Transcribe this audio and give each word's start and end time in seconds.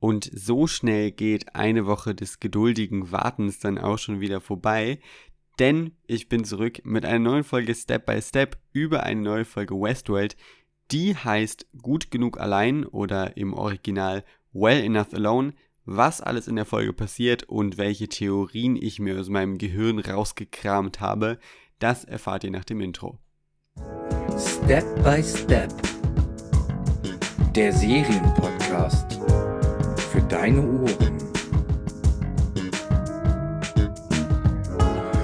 Und 0.00 0.30
so 0.32 0.66
schnell 0.66 1.10
geht 1.10 1.54
eine 1.56 1.86
Woche 1.86 2.14
des 2.14 2.40
geduldigen 2.40 3.10
Wartens 3.10 3.58
dann 3.58 3.78
auch 3.78 3.98
schon 3.98 4.20
wieder 4.20 4.40
vorbei, 4.40 5.00
denn 5.58 5.96
ich 6.06 6.28
bin 6.28 6.44
zurück 6.44 6.80
mit 6.84 7.04
einer 7.04 7.18
neuen 7.18 7.44
Folge 7.44 7.74
Step 7.74 8.06
by 8.06 8.22
Step 8.22 8.58
über 8.72 9.02
eine 9.02 9.20
neue 9.20 9.44
Folge 9.44 9.74
Westworld. 9.74 10.36
Die 10.92 11.16
heißt 11.16 11.66
Gut 11.82 12.10
genug 12.10 12.38
allein 12.38 12.84
oder 12.84 13.36
im 13.36 13.54
Original 13.54 14.24
Well 14.52 14.82
Enough 14.82 15.12
Alone. 15.14 15.52
Was 15.84 16.20
alles 16.20 16.48
in 16.48 16.56
der 16.56 16.64
Folge 16.64 16.92
passiert 16.92 17.44
und 17.44 17.76
welche 17.76 18.08
Theorien 18.08 18.76
ich 18.76 19.00
mir 19.00 19.18
aus 19.18 19.28
meinem 19.28 19.58
Gehirn 19.58 19.98
rausgekramt 19.98 21.00
habe, 21.00 21.38
das 21.78 22.04
erfahrt 22.04 22.44
ihr 22.44 22.50
nach 22.50 22.64
dem 22.64 22.80
Intro. 22.80 23.18
Step 24.38 24.84
by 25.02 25.22
Step. 25.22 25.72
Der 27.54 27.72
Serienpodcast 27.72 29.37
für 30.18 30.26
deine 30.26 30.60
Ohren. 30.60 31.18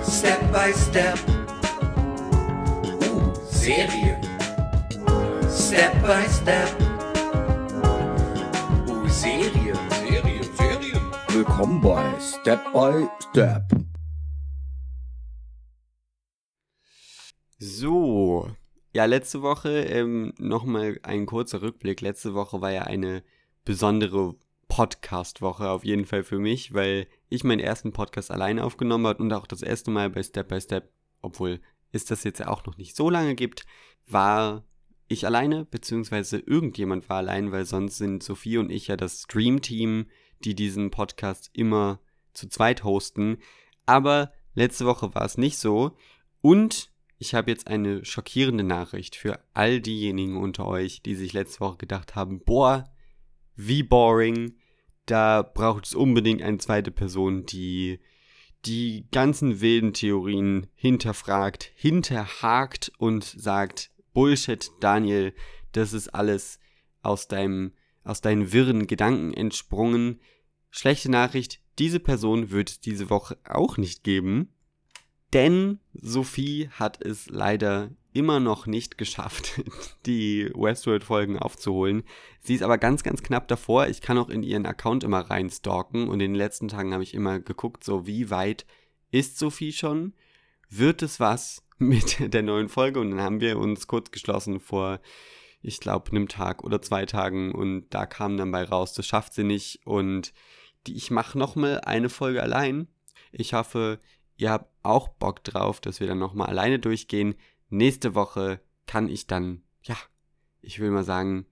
Step 0.04 0.52
by 0.52 0.72
Step. 0.72 1.18
Uh, 3.02 3.34
Serien. 3.50 4.20
Step 5.50 5.92
by 6.02 6.24
Step. 6.28 6.68
Uh, 8.86 9.08
Serien. 9.08 9.78
Serien, 9.90 10.44
Serien. 10.56 11.02
Willkommen 11.28 11.80
bei 11.80 12.20
Step 12.20 12.60
by 12.72 13.08
Step. 13.30 13.62
So, 17.58 18.48
ja, 18.92 19.06
letzte 19.06 19.42
Woche 19.42 19.70
ähm, 19.70 20.34
nochmal 20.38 20.98
ein 21.02 21.26
kurzer 21.26 21.62
Rückblick. 21.62 22.00
Letzte 22.00 22.34
Woche 22.34 22.60
war 22.60 22.70
ja 22.70 22.82
eine 22.82 23.24
besondere 23.64 24.34
Podcast-Woche 24.74 25.70
auf 25.70 25.84
jeden 25.84 26.04
Fall 26.04 26.24
für 26.24 26.40
mich, 26.40 26.74
weil 26.74 27.06
ich 27.28 27.44
meinen 27.44 27.60
ersten 27.60 27.92
Podcast 27.92 28.32
alleine 28.32 28.64
aufgenommen 28.64 29.06
habe 29.06 29.22
und 29.22 29.32
auch 29.32 29.46
das 29.46 29.62
erste 29.62 29.92
Mal 29.92 30.10
bei 30.10 30.20
Step 30.20 30.48
by 30.48 30.60
Step, 30.60 30.92
obwohl 31.22 31.60
es 31.92 32.06
das 32.06 32.24
jetzt 32.24 32.40
ja 32.40 32.48
auch 32.48 32.66
noch 32.66 32.76
nicht 32.76 32.96
so 32.96 33.08
lange 33.08 33.36
gibt, 33.36 33.66
war 34.08 34.64
ich 35.06 35.26
alleine, 35.26 35.64
beziehungsweise 35.64 36.38
irgendjemand 36.38 37.08
war 37.08 37.18
allein, 37.18 37.52
weil 37.52 37.66
sonst 37.66 37.98
sind 37.98 38.24
Sophie 38.24 38.58
und 38.58 38.70
ich 38.70 38.88
ja 38.88 38.96
das 38.96 39.22
Stream-Team, 39.22 40.06
die 40.40 40.56
diesen 40.56 40.90
Podcast 40.90 41.50
immer 41.52 42.00
zu 42.32 42.48
zweit 42.48 42.82
hosten. 42.82 43.38
Aber 43.86 44.32
letzte 44.56 44.86
Woche 44.86 45.14
war 45.14 45.24
es 45.24 45.38
nicht 45.38 45.58
so. 45.58 45.96
Und 46.40 46.90
ich 47.18 47.36
habe 47.36 47.48
jetzt 47.48 47.68
eine 47.68 48.04
schockierende 48.04 48.64
Nachricht 48.64 49.14
für 49.14 49.38
all 49.54 49.80
diejenigen 49.80 50.36
unter 50.36 50.66
euch, 50.66 51.00
die 51.00 51.14
sich 51.14 51.32
letzte 51.32 51.60
Woche 51.60 51.76
gedacht 51.76 52.16
haben, 52.16 52.40
boah, 52.40 52.90
wie 53.54 53.84
boring, 53.84 54.56
da 55.06 55.42
braucht 55.42 55.86
es 55.86 55.94
unbedingt 55.94 56.42
eine 56.42 56.58
zweite 56.58 56.90
Person, 56.90 57.46
die 57.46 58.00
die 58.64 59.06
ganzen 59.12 59.60
wilden 59.60 59.92
Theorien 59.92 60.66
hinterfragt, 60.74 61.70
hinterhakt 61.74 62.90
und 62.98 63.24
sagt, 63.24 63.90
Bullshit, 64.14 64.70
Daniel, 64.80 65.34
das 65.72 65.92
ist 65.92 66.08
alles 66.08 66.58
aus 67.02 67.28
deinem, 67.28 67.72
aus 68.04 68.20
deinen 68.20 68.52
wirren 68.52 68.86
Gedanken 68.86 69.34
entsprungen. 69.34 70.20
Schlechte 70.70 71.10
Nachricht, 71.10 71.60
diese 71.78 72.00
Person 72.00 72.50
wird 72.50 72.70
es 72.70 72.80
diese 72.80 73.10
Woche 73.10 73.36
auch 73.44 73.76
nicht 73.76 74.04
geben, 74.04 74.48
denn 75.32 75.80
Sophie 75.92 76.68
hat 76.70 77.04
es 77.04 77.28
leider 77.28 77.90
immer 78.14 78.40
noch 78.40 78.66
nicht 78.66 78.96
geschafft, 78.96 79.60
die 80.06 80.50
Westworld-Folgen 80.54 81.38
aufzuholen. 81.38 82.04
Sie 82.40 82.54
ist 82.54 82.62
aber 82.62 82.78
ganz, 82.78 83.02
ganz 83.02 83.22
knapp 83.22 83.48
davor. 83.48 83.88
Ich 83.88 84.00
kann 84.00 84.16
auch 84.16 84.30
in 84.30 84.42
ihren 84.42 84.66
Account 84.66 85.04
immer 85.04 85.20
reinstalken 85.20 86.08
und 86.08 86.20
in 86.20 86.30
den 86.30 86.34
letzten 86.34 86.68
Tagen 86.68 86.94
habe 86.94 87.02
ich 87.02 87.12
immer 87.12 87.40
geguckt, 87.40 87.84
so 87.84 88.06
wie 88.06 88.30
weit 88.30 88.64
ist 89.10 89.38
Sophie 89.38 89.72
schon? 89.72 90.14
Wird 90.70 91.02
es 91.02 91.20
was 91.20 91.62
mit 91.78 92.32
der 92.32 92.42
neuen 92.42 92.68
Folge? 92.68 93.00
Und 93.00 93.10
dann 93.10 93.20
haben 93.20 93.40
wir 93.40 93.58
uns 93.58 93.88
kurz 93.88 94.12
geschlossen 94.12 94.60
vor, 94.60 95.00
ich 95.60 95.80
glaube, 95.80 96.10
einem 96.10 96.28
Tag 96.28 96.62
oder 96.62 96.80
zwei 96.82 97.06
Tagen 97.06 97.52
und 97.52 97.86
da 97.90 98.06
kam 98.06 98.36
dann 98.36 98.52
bei 98.52 98.62
raus, 98.64 98.92
das 98.92 99.06
schafft 99.06 99.34
sie 99.34 99.44
nicht 99.44 99.80
und 99.86 100.32
die, 100.86 100.94
ich 100.94 101.10
mache 101.10 101.38
nochmal 101.38 101.80
eine 101.80 102.10
Folge 102.10 102.42
allein. 102.42 102.86
Ich 103.32 103.54
hoffe, 103.54 103.98
ihr 104.36 104.50
habt 104.50 104.70
auch 104.82 105.08
Bock 105.08 105.42
drauf, 105.42 105.80
dass 105.80 106.00
wir 106.00 106.06
dann 106.06 106.18
nochmal 106.18 106.48
alleine 106.48 106.78
durchgehen 106.78 107.34
nächste 107.74 108.14
Woche 108.14 108.60
kann 108.86 109.08
ich 109.08 109.26
dann, 109.26 109.62
ja, 109.82 109.96
ich 110.60 110.78
will 110.80 110.90
mal 110.90 111.04
sagen, 111.04 111.46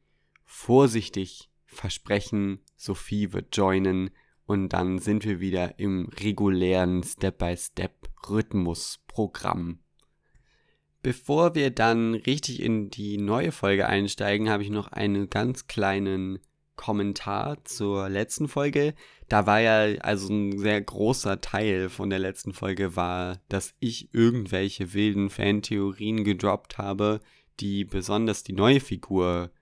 vorsichtig 0.45 1.51
versprechen, 1.65 2.61
Sophie 2.77 3.33
wird 3.33 3.57
joinen 3.57 4.11
und 4.45 4.69
dann 4.71 4.99
sind 4.99 5.25
wir 5.25 5.41
wieder 5.41 5.79
im 5.79 6.11
regulären 6.21 7.03
Step-by-Step-Rhythmus-Programm. 7.03 9.79
Bevor 11.03 11.55
wir 11.55 11.71
dann 11.71 12.15
richtig 12.15 12.63
in 12.63 12.91
die 12.91 13.17
neue 13.19 13.51
Folge 13.51 13.89
einsteigen, 13.89 14.51
habe 14.51 14.63
ich 14.63 14.71
noch 14.71 14.93
einen 14.93 15.31
ganz 15.31 15.67
kleinen 15.67 16.39
Kommentar 16.83 17.65
zur 17.65 18.09
letzten 18.09 18.49
Folge. 18.49 18.95
Da 19.29 19.47
war 19.47 19.61
ja 19.61 20.01
also 20.01 20.33
ein 20.33 20.59
sehr 20.59 20.81
großer 20.81 21.41
Teil 21.41 21.89
von 21.89 22.11
der 22.11 22.19
letzten 22.19 22.53
Folge 22.53 22.97
war, 22.97 23.39
dass 23.49 23.75
ich 23.79 24.13
irgendwelche 24.13 24.93
wilden 24.93 25.31
Fantheorien 25.31 26.25
gedroppt 26.25 26.79
habe, 26.79 27.21
die 27.61 27.85
besonders 27.85 28.43
die 28.43 28.53
neue 28.53 28.81
Figur 28.81 29.53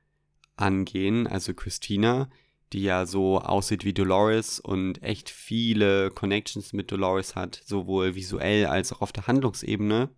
angehen, 0.57 1.27
also 1.27 1.53
Christina, 1.53 2.31
die 2.73 2.85
ja 2.85 3.05
so 3.05 3.39
aussieht 3.39 3.85
wie 3.85 3.93
Dolores 3.93 4.59
und 4.59 5.03
echt 5.03 5.29
viele 5.29 6.11
Connections 6.11 6.73
mit 6.73 6.91
Dolores 6.91 7.37
hat, 7.37 7.61
sowohl 7.67 8.15
visuell 8.15 8.65
als 8.65 8.95
auch 8.95 9.03
auf 9.03 9.13
der 9.13 9.27
Handlungsebene. 9.27 10.09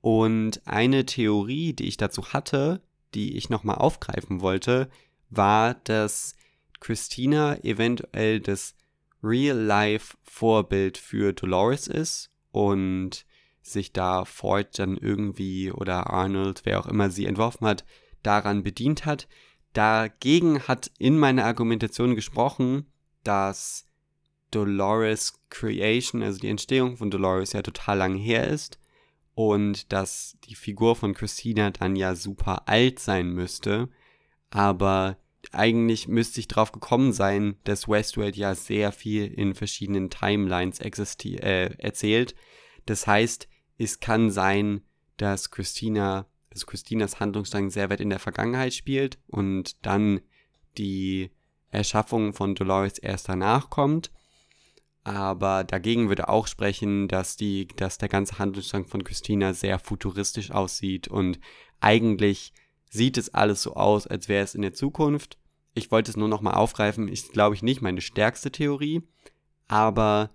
Und 0.00 0.60
eine 0.66 1.06
Theorie, 1.06 1.72
die 1.72 1.86
ich 1.86 1.98
dazu 1.98 2.32
hatte, 2.32 2.80
die 3.14 3.36
ich 3.36 3.48
nochmal 3.48 3.76
aufgreifen 3.76 4.40
wollte, 4.40 4.90
war, 5.30 5.74
dass 5.74 6.34
Christina 6.80 7.56
eventuell 7.64 8.40
das 8.40 8.74
Real-Life-Vorbild 9.22 10.98
für 10.98 11.32
Dolores 11.32 11.88
ist 11.88 12.30
und 12.52 13.26
sich 13.62 13.92
da 13.92 14.24
Ford 14.24 14.78
dann 14.78 14.96
irgendwie 14.96 15.72
oder 15.72 16.10
Arnold, 16.10 16.62
wer 16.64 16.78
auch 16.78 16.86
immer 16.86 17.10
sie 17.10 17.26
entworfen 17.26 17.66
hat, 17.66 17.84
daran 18.22 18.62
bedient 18.62 19.04
hat. 19.04 19.26
Dagegen 19.72 20.60
hat 20.62 20.90
in 20.98 21.18
meiner 21.18 21.44
Argumentation 21.44 22.14
gesprochen, 22.14 22.86
dass 23.24 23.86
Dolores 24.52 25.40
Creation, 25.50 26.22
also 26.22 26.38
die 26.38 26.48
Entstehung 26.48 26.96
von 26.96 27.10
Dolores 27.10 27.52
ja 27.52 27.62
total 27.62 27.98
lang 27.98 28.14
her 28.14 28.46
ist 28.46 28.78
und 29.34 29.92
dass 29.92 30.38
die 30.44 30.54
Figur 30.54 30.94
von 30.94 31.14
Christina 31.14 31.70
dann 31.70 31.96
ja 31.96 32.14
super 32.14 32.68
alt 32.68 33.00
sein 33.00 33.30
müsste 33.30 33.88
aber 34.50 35.18
eigentlich 35.52 36.08
müsste 36.08 36.40
ich 36.40 36.48
drauf 36.48 36.72
gekommen 36.72 37.12
sein, 37.12 37.56
dass 37.64 37.88
Westworld 37.88 38.36
ja 38.36 38.54
sehr 38.54 38.92
viel 38.92 39.26
in 39.26 39.54
verschiedenen 39.54 40.10
Timelines 40.10 40.80
äh, 40.80 41.70
erzählt. 41.78 42.34
Das 42.84 43.06
heißt, 43.06 43.48
es 43.78 44.00
kann 44.00 44.30
sein, 44.30 44.82
dass 45.16 45.50
Christina, 45.50 46.26
also 46.50 46.66
Christinas 46.66 47.20
Handlungsstrang 47.20 47.70
sehr 47.70 47.90
weit 47.90 48.00
in 48.00 48.10
der 48.10 48.18
Vergangenheit 48.18 48.74
spielt 48.74 49.18
und 49.26 49.84
dann 49.84 50.20
die 50.78 51.30
Erschaffung 51.70 52.32
von 52.32 52.54
Dolores 52.54 52.98
erst 52.98 53.28
danach 53.28 53.70
kommt. 53.70 54.10
Aber 55.04 55.62
dagegen 55.62 56.08
würde 56.08 56.28
auch 56.28 56.48
sprechen, 56.48 57.06
dass 57.06 57.36
die, 57.36 57.68
dass 57.76 57.98
der 57.98 58.08
ganze 58.08 58.38
Handlungsstrang 58.38 58.86
von 58.86 59.04
Christina 59.04 59.52
sehr 59.52 59.78
futuristisch 59.78 60.50
aussieht 60.50 61.06
und 61.06 61.38
eigentlich 61.80 62.52
sieht 62.90 63.18
es 63.18 63.34
alles 63.34 63.62
so 63.62 63.74
aus, 63.74 64.06
als 64.06 64.28
wäre 64.28 64.44
es 64.44 64.54
in 64.54 64.62
der 64.62 64.74
Zukunft. 64.74 65.38
Ich 65.74 65.90
wollte 65.90 66.10
es 66.10 66.16
nur 66.16 66.28
nochmal 66.28 66.54
aufgreifen, 66.54 67.08
ist, 67.08 67.32
glaube 67.32 67.54
ich, 67.54 67.62
nicht 67.62 67.82
meine 67.82 68.00
stärkste 68.00 68.50
Theorie, 68.50 69.02
aber 69.68 70.30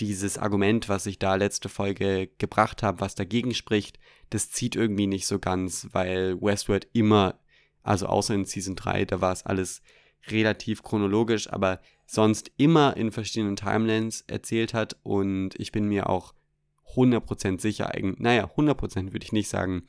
dieses 0.00 0.38
Argument, 0.38 0.88
was 0.88 1.06
ich 1.06 1.18
da 1.18 1.34
letzte 1.34 1.68
Folge 1.68 2.28
gebracht 2.38 2.82
habe, 2.82 3.00
was 3.00 3.14
dagegen 3.14 3.54
spricht, 3.54 3.98
das 4.30 4.50
zieht 4.50 4.76
irgendwie 4.76 5.06
nicht 5.06 5.26
so 5.26 5.38
ganz, 5.38 5.88
weil 5.92 6.40
Westworld 6.40 6.88
immer, 6.92 7.38
also 7.82 8.06
außer 8.06 8.34
in 8.34 8.44
Season 8.44 8.76
3, 8.76 9.06
da 9.06 9.20
war 9.20 9.32
es 9.32 9.44
alles 9.44 9.82
relativ 10.28 10.82
chronologisch, 10.82 11.50
aber 11.52 11.80
sonst 12.06 12.50
immer 12.56 12.96
in 12.96 13.12
verschiedenen 13.12 13.56
Timelines 13.56 14.22
erzählt 14.26 14.74
hat. 14.74 14.96
Und 15.02 15.50
ich 15.58 15.72
bin 15.72 15.88
mir 15.88 16.08
auch 16.08 16.34
100% 16.94 17.60
sicher, 17.60 17.90
naja, 18.18 18.50
100% 18.56 19.12
würde 19.12 19.24
ich 19.24 19.32
nicht 19.32 19.48
sagen, 19.48 19.88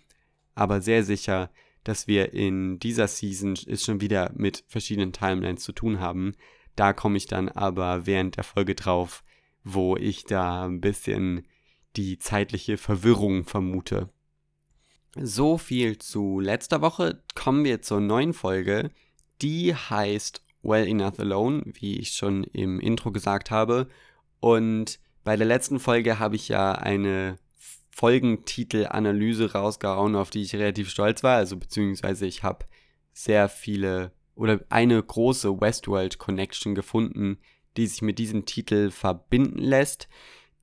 aber 0.56 0.82
sehr 0.82 1.04
sicher, 1.04 1.50
dass 1.88 2.06
wir 2.06 2.34
in 2.34 2.80
dieser 2.80 3.08
Season 3.08 3.54
es 3.66 3.84
schon 3.84 4.02
wieder 4.02 4.32
mit 4.36 4.66
verschiedenen 4.68 5.14
Timelines 5.14 5.64
zu 5.64 5.72
tun 5.72 6.02
haben. 6.02 6.34
Da 6.76 6.92
komme 6.92 7.16
ich 7.16 7.28
dann 7.28 7.48
aber 7.48 8.06
während 8.06 8.36
der 8.36 8.44
Folge 8.44 8.76
drauf, 8.76 9.24
wo 9.64 9.96
ich 9.96 10.26
da 10.26 10.66
ein 10.66 10.82
bisschen 10.82 11.48
die 11.96 12.20
zeitliche 12.20 12.78
Verwirrung 12.78 13.46
vermute. 13.46 14.10
So 15.16 15.58
viel 15.58 15.98
zu 15.98 16.42
letzter 16.42 16.82
Woche. 16.82 17.24
Kommen 17.36 17.64
wir 17.64 17.82
zur 17.82 18.02
neuen 18.02 18.34
Folge. 18.34 18.92
Die 19.42 19.74
heißt 19.74 20.44
Well 20.64 20.88
Enough 20.88 21.20
Alone, 21.20 21.64
wie 21.68 22.00
ich 22.00 22.12
schon 22.12 22.44
im 22.44 22.82
Intro 22.82 23.14
gesagt 23.14 23.50
habe. 23.50 23.88
Und 24.42 25.00
bei 25.24 25.38
der 25.38 25.48
letzten 25.48 25.80
Folge 25.80 26.20
habe 26.20 26.36
ich 26.36 26.50
ja 26.50 26.74
eine 26.74 27.38
Folgentitelanalyse 27.98 29.54
rausgehauen, 29.54 30.16
auf 30.16 30.30
die 30.30 30.44
ich 30.44 30.54
relativ 30.54 30.88
stolz 30.88 31.24
war. 31.24 31.38
Also 31.38 31.58
beziehungsweise 31.58 32.28
ich 32.28 32.44
habe 32.44 32.68
sehr 33.12 33.50
viele 33.50 34.12
oder 34.36 34.60
eine 34.70 35.02
große 35.02 35.60
Westworld 35.60 36.20
Connection 36.20 36.76
gefunden, 36.76 37.40
die 37.76 37.88
sich 37.88 38.04
mit 38.04 38.20
diesem 38.20 38.46
Titel 38.46 38.92
verbinden 38.92 39.58
lässt. 39.58 40.10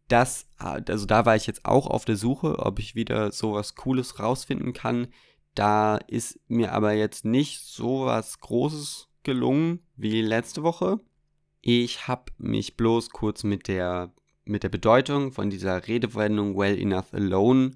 Das, 0.07 0.47
also 0.59 1.07
da 1.07 1.27
war 1.27 1.35
ich 1.35 1.49
jetzt 1.49 1.65
auch 1.65 1.89
auf 1.89 2.05
der 2.05 2.15
Suche, 2.15 2.61
ob 2.61 2.79
ich 2.79 2.95
wieder 2.95 3.33
sowas 3.33 3.75
Cooles 3.75 4.21
rausfinden 4.21 4.73
kann. 4.73 5.09
Da 5.57 5.97
ist 5.97 6.39
mir 6.47 6.71
aber 6.71 6.93
jetzt 6.93 7.25
nicht 7.25 7.63
sowas 7.63 8.39
Großes 8.39 9.09
gelungen 9.25 9.81
wie 9.97 10.23
letzte 10.23 10.63
Woche. 10.63 11.01
Ich 11.63 12.07
habe 12.07 12.31
mich 12.39 12.77
bloß 12.77 13.11
kurz 13.11 13.43
mit 13.43 13.67
der, 13.67 14.13
mit 14.45 14.63
der 14.63 14.69
Bedeutung 14.69 15.33
von 15.33 15.51
dieser 15.51 15.87
Redewendung 15.87 16.57
well 16.57 16.79
enough 16.79 17.13
alone 17.13 17.73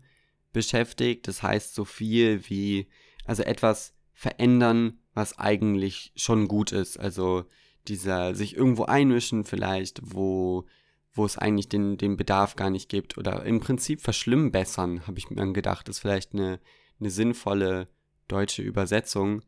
beschäftigt. 0.53 1.29
Das 1.29 1.43
heißt 1.43 1.75
so 1.75 1.85
viel 1.85 2.49
wie, 2.49 2.89
also 3.25 3.43
etwas 3.43 3.95
verändern, 4.13 4.99
was 5.15 5.39
eigentlich 5.39 6.13
schon 6.17 6.49
gut 6.49 6.73
ist. 6.73 6.99
Also 6.99 7.45
dieser 7.87 8.35
sich 8.35 8.57
irgendwo 8.57 8.85
einmischen 8.85 9.45
vielleicht, 9.45 10.01
wo, 10.03 10.67
wo 11.13 11.25
es 11.25 11.39
eigentlich 11.39 11.69
den, 11.69 11.97
den 11.97 12.17
Bedarf 12.17 12.57
gar 12.57 12.71
nicht 12.71 12.89
gibt. 12.89 13.17
Oder 13.19 13.45
im 13.45 13.61
Prinzip 13.61 14.01
verschlimmbessern, 14.01 15.07
habe 15.07 15.19
ich 15.19 15.31
mir 15.31 15.53
gedacht, 15.53 15.89
ist 15.89 16.01
vielleicht 16.01 16.35
eine, 16.35 16.61
eine 17.01 17.11
sinnvolle 17.11 17.89
deutsche 18.29 18.63
Übersetzung. 18.63 19.43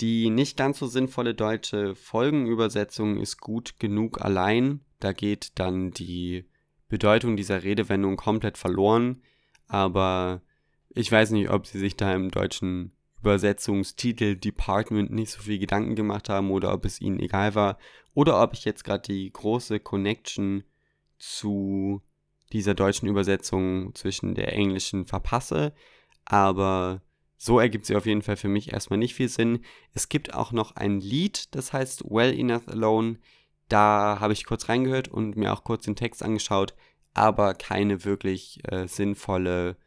Die 0.00 0.30
nicht 0.30 0.56
ganz 0.56 0.78
so 0.78 0.86
sinnvolle 0.86 1.34
deutsche 1.34 1.94
Folgenübersetzung 1.94 3.18
ist 3.18 3.40
gut 3.40 3.78
genug 3.78 4.22
allein. 4.22 4.80
Da 5.00 5.12
geht 5.12 5.58
dann 5.58 5.90
die 5.90 6.46
Bedeutung 6.92 7.38
dieser 7.38 7.62
Redewendung 7.62 8.16
komplett 8.16 8.58
verloren. 8.58 9.22
Aber 9.66 10.42
ich 10.90 11.10
weiß 11.10 11.30
nicht, 11.30 11.48
ob 11.48 11.66
sie 11.66 11.78
sich 11.78 11.96
da 11.96 12.14
im 12.14 12.30
deutschen 12.30 12.92
Übersetzungstitel 13.18 14.36
Department 14.36 15.10
nicht 15.10 15.30
so 15.30 15.40
viel 15.40 15.58
Gedanken 15.58 15.94
gemacht 15.94 16.28
haben 16.28 16.50
oder 16.50 16.70
ob 16.74 16.84
es 16.84 17.00
ihnen 17.00 17.18
egal 17.18 17.54
war. 17.54 17.78
Oder 18.12 18.42
ob 18.42 18.52
ich 18.52 18.66
jetzt 18.66 18.84
gerade 18.84 19.04
die 19.04 19.32
große 19.32 19.80
Connection 19.80 20.64
zu 21.18 22.02
dieser 22.52 22.74
deutschen 22.74 23.08
Übersetzung 23.08 23.94
zwischen 23.94 24.34
der 24.34 24.52
englischen 24.52 25.06
verpasse. 25.06 25.72
Aber 26.26 27.00
so 27.38 27.58
ergibt 27.58 27.86
sie 27.86 27.96
auf 27.96 28.04
jeden 28.04 28.20
Fall 28.20 28.36
für 28.36 28.48
mich 28.48 28.70
erstmal 28.70 28.98
nicht 28.98 29.14
viel 29.14 29.30
Sinn. 29.30 29.64
Es 29.94 30.10
gibt 30.10 30.34
auch 30.34 30.52
noch 30.52 30.76
ein 30.76 31.00
Lied, 31.00 31.54
das 31.54 31.72
heißt 31.72 32.04
Well 32.10 32.38
Enough 32.38 32.68
Alone. 32.68 33.16
Da 33.72 34.18
habe 34.20 34.34
ich 34.34 34.44
kurz 34.44 34.68
reingehört 34.68 35.08
und 35.08 35.34
mir 35.34 35.50
auch 35.50 35.64
kurz 35.64 35.86
den 35.86 35.96
Text 35.96 36.22
angeschaut, 36.22 36.74
aber 37.14 37.54
keine 37.54 38.04
wirklich 38.04 38.60
äh, 38.70 38.86
sinnvolle, 38.86 39.78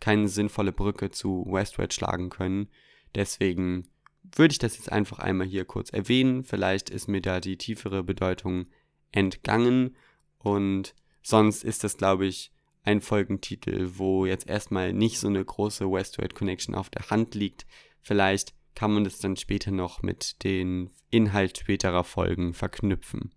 keine 0.00 0.28
sinnvolle 0.28 0.70
Brücke 0.70 1.10
zu 1.10 1.46
Westward 1.48 1.94
schlagen 1.94 2.28
können. 2.28 2.68
Deswegen 3.14 3.88
würde 4.22 4.52
ich 4.52 4.58
das 4.58 4.76
jetzt 4.76 4.92
einfach 4.92 5.18
einmal 5.18 5.46
hier 5.46 5.64
kurz 5.64 5.88
erwähnen. 5.88 6.42
Vielleicht 6.42 6.90
ist 6.90 7.08
mir 7.08 7.22
da 7.22 7.40
die 7.40 7.56
tiefere 7.56 8.02
Bedeutung 8.02 8.66
entgangen 9.12 9.96
und 10.36 10.94
sonst 11.22 11.64
ist 11.64 11.84
das, 11.84 11.96
glaube 11.96 12.26
ich, 12.26 12.52
ein 12.82 13.00
Folgentitel, 13.00 13.92
wo 13.94 14.26
jetzt 14.26 14.46
erstmal 14.46 14.92
nicht 14.92 15.18
so 15.18 15.28
eine 15.28 15.42
große 15.42 15.90
Westworld 15.90 16.34
Connection 16.34 16.74
auf 16.74 16.90
der 16.90 17.08
Hand 17.08 17.34
liegt. 17.34 17.64
Vielleicht 18.02 18.52
kann 18.74 18.92
man 18.92 19.04
das 19.04 19.18
dann 19.18 19.36
später 19.36 19.70
noch 19.70 20.02
mit 20.02 20.42
den 20.44 20.90
Inhalt 21.10 21.58
späterer 21.58 22.04
Folgen 22.04 22.54
verknüpfen. 22.54 23.32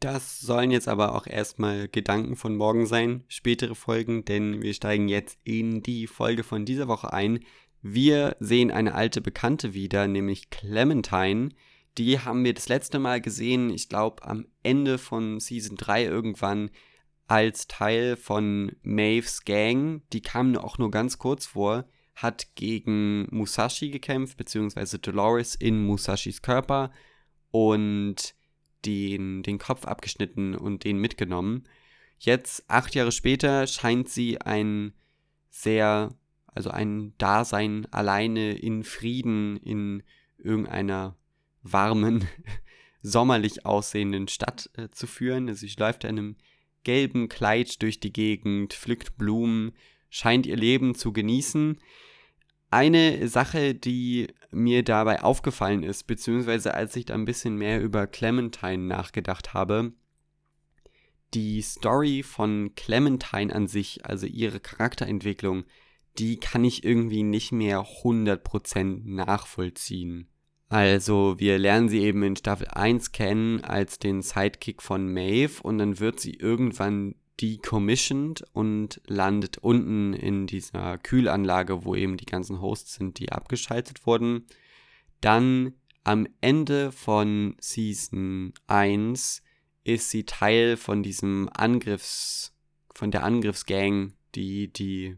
Das 0.00 0.40
sollen 0.40 0.72
jetzt 0.72 0.88
aber 0.88 1.14
auch 1.14 1.28
erstmal 1.28 1.88
Gedanken 1.88 2.34
von 2.34 2.56
morgen 2.56 2.86
sein, 2.86 3.22
spätere 3.28 3.76
Folgen, 3.76 4.24
denn 4.24 4.60
wir 4.60 4.74
steigen 4.74 5.08
jetzt 5.08 5.38
in 5.44 5.82
die 5.82 6.08
Folge 6.08 6.42
von 6.42 6.64
dieser 6.64 6.88
Woche 6.88 7.12
ein. 7.12 7.40
Wir 7.82 8.36
sehen 8.40 8.72
eine 8.72 8.94
alte 8.94 9.20
Bekannte 9.20 9.74
wieder, 9.74 10.08
nämlich 10.08 10.50
Clementine. 10.50 11.50
Die 11.98 12.18
haben 12.18 12.44
wir 12.44 12.52
das 12.52 12.68
letzte 12.68 12.98
Mal 12.98 13.20
gesehen, 13.20 13.70
ich 13.70 13.88
glaube 13.88 14.24
am 14.24 14.46
Ende 14.64 14.98
von 14.98 15.38
Season 15.38 15.76
3 15.76 16.04
irgendwann 16.04 16.70
als 17.28 17.68
Teil 17.68 18.16
von 18.16 18.72
Maves 18.82 19.44
Gang, 19.44 20.02
die 20.12 20.20
kam 20.20 20.56
auch 20.56 20.78
nur 20.78 20.90
ganz 20.90 21.18
kurz 21.18 21.46
vor, 21.46 21.84
hat 22.14 22.54
gegen 22.54 23.26
Musashi 23.30 23.90
gekämpft, 23.90 24.36
beziehungsweise 24.36 24.98
Dolores 24.98 25.54
in 25.54 25.84
Musashis 25.84 26.42
Körper 26.42 26.92
und 27.50 28.34
den, 28.84 29.42
den 29.42 29.58
Kopf 29.58 29.84
abgeschnitten 29.84 30.54
und 30.54 30.84
den 30.84 30.98
mitgenommen. 30.98 31.64
Jetzt, 32.18 32.68
acht 32.68 32.94
Jahre 32.94 33.12
später, 33.12 33.66
scheint 33.66 34.08
sie 34.08 34.40
ein 34.40 34.92
sehr, 35.50 36.14
also 36.46 36.70
ein 36.70 37.14
Dasein 37.18 37.86
alleine 37.90 38.52
in 38.52 38.84
Frieden 38.84 39.56
in 39.58 40.02
irgendeiner 40.38 41.16
warmen, 41.62 42.26
sommerlich 43.02 43.66
aussehenden 43.66 44.28
Stadt 44.28 44.70
äh, 44.74 44.88
zu 44.90 45.06
führen. 45.06 45.48
Also 45.48 45.66
sie 45.66 45.74
läuft 45.78 46.04
in 46.04 46.10
einem 46.10 46.36
gelben 46.84 47.28
Kleid 47.28 47.82
durch 47.82 48.00
die 48.00 48.12
Gegend, 48.12 48.74
pflückt 48.74 49.16
Blumen, 49.16 49.72
scheint 50.12 50.44
ihr 50.46 50.56
Leben 50.56 50.94
zu 50.94 51.12
genießen. 51.12 51.78
Eine 52.70 53.26
Sache, 53.28 53.74
die 53.74 54.28
mir 54.50 54.82
dabei 54.82 55.22
aufgefallen 55.22 55.82
ist, 55.82 56.06
beziehungsweise 56.06 56.74
als 56.74 56.94
ich 56.96 57.06
da 57.06 57.14
ein 57.14 57.24
bisschen 57.24 57.56
mehr 57.56 57.80
über 57.80 58.06
Clementine 58.06 58.84
nachgedacht 58.84 59.54
habe, 59.54 59.94
die 61.32 61.62
Story 61.62 62.22
von 62.22 62.74
Clementine 62.74 63.54
an 63.54 63.66
sich, 63.66 64.04
also 64.04 64.26
ihre 64.26 64.60
Charakterentwicklung, 64.60 65.64
die 66.18 66.38
kann 66.38 66.62
ich 66.62 66.84
irgendwie 66.84 67.22
nicht 67.22 67.52
mehr 67.52 67.80
100% 67.80 69.00
nachvollziehen. 69.04 70.28
Also, 70.68 71.36
wir 71.38 71.58
lernen 71.58 71.88
sie 71.88 72.00
eben 72.00 72.22
in 72.22 72.36
Staffel 72.36 72.68
1 72.68 73.12
kennen 73.12 73.64
als 73.64 73.98
den 73.98 74.20
Sidekick 74.20 74.82
von 74.82 75.10
Maeve 75.10 75.62
und 75.62 75.78
dann 75.78 76.00
wird 76.00 76.20
sie 76.20 76.34
irgendwann 76.34 77.14
decommissioned 77.40 78.44
und 78.52 79.00
landet 79.06 79.58
unten 79.58 80.12
in 80.14 80.46
dieser 80.46 80.98
Kühlanlage, 80.98 81.84
wo 81.84 81.94
eben 81.94 82.16
die 82.16 82.26
ganzen 82.26 82.60
Hosts 82.60 82.94
sind, 82.94 83.18
die 83.18 83.32
abgeschaltet 83.32 84.06
wurden. 84.06 84.46
Dann 85.20 85.74
am 86.04 86.26
Ende 86.40 86.92
von 86.92 87.56
Season 87.60 88.52
1 88.66 89.42
ist 89.84 90.10
sie 90.10 90.24
Teil 90.24 90.76
von 90.76 91.02
diesem 91.02 91.48
Angriffs, 91.52 92.54
von 92.94 93.10
der 93.10 93.24
Angriffsgang, 93.24 94.12
die 94.34 94.72
die 94.72 95.16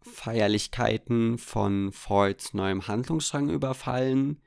Feierlichkeiten 0.00 1.38
von 1.38 1.92
Fords 1.92 2.54
neuem 2.54 2.86
Handlungsstrang 2.88 3.50
überfallen. 3.50 4.40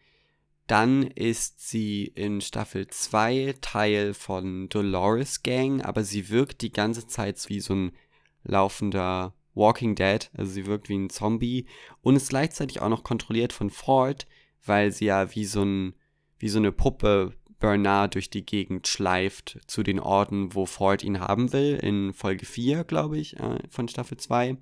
Dann 0.68 1.04
ist 1.04 1.68
sie 1.68 2.06
in 2.06 2.42
Staffel 2.42 2.88
2 2.88 3.56
Teil 3.62 4.14
von 4.14 4.68
Dolores 4.70 5.44
Gang, 5.44 5.82
aber 5.84 6.04
sie 6.04 6.30
wirkt 6.30 6.62
die 6.62 6.72
ganze 6.72 7.08
Zeit 7.08 7.44
wie 7.50 7.60
so 7.60 7.76
ein 7.76 7.92
laufender 8.44 9.36
Walking 9.54 9.96
Dead, 9.96 10.30
also 10.34 10.52
sie 10.52 10.66
wirkt 10.66 10.90
wie 10.90 10.98
ein 10.98 11.10
Zombie 11.10 11.68
und 12.02 12.16
ist 12.16 12.30
gleichzeitig 12.30 12.82
auch 12.82 12.90
noch 12.90 13.04
kontrolliert 13.04 13.54
von 13.54 13.70
Ford, 13.70 14.28
weil 14.66 14.92
sie 14.92 15.06
ja 15.06 15.34
wie 15.36 15.46
so 15.46 15.64
ein 15.64 15.94
wie 16.38 16.50
so 16.50 16.60
eine 16.60 16.72
Puppe 16.72 17.34
Bernard 17.60 18.16
durch 18.16 18.30
die 18.30 18.46
Gegend 18.46 18.88
schleift 18.88 19.60
zu 19.68 19.82
den 19.82 20.00
Orten, 20.00 20.54
wo 20.54 20.66
Ford 20.66 21.04
ihn 21.04 21.20
haben 21.20 21.54
will, 21.54 21.80
in 21.82 22.14
Folge 22.14 22.46
4, 22.46 22.84
glaube 22.84 23.18
ich, 23.18 23.40
äh, 23.40 23.60
von 23.70 23.88
Staffel 23.88 24.18
2. 24.18 24.58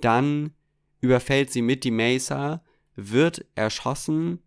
Dann 0.00 0.54
überfällt 1.00 1.50
sie 1.52 1.62
mit 1.62 1.84
die 1.84 1.90
Mesa, 1.90 2.64
wird 2.96 3.44
erschossen 3.54 4.40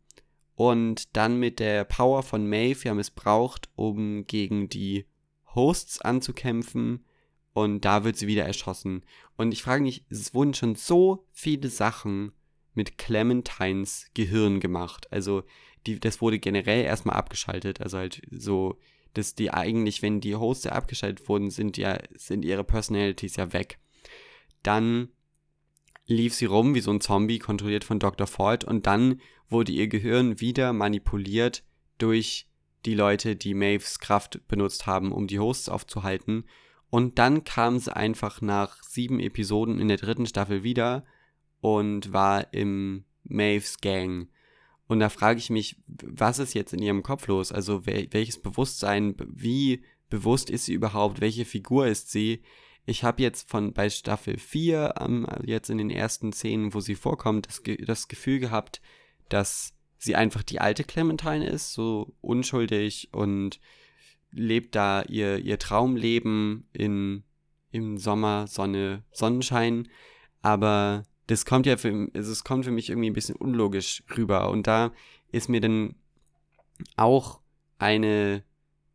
und 0.56 1.16
dann 1.16 1.40
mit 1.40 1.60
der 1.60 1.84
Power 1.84 2.24
von 2.24 2.48
Maeve 2.48 2.86
ja 2.86 2.94
missbraucht, 2.94 3.70
um 3.76 4.26
gegen 4.26 4.70
die 4.70 5.06
Hosts 5.54 6.02
anzukämpfen 6.02 7.06
und 7.54 7.86
da 7.86 8.04
wird 8.04 8.18
sie 8.18 8.28
wieder 8.28 8.44
erschossen. 8.44 9.04
Und 9.38 9.54
ich 9.54 9.64
frage 9.64 9.84
mich, 9.84 10.04
es 10.10 10.34
wurden 10.34 10.54
schon 10.54 10.76
so 10.76 11.26
viele 11.32 11.70
Sachen 11.70 12.34
mit 12.74 12.98
Clementines 12.98 14.08
Gehirn 14.14 14.60
gemacht. 14.60 15.12
Also 15.12 15.44
die, 15.88 16.00
das 16.00 16.22
wurde 16.22 16.40
generell 16.40 16.84
erstmal 16.84 17.16
abgeschaltet. 17.16 17.80
Also 17.80 17.98
halt 17.98 18.22
so, 18.30 18.78
dass 19.14 19.36
die 19.36 19.52
eigentlich, 19.52 20.02
wenn 20.02 20.20
die 20.20 20.36
Hosts 20.36 20.68
abgeschaltet 20.68 21.30
wurden, 21.30 21.50
sind 21.50 21.78
ja, 21.78 21.98
sind 22.16 22.44
ihre 22.44 22.66
Personalities 22.66 23.38
ja 23.38 23.54
weg. 23.54 23.80
Dann 24.62 25.10
lief 26.08 26.36
sie 26.36 26.46
rum 26.46 26.76
wie 26.76 26.82
so 26.82 26.92
ein 26.92 27.02
Zombie, 27.02 27.40
kontrolliert 27.40 27.84
von 27.84 28.00
Dr. 28.00 28.28
Ford, 28.28 28.64
und 28.66 28.86
dann 28.86 29.22
wurde 29.50 29.72
ihr 29.72 29.88
Gehirn 29.88 30.40
wieder 30.40 30.74
manipuliert 30.74 31.64
durch 31.98 32.48
die 32.86 32.94
Leute, 32.94 33.36
die 33.36 33.54
Maves 33.54 34.00
Kraft 34.00 34.48
benutzt 34.48 34.86
haben, 34.86 35.12
um 35.12 35.28
die 35.28 35.40
Hosts 35.40 35.70
aufzuhalten. 35.70 36.46
Und 36.90 37.18
dann 37.20 37.44
kam 37.44 37.80
sie 37.80 37.96
einfach 37.96 38.42
nach 38.42 38.82
sieben 38.84 39.20
Episoden 39.20 39.80
in 39.80 39.88
der 39.88 39.98
dritten 39.98 40.26
Staffel 40.26 40.64
wieder 40.64 41.06
und 41.62 42.14
war 42.14 42.54
im 42.54 43.06
Maves 43.24 43.80
Gang. 43.80 44.30
Und 44.88 45.00
da 45.00 45.10
frage 45.10 45.40
ich 45.40 45.50
mich, 45.50 45.78
was 45.88 46.38
ist 46.40 46.54
jetzt 46.54 46.74
in 46.74 46.82
ihrem 46.82 47.02
Kopf 47.02 47.28
los? 47.28 47.52
Also 47.52 47.86
wel 47.88 48.08
welches 48.12 48.40
Bewusstsein, 48.40 49.16
wie 49.28 49.84
bewusst 50.10 50.50
ist 50.50 50.66
sie 50.66 50.74
überhaupt? 50.74 51.22
Welche 51.22 51.46
Figur 51.46 51.88
ist 51.88 52.12
sie? 52.12 52.44
Ich 52.86 53.04
habe 53.04 53.24
jetzt 53.24 53.50
von 53.50 53.74
bei 53.74 53.90
Staffel 53.90 54.38
4, 54.38 54.94
ähm, 55.00 55.26
jetzt 55.44 55.72
in 55.72 55.80
den 55.80 55.90
ersten 55.90 56.32
Szenen, 56.32 56.76
wo 56.76 56.82
sie 56.82 56.94
vorkommt, 56.94 57.48
das, 57.48 57.64
das 57.80 58.08
Gefühl 58.08 58.40
gehabt, 58.40 58.80
dass 59.30 59.74
sie 59.98 60.16
einfach 60.16 60.44
die 60.44 60.62
alte 60.62 60.84
Clementine 60.84 61.48
ist, 61.48 61.74
so 61.74 62.14
unschuldig 62.22 63.10
und 63.12 63.60
lebt 64.32 64.76
da 64.76 65.04
ihr, 65.04 65.40
ihr 65.40 65.58
Traumleben 65.58 66.68
in, 66.74 67.24
im 67.72 67.98
Sommer, 67.98 68.48
Sonne, 68.48 69.04
Sonnenschein. 69.12 69.88
Aber 70.42 71.04
das 71.28 71.46
kommt 71.46 71.66
ja 71.66 71.78
für, 71.78 72.10
also 72.14 72.32
es 72.32 72.44
kommt 72.44 72.66
für 72.66 72.72
mich 72.72 72.90
irgendwie 72.90 73.10
ein 73.10 73.14
bisschen 73.14 73.36
unlogisch 73.36 74.04
rüber. 74.16 74.50
Und 74.50 74.68
da 74.68 74.92
ist 75.32 75.50
mir 75.50 75.62
dann 75.62 75.96
auch 76.98 77.42
eine, 77.80 78.44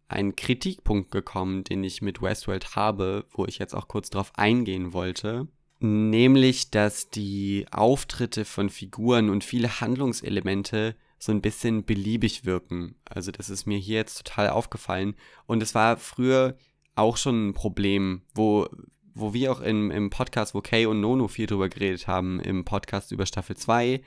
ein 0.09 0.37
Kritikpunkt 0.37 1.11
gekommen, 1.11 1.65
den 1.65 1.83
ich 1.83 2.03
mit 2.03 2.23
Westworld 2.23 2.77
habe, 2.77 3.27
wo 3.31 3.47
ich 3.47 3.59
jetzt 3.59 3.75
auch 3.75 3.89
kurz 3.89 4.11
drauf 4.11 4.33
eingehen 4.37 4.93
wollte. 4.93 5.49
Nämlich, 5.81 6.71
dass 6.71 7.09
die 7.09 7.67
Auftritte 7.71 8.45
von 8.45 8.69
Figuren 8.69 9.31
und 9.31 9.45
viele 9.45 9.81
Handlungselemente 9.81 10.95
so 11.19 11.33
ein 11.33 11.41
bisschen 11.41 11.85
beliebig 11.85 12.45
wirken. 12.45 12.97
Also 13.05 13.31
das 13.31 13.51
ist 13.51 13.67
mir 13.67 13.79
hier 13.79 13.97
jetzt 13.97 14.27
total 14.27 14.51
aufgefallen. 14.51 15.15
Und 15.47 15.63
es 15.63 15.75
war 15.75 15.97
früher 15.97 16.57
auch 16.95 17.17
schon 17.17 17.49
ein 17.49 17.55
Problem, 17.55 18.23
wo, 18.35 18.69
wo 19.15 19.33
wir 19.33 19.53
auch 19.53 19.61
im, 19.61 19.91
im 19.91 20.11
Podcast, 20.11 20.55
wo 20.55 20.61
Kay 20.61 20.85
und 20.85 21.01
Nono 21.01 21.29
viel 21.29 21.47
drüber 21.47 21.69
geredet 21.69 22.07
haben, 22.07 22.41
im 22.41 22.65
Podcast 22.65 23.11
über 23.11 23.25
Staffel 23.25 23.57
2, 23.57 24.03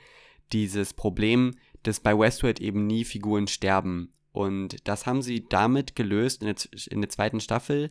dieses 0.52 0.94
Problem, 0.94 1.54
dass 1.82 2.00
bei 2.00 2.16
Westworld 2.16 2.60
eben 2.60 2.86
nie 2.86 3.04
Figuren 3.04 3.48
sterben. 3.48 4.12
Und 4.32 4.76
das 4.88 5.06
haben 5.06 5.22
sie 5.22 5.44
damit 5.48 5.96
gelöst 5.96 6.42
in 6.42 6.54
der, 6.54 6.56
in 6.90 7.00
der 7.00 7.10
zweiten 7.10 7.40
Staffel, 7.40 7.90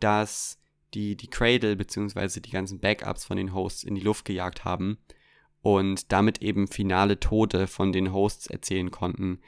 dass 0.00 0.58
die, 0.96 1.16
die 1.16 1.28
Cradle 1.28 1.76
bzw. 1.76 2.40
die 2.40 2.50
ganzen 2.50 2.80
Backups 2.80 3.24
von 3.24 3.36
den 3.36 3.52
Hosts 3.52 3.84
in 3.84 3.94
die 3.94 4.00
Luft 4.00 4.24
gejagt 4.24 4.64
haben 4.64 4.96
und 5.60 6.10
damit 6.10 6.42
eben 6.42 6.68
finale 6.68 7.20
Tode 7.20 7.66
von 7.66 7.92
den 7.92 8.12
Hosts 8.12 8.46
erzählen 8.46 8.90
konnten. 8.90 9.40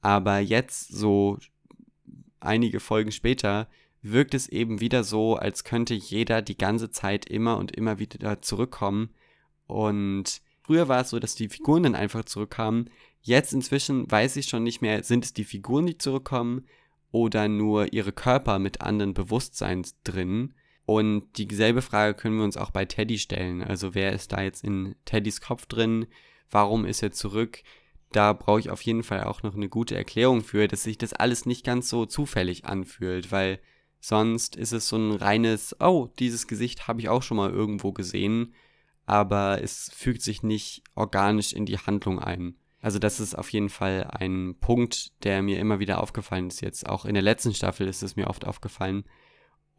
Aber 0.00 0.40
jetzt, 0.40 0.88
so 0.88 1.38
einige 2.40 2.80
Folgen 2.80 3.12
später, 3.12 3.68
wirkt 4.02 4.34
es 4.34 4.48
eben 4.48 4.80
wieder 4.80 5.04
so, 5.04 5.36
als 5.36 5.62
könnte 5.62 5.94
jeder 5.94 6.42
die 6.42 6.58
ganze 6.58 6.90
Zeit 6.90 7.26
immer 7.26 7.58
und 7.58 7.76
immer 7.76 7.98
wieder 7.98 8.42
zurückkommen. 8.42 9.10
Und 9.66 10.40
früher 10.62 10.88
war 10.88 11.02
es 11.02 11.10
so, 11.10 11.20
dass 11.20 11.34
die 11.34 11.48
Figuren 11.48 11.84
dann 11.84 11.94
einfach 11.94 12.24
zurückkamen. 12.24 12.90
Jetzt 13.20 13.52
inzwischen 13.52 14.10
weiß 14.10 14.36
ich 14.36 14.46
schon 14.46 14.62
nicht 14.64 14.80
mehr, 14.80 15.04
sind 15.04 15.24
es 15.24 15.34
die 15.34 15.44
Figuren, 15.44 15.86
die 15.86 15.98
zurückkommen 15.98 16.66
oder 17.12 17.48
nur 17.48 17.92
ihre 17.92 18.12
Körper 18.12 18.58
mit 18.58 18.80
anderen 18.80 19.14
Bewusstseins 19.14 19.96
drin. 20.02 20.54
Und 20.90 21.38
dieselbe 21.38 21.82
Frage 21.82 22.14
können 22.14 22.38
wir 22.38 22.44
uns 22.44 22.56
auch 22.56 22.72
bei 22.72 22.84
Teddy 22.84 23.16
stellen. 23.18 23.62
Also 23.62 23.94
wer 23.94 24.12
ist 24.12 24.32
da 24.32 24.42
jetzt 24.42 24.64
in 24.64 24.96
Teddys 25.04 25.40
Kopf 25.40 25.66
drin? 25.66 26.08
Warum 26.50 26.84
ist 26.84 27.00
er 27.00 27.12
zurück? 27.12 27.62
Da 28.10 28.32
brauche 28.32 28.58
ich 28.58 28.70
auf 28.70 28.82
jeden 28.82 29.04
Fall 29.04 29.22
auch 29.22 29.44
noch 29.44 29.54
eine 29.54 29.68
gute 29.68 29.94
Erklärung 29.94 30.42
für, 30.42 30.66
dass 30.66 30.82
sich 30.82 30.98
das 30.98 31.12
alles 31.12 31.46
nicht 31.46 31.64
ganz 31.64 31.88
so 31.88 32.06
zufällig 32.06 32.64
anfühlt, 32.64 33.30
weil 33.30 33.60
sonst 34.00 34.56
ist 34.56 34.72
es 34.72 34.88
so 34.88 34.96
ein 34.96 35.12
reines, 35.12 35.76
oh, 35.78 36.08
dieses 36.18 36.48
Gesicht 36.48 36.88
habe 36.88 37.00
ich 37.00 37.08
auch 37.08 37.22
schon 37.22 37.36
mal 37.36 37.50
irgendwo 37.50 37.92
gesehen, 37.92 38.52
aber 39.06 39.62
es 39.62 39.92
fügt 39.94 40.22
sich 40.22 40.42
nicht 40.42 40.82
organisch 40.96 41.52
in 41.52 41.66
die 41.66 41.78
Handlung 41.78 42.18
ein. 42.18 42.56
Also 42.80 42.98
das 42.98 43.20
ist 43.20 43.38
auf 43.38 43.50
jeden 43.50 43.68
Fall 43.68 44.08
ein 44.10 44.56
Punkt, 44.58 45.12
der 45.22 45.40
mir 45.40 45.60
immer 45.60 45.78
wieder 45.78 46.02
aufgefallen 46.02 46.48
ist 46.48 46.62
jetzt. 46.62 46.88
Auch 46.88 47.04
in 47.04 47.14
der 47.14 47.22
letzten 47.22 47.54
Staffel 47.54 47.86
ist 47.86 48.02
es 48.02 48.16
mir 48.16 48.26
oft 48.26 48.44
aufgefallen. 48.44 49.04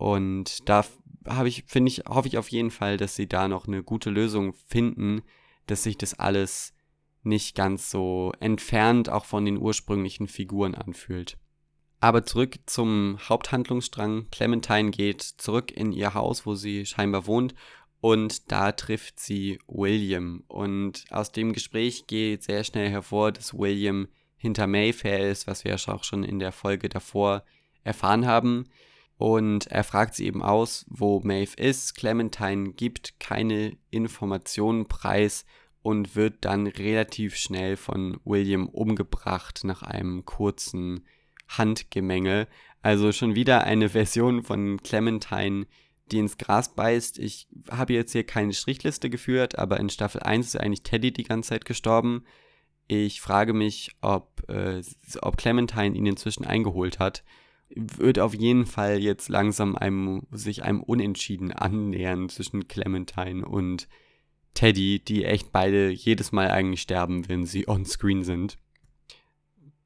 Und 0.02 0.68
da 0.68 0.84
habe 1.28 1.50
ich, 1.50 1.64
finde 1.68 1.90
ich, 1.90 2.04
hoffe 2.08 2.28
ich 2.28 2.38
auf 2.38 2.50
jeden 2.50 2.72
Fall, 2.72 2.98
dass 2.98 3.16
sie 3.16 3.28
da 3.28 3.48
noch 3.48 3.68
eine 3.68 3.84
gute 3.84 4.10
Lösung 4.10 4.54
finden, 4.68 5.22
dass 5.68 5.84
sich 5.84 5.98
das 5.98 6.14
alles 6.18 6.74
nicht 7.24 7.56
ganz 7.56 7.92
so 7.92 8.32
entfernt 8.40 9.10
auch 9.10 9.26
von 9.26 9.46
den 9.46 9.58
ursprünglichen 9.58 10.28
Figuren 10.28 10.76
anfühlt. 10.76 11.38
Aber 12.00 12.26
zurück 12.26 12.58
zum 12.66 13.20
Haupthandlungsstrang. 13.30 14.28
Clementine 14.32 14.90
geht 14.90 15.22
zurück 15.22 15.72
in 15.72 15.92
ihr 15.92 16.16
Haus, 16.16 16.48
wo 16.48 16.56
sie 16.56 16.86
scheinbar 16.86 17.28
wohnt, 17.28 17.54
und 18.02 18.52
da 18.52 18.72
trifft 18.72 19.20
sie 19.20 19.60
William. 19.68 20.44
Und 20.48 21.06
aus 21.12 21.32
dem 21.32 21.54
Gespräch 21.54 22.08
geht 22.08 22.42
sehr 22.42 22.64
schnell 22.64 22.90
hervor, 22.90 23.32
dass 23.32 23.54
William 23.54 24.08
hinter 24.38 24.66
Mayfair 24.66 25.30
ist, 25.30 25.46
was 25.46 25.64
wir 25.64 25.76
ja 25.76 25.94
auch 25.94 26.04
schon 26.04 26.24
in 26.24 26.40
der 26.40 26.52
Folge 26.52 26.90
davor 26.90 27.44
erfahren 27.84 28.26
haben. 28.26 28.66
Und 29.22 29.68
er 29.68 29.84
fragt 29.84 30.16
sie 30.16 30.26
eben 30.26 30.42
aus, 30.42 30.84
wo 30.90 31.20
Maeve 31.20 31.56
ist. 31.56 31.94
Clementine 31.94 32.72
gibt 32.72 33.20
keine 33.20 33.78
Informationen 33.92 34.88
preis 34.88 35.46
und 35.84 36.16
wird 36.16 36.38
dann 36.44 36.66
relativ 36.66 37.36
schnell 37.36 37.78
von 37.78 38.20
William 38.26 38.68
umgebracht 38.68 39.64
nach 39.64 39.84
einem 39.84 40.26
kurzen 40.26 41.06
Handgemenge. 41.48 42.48
Also 42.82 43.12
schon 43.12 43.36
wieder 43.36 43.64
eine 43.64 43.90
Version 44.00 44.42
von 44.42 44.82
Clementine, 44.82 45.68
die 46.12 46.18
ins 46.18 46.40
Gras 46.40 46.74
beißt. 46.74 47.20
Ich 47.20 47.48
habe 47.70 47.94
jetzt 47.94 48.14
hier 48.14 48.26
keine 48.26 48.54
Strichliste 48.54 49.12
geführt, 49.12 49.60
aber 49.60 49.80
in 49.80 49.92
Staffel 49.92 50.24
1 50.24 50.48
ist 50.48 50.60
eigentlich 50.60 50.82
Teddy 50.82 51.14
die 51.14 51.26
ganze 51.26 51.50
Zeit 51.50 51.66
gestorben. 51.66 52.26
Ich 52.88 53.22
frage 53.22 53.54
mich, 53.54 53.92
ob, 54.02 54.50
äh, 54.50 54.82
ob 55.22 55.38
Clementine 55.38 55.96
ihn 55.96 56.08
inzwischen 56.08 56.44
eingeholt 56.44 56.98
hat 56.98 57.24
wird 57.76 58.20
auf 58.20 58.34
jeden 58.34 58.66
Fall 58.66 59.00
jetzt 59.00 59.30
langsam 59.30 59.76
einem, 59.76 60.24
sich 60.32 60.64
einem 60.64 60.82
Unentschieden 60.82 61.52
annähern 61.52 62.30
zwischen 62.30 62.68
Clementine 62.68 63.46
und 63.46 63.88
Teddy, 64.54 65.00
die 65.00 65.26
echt 65.26 65.52
beide 65.52 65.90
jedes 65.90 66.32
Mal 66.32 66.52
eigentlich 66.52 66.82
sterben, 66.82 67.28
wenn 67.30 67.46
sie 67.46 67.68
on 67.68 67.86
screen 67.86 68.24
sind. 68.24 68.58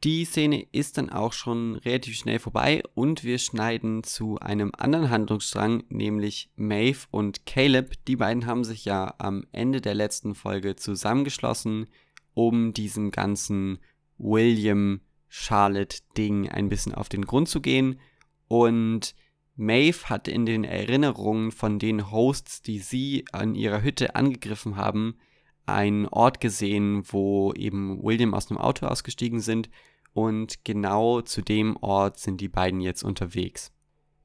Die 0.04 0.25
Szene 0.25 0.68
ist 0.72 1.00
dann 1.00 1.10
auch 1.10 1.34
schon 1.34 1.75
relativ 1.77 2.15
schnell 2.15 2.38
vorbei 2.38 2.84
und 2.94 3.24
wir 3.24 3.39
schneiden 3.39 4.04
zu 4.04 4.38
einem 4.38 4.72
anderen 4.77 5.10
Handlungsstrang, 5.10 5.84
nämlich 5.89 6.51
Maeve 6.56 7.08
und 7.10 7.46
Caleb. 7.48 7.94
Die 8.06 8.15
beiden 8.15 8.46
haben 8.46 8.63
sich 8.63 8.86
ja 8.86 9.15
am 9.18 9.46
Ende 9.51 9.82
der 9.82 9.96
letzten 9.96 10.36
Folge 10.36 10.75
zusammengeschlossen, 10.75 11.88
um 12.36 12.74
diesem 12.74 13.10
ganzen 13.10 13.80
William 14.18 15.01
Charlotte-Ding 15.27 16.50
ein 16.50 16.70
bisschen 16.70 16.94
auf 16.94 17.10
den 17.10 17.25
Grund 17.25 17.50
zu 17.50 17.62
gehen. 17.62 18.00
Und 18.48 19.15
Maeve 19.55 20.10
hat 20.10 20.27
in 20.27 20.46
den 20.46 20.63
Erinnerungen 20.63 21.51
von 21.51 21.79
den 21.79 22.12
Hosts, 22.12 22.62
die 22.62 22.79
sie 22.79 23.25
an 23.32 23.55
ihrer 23.55 23.82
Hütte 23.82 24.15
angegriffen 24.15 24.75
haben, 24.75 25.17
einen 25.65 26.08
Ort 26.08 26.39
gesehen, 26.39 27.03
wo 27.12 27.53
eben 27.53 28.03
William 28.03 28.34
aus 28.34 28.50
einem 28.50 28.60
Auto 28.60 28.86
ausgestiegen 28.86 29.39
sind 29.39 29.70
und 30.13 30.63
genau 30.63 31.22
zu 31.22 31.41
dem 31.41 31.75
Ort 31.82 32.20
sind 32.20 32.39
die 32.39 32.48
beiden 32.48 32.79
jetzt 32.79 33.03
unterwegs. 33.03 33.72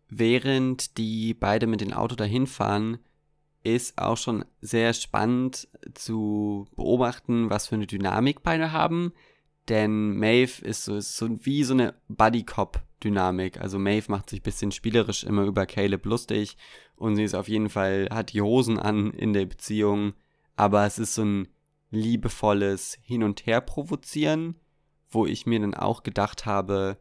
Während 0.09 0.99
die 0.99 1.35
beide 1.35 1.67
mit 1.67 1.81
dem 1.81 1.93
Auto 1.93 2.15
dahin 2.15 2.47
fahren, 2.47 2.99
ist 3.63 3.99
auch 3.99 4.17
schon 4.17 4.45
sehr 4.61 4.93
spannend 4.93 5.69
zu 5.95 6.67
beobachten, 6.77 7.51
was 7.51 7.69
für 7.69 7.75
eine 7.75 7.87
Dynamik 7.87 8.43
beide 8.43 8.73
haben. 8.73 9.13
Denn 9.71 10.17
Maeve 10.17 10.65
ist 10.65 10.85
so, 10.85 10.97
ist 10.97 11.17
so 11.17 11.29
wie 11.47 11.63
so 11.63 11.75
eine 11.75 11.95
Buddy-Cop-Dynamik. 12.09 13.61
Also 13.61 13.79
Maeve 13.79 14.11
macht 14.11 14.29
sich 14.29 14.41
ein 14.41 14.43
bisschen 14.43 14.73
spielerisch 14.73 15.23
immer 15.23 15.45
über 15.45 15.65
Caleb 15.65 16.05
lustig 16.07 16.57
und 16.97 17.15
sie 17.15 17.23
ist 17.23 17.37
auf 17.37 17.49
jeden 17.49 17.71
Fall, 17.71 18.09
hat 18.11 18.33
die 18.33 18.43
Hosen 18.43 18.81
an 18.81 19.13
in 19.13 19.33
der 19.33 19.47
Beziehung. 19.47 20.15
Aber 20.57 20.85
es 20.87 20.99
ist 20.99 21.15
so 21.15 21.25
ein 21.25 21.49
liebevolles 21.93 22.99
Hin- 23.03 23.23
und 23.23 23.47
Her 23.47 23.61
provozieren, 23.61 24.57
wo 25.09 25.25
ich 25.25 25.47
mir 25.47 25.61
dann 25.61 25.75
auch 25.75 26.03
gedacht 26.03 26.47
habe, 26.47 26.99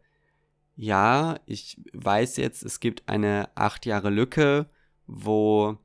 ja, 0.76 1.40
ich 1.48 1.82
weiß 1.94 2.38
jetzt, 2.38 2.64
es 2.64 2.80
gibt 2.80 3.10
eine 3.10 3.50
acht 3.56 3.88
Jahre 3.88 4.12
Lücke, 4.12 4.70
wo 5.08 5.76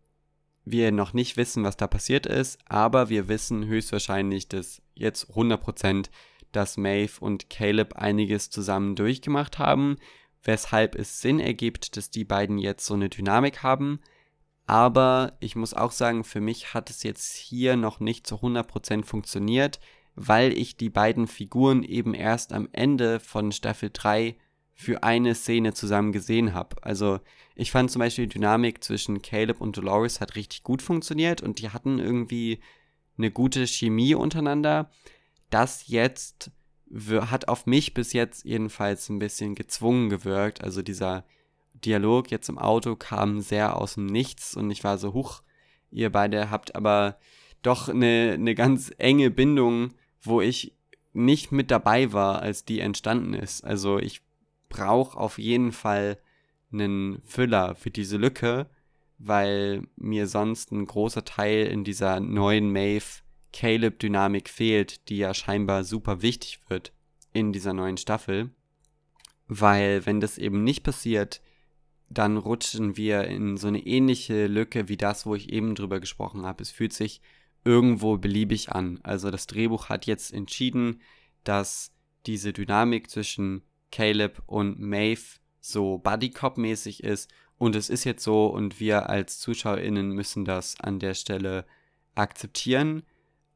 wir 0.66 0.92
noch 0.92 1.14
nicht 1.14 1.38
wissen, 1.38 1.64
was 1.64 1.78
da 1.78 1.86
passiert 1.86 2.26
ist, 2.26 2.58
aber 2.66 3.08
wir 3.08 3.28
wissen 3.28 3.66
höchstwahrscheinlich, 3.66 4.48
dass 4.48 4.82
jetzt 4.94 5.30
100% 5.30 6.10
dass 6.56 6.76
Maeve 6.76 7.20
und 7.20 7.50
Caleb 7.50 7.94
einiges 7.94 8.50
zusammen 8.50 8.96
durchgemacht 8.96 9.58
haben, 9.58 9.96
weshalb 10.42 10.94
es 10.94 11.20
Sinn 11.20 11.40
ergibt, 11.40 11.96
dass 11.96 12.10
die 12.10 12.24
beiden 12.24 12.58
jetzt 12.58 12.86
so 12.86 12.94
eine 12.94 13.08
Dynamik 13.08 13.62
haben. 13.62 14.00
Aber 14.66 15.36
ich 15.40 15.56
muss 15.56 15.74
auch 15.74 15.92
sagen, 15.92 16.24
für 16.24 16.40
mich 16.40 16.72
hat 16.72 16.90
es 16.90 17.02
jetzt 17.02 17.34
hier 17.34 17.76
noch 17.76 18.00
nicht 18.00 18.26
zu 18.26 18.36
100% 18.36 19.04
funktioniert, 19.04 19.80
weil 20.14 20.56
ich 20.56 20.76
die 20.76 20.90
beiden 20.90 21.26
Figuren 21.26 21.82
eben 21.82 22.14
erst 22.14 22.52
am 22.52 22.68
Ende 22.72 23.20
von 23.20 23.52
Staffel 23.52 23.90
3 23.92 24.36
für 24.72 25.02
eine 25.02 25.34
Szene 25.34 25.72
zusammen 25.74 26.12
gesehen 26.12 26.54
habe. 26.54 26.76
Also 26.82 27.20
ich 27.54 27.70
fand 27.70 27.90
zum 27.90 28.00
Beispiel 28.00 28.26
die 28.26 28.34
Dynamik 28.34 28.82
zwischen 28.82 29.22
Caleb 29.22 29.60
und 29.60 29.76
Dolores 29.76 30.20
hat 30.20 30.34
richtig 30.34 30.62
gut 30.62 30.82
funktioniert 30.82 31.42
und 31.42 31.60
die 31.60 31.70
hatten 31.70 31.98
irgendwie 31.98 32.60
eine 33.16 33.30
gute 33.30 33.66
Chemie 33.66 34.14
untereinander. 34.14 34.90
Das 35.50 35.88
jetzt 35.88 36.50
hat 37.30 37.48
auf 37.48 37.66
mich 37.66 37.94
bis 37.94 38.12
jetzt 38.12 38.44
jedenfalls 38.44 39.08
ein 39.08 39.18
bisschen 39.18 39.54
gezwungen 39.54 40.10
gewirkt. 40.10 40.62
Also 40.62 40.82
dieser 40.82 41.24
Dialog 41.84 42.30
jetzt 42.30 42.48
im 42.48 42.58
Auto 42.58 42.96
kam 42.96 43.40
sehr 43.40 43.76
aus 43.76 43.94
dem 43.94 44.06
Nichts 44.06 44.56
und 44.56 44.70
ich 44.70 44.84
war 44.84 44.98
so, 44.98 45.12
huch, 45.12 45.42
ihr 45.90 46.10
beide 46.10 46.50
habt 46.50 46.74
aber 46.74 47.18
doch 47.62 47.88
eine, 47.88 48.32
eine 48.34 48.54
ganz 48.54 48.92
enge 48.98 49.30
Bindung, 49.30 49.94
wo 50.22 50.40
ich 50.40 50.74
nicht 51.12 51.52
mit 51.52 51.70
dabei 51.70 52.12
war, 52.12 52.42
als 52.42 52.64
die 52.64 52.80
entstanden 52.80 53.34
ist. 53.34 53.64
Also 53.64 53.98
ich 53.98 54.22
brauche 54.68 55.18
auf 55.18 55.38
jeden 55.38 55.72
Fall 55.72 56.18
einen 56.72 57.22
Füller 57.24 57.74
für 57.74 57.90
diese 57.90 58.16
Lücke, 58.16 58.68
weil 59.18 59.82
mir 59.96 60.26
sonst 60.26 60.72
ein 60.72 60.86
großer 60.86 61.24
Teil 61.24 61.66
in 61.66 61.84
dieser 61.84 62.20
neuen 62.20 62.70
Maeve 62.72 63.22
Caleb 63.54 64.00
Dynamik 64.00 64.48
fehlt, 64.48 65.08
die 65.08 65.18
ja 65.18 65.32
scheinbar 65.32 65.84
super 65.84 66.22
wichtig 66.22 66.58
wird 66.68 66.92
in 67.32 67.52
dieser 67.52 67.72
neuen 67.72 67.96
Staffel. 67.96 68.50
Weil 69.46 70.04
wenn 70.06 70.20
das 70.20 70.38
eben 70.38 70.64
nicht 70.64 70.82
passiert, 70.82 71.40
dann 72.08 72.36
rutschen 72.36 72.96
wir 72.96 73.24
in 73.28 73.56
so 73.56 73.68
eine 73.68 73.86
ähnliche 73.86 74.48
Lücke 74.48 74.88
wie 74.88 74.96
das, 74.96 75.24
wo 75.24 75.36
ich 75.36 75.52
eben 75.52 75.76
drüber 75.76 76.00
gesprochen 76.00 76.44
habe. 76.44 76.64
Es 76.64 76.72
fühlt 76.72 76.92
sich 76.92 77.20
irgendwo 77.64 78.18
beliebig 78.18 78.72
an. 78.72 78.98
Also 79.04 79.30
das 79.30 79.46
Drehbuch 79.46 79.88
hat 79.88 80.06
jetzt 80.06 80.32
entschieden, 80.32 81.00
dass 81.44 81.92
diese 82.26 82.52
Dynamik 82.52 83.08
zwischen 83.08 83.62
Caleb 83.92 84.42
und 84.46 84.80
Maeve 84.80 85.38
so 85.60 85.98
Buddy-Cop-mäßig 85.98 87.04
ist 87.04 87.30
und 87.56 87.76
es 87.76 87.88
ist 87.88 88.02
jetzt 88.02 88.24
so 88.24 88.46
und 88.46 88.80
wir 88.80 89.08
als 89.08 89.38
ZuschauerInnen 89.38 90.10
müssen 90.10 90.44
das 90.44 90.80
an 90.80 90.98
der 90.98 91.14
Stelle 91.14 91.64
akzeptieren. 92.16 93.04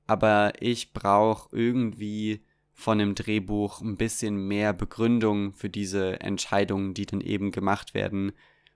Aber 0.09 0.55
ich 0.61 0.95
brauche 0.95 1.55
irgendwie 1.55 2.41
von 2.73 2.99
dem 2.99 3.15
Drehbuch 3.15 3.83
ein 3.83 3.97
bisschen 3.97 4.49
mehr 4.49 4.73
Begründung 4.73 5.53
für 5.53 5.69
diese 5.69 6.21
Entscheidungen, 6.21 6.95
die 6.95 7.07
dann 7.07 7.21
eben 7.21 7.53
gemacht 7.53 7.93
werden. 7.93 8.33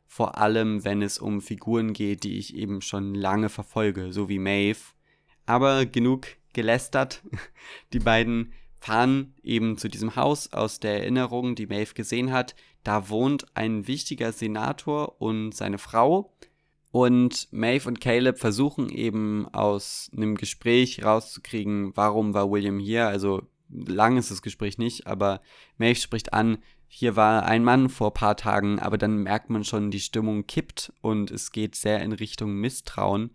Vor 0.07 0.37
allem, 0.37 0.85
wenn 0.85 1.01
es 1.01 1.19
um 1.19 1.41
Figuren 1.41 1.95
geht, 1.95 2.25
die 2.25 2.37
ich 2.37 2.55
eben 2.55 2.83
schon 2.83 3.15
lange 3.15 3.49
verfolge, 3.49 4.13
so 4.13 4.29
wie 4.29 4.39
Maeve. 4.39 4.81
Aber 5.47 5.87
genug 5.87 6.27
gelästert. 6.53 7.23
Die 7.95 7.99
beiden 7.99 8.53
fahren 8.75 9.35
eben 9.43 9.79
zu 9.79 9.89
diesem 9.89 10.17
Haus 10.17 10.53
aus 10.53 10.81
der 10.81 11.01
Erinnerung, 11.01 11.55
die 11.55 11.67
Maeve 11.67 11.95
gesehen 11.95 12.31
hat. 12.31 12.55
Da 12.85 13.09
wohnt 13.09 13.47
ein 13.57 13.87
wichtiger 13.87 14.33
Senator 14.33 15.21
und 15.21 15.53
seine 15.55 15.79
Frau. 15.79 16.35
Und 16.93 17.49
Maeve 17.53 17.89
und 17.89 18.01
Caleb 18.01 18.39
versuchen 18.39 18.91
eben 18.91 19.49
aus 19.53 20.11
einem 20.15 20.37
Gespräch 20.37 21.03
rauszukriegen, 21.03 21.97
warum 21.97 22.35
war 22.35 22.51
William 22.51 22.79
hier. 22.79 23.09
Also 23.09 23.43
lang 23.71 24.19
ist 24.19 24.31
das 24.31 24.43
Gespräch 24.43 24.77
nicht, 24.77 25.07
aber 25.07 25.41
Maeve 25.79 25.99
spricht 25.99 26.35
an, 26.35 26.59
hier 26.87 27.17
war 27.17 27.47
ein 27.47 27.65
Mann 27.65 27.89
vor 27.89 28.11
ein 28.11 28.15
paar 28.15 28.37
Tagen, 28.37 28.79
aber 28.79 28.99
dann 28.99 29.23
merkt 29.23 29.49
man 29.49 29.65
schon, 29.65 29.91
die 29.91 30.01
Stimmung 30.01 30.47
kippt 30.47 30.93
und 31.01 31.31
es 31.31 31.51
geht 31.51 31.75
sehr 31.75 32.03
in 32.03 32.13
Richtung 32.13 32.53
Misstrauen. 32.57 33.31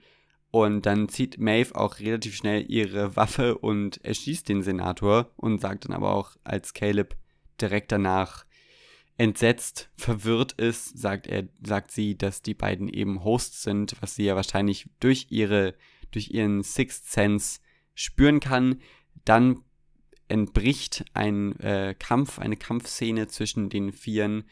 Und 0.52 0.86
dann 0.86 1.10
zieht 1.10 1.40
Maeve 1.40 1.76
auch 1.76 1.98
relativ 2.00 2.36
schnell 2.36 2.64
ihre 2.70 3.16
Waffe 3.16 3.58
und 3.58 4.04
erschießt 4.06 4.48
den 4.48 4.62
Senator 4.62 5.32
und 5.36 5.60
sagt 5.60 5.86
dann 5.86 5.94
aber 5.94 6.14
auch, 6.14 6.38
als 6.44 6.76
Caleb 6.76 7.16
direkt 7.60 7.92
danach 7.92 8.46
entsetzt, 9.18 9.90
verwirrt 9.98 10.54
ist, 10.54 10.98
sagt 10.98 11.28
er, 11.28 11.48
sagt 11.64 11.92
sie, 11.92 12.18
dass 12.18 12.42
die 12.42 12.54
beiden 12.54 12.88
eben 12.88 13.24
Hosts 13.24 13.64
sind, 13.64 13.96
was 14.00 14.16
sie 14.16 14.26
ja 14.26 14.36
wahrscheinlich 14.36 14.88
durch 15.00 15.28
ihre, 15.30 15.74
durch 16.12 16.30
ihren 16.30 16.64
Sixth 16.64 17.12
Sense 17.12 17.60
spüren 17.96 18.40
kann. 18.40 18.80
Dann 19.26 19.64
entbricht 20.28 21.06
ein 21.14 21.60
äh, 21.60 21.96
Kampf, 21.98 22.38
eine 22.38 22.58
Kampfszene 22.58 23.28
zwischen 23.28 23.70
den 23.70 23.92
Vieren. 23.92 24.44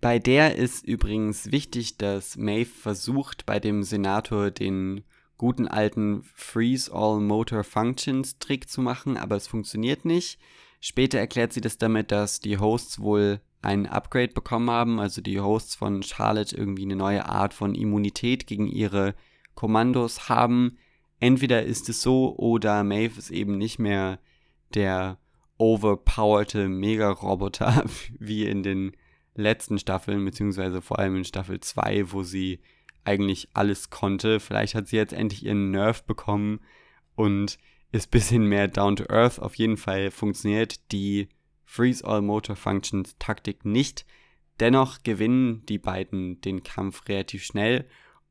Bei 0.00 0.18
der 0.18 0.56
ist 0.56 0.84
übrigens 0.84 1.52
wichtig, 1.52 1.96
dass 1.96 2.36
Maeve 2.36 2.70
versucht, 2.70 3.46
bei 3.46 3.60
dem 3.60 3.82
Senator 3.84 4.50
den 4.50 5.04
guten 5.38 5.68
alten 5.68 6.22
Freeze 6.34 6.92
All 6.92 7.20
Motor 7.20 7.64
Functions 7.64 8.38
Trick 8.38 8.68
zu 8.68 8.80
machen, 8.80 9.16
aber 9.16 9.36
es 9.36 9.46
funktioniert 9.46 10.04
nicht. 10.04 10.38
Später 10.80 11.18
erklärt 11.18 11.52
sie 11.52 11.60
das 11.60 11.78
damit, 11.78 12.10
dass 12.10 12.40
die 12.40 12.58
Hosts 12.58 12.98
wohl 13.00 13.40
ein 13.64 13.86
Upgrade 13.86 14.32
bekommen 14.32 14.70
haben, 14.70 15.00
also 15.00 15.20
die 15.20 15.40
Hosts 15.40 15.74
von 15.74 16.02
Charlotte 16.02 16.56
irgendwie 16.56 16.84
eine 16.84 16.96
neue 16.96 17.26
Art 17.26 17.54
von 17.54 17.74
Immunität 17.74 18.46
gegen 18.46 18.68
ihre 18.68 19.14
Kommandos 19.54 20.28
haben. 20.28 20.78
Entweder 21.20 21.62
ist 21.62 21.88
es 21.88 22.02
so 22.02 22.36
oder 22.36 22.84
Maeve 22.84 23.18
ist 23.18 23.30
eben 23.30 23.56
nicht 23.56 23.78
mehr 23.78 24.18
der 24.74 25.18
overpowerte 25.56 26.68
Mega-Roboter 26.68 27.84
wie 28.18 28.44
in 28.44 28.62
den 28.62 28.92
letzten 29.34 29.78
Staffeln, 29.78 30.24
beziehungsweise 30.24 30.82
vor 30.82 30.98
allem 30.98 31.16
in 31.16 31.24
Staffel 31.24 31.60
2, 31.60 32.12
wo 32.12 32.22
sie 32.22 32.60
eigentlich 33.04 33.48
alles 33.54 33.90
konnte. 33.90 34.40
Vielleicht 34.40 34.74
hat 34.74 34.88
sie 34.88 34.96
jetzt 34.96 35.12
endlich 35.12 35.44
ihren 35.44 35.70
Nerv 35.70 36.04
bekommen 36.04 36.60
und 37.14 37.58
ist 37.92 38.08
ein 38.08 38.10
bisschen 38.10 38.46
mehr 38.46 38.68
down 38.68 38.96
to 38.96 39.04
earth. 39.08 39.38
Auf 39.38 39.54
jeden 39.54 39.76
Fall 39.76 40.10
funktioniert 40.10 40.92
die 40.92 41.28
Freeze 41.64 42.04
All 42.04 42.22
Motor 42.22 42.56
Functions 42.56 43.16
Taktik 43.18 43.64
nicht. 43.64 44.06
Dennoch 44.60 45.02
gewinnen 45.02 45.64
die 45.66 45.78
beiden 45.78 46.40
den 46.40 46.62
Kampf 46.62 47.08
relativ 47.08 47.44
schnell 47.44 47.86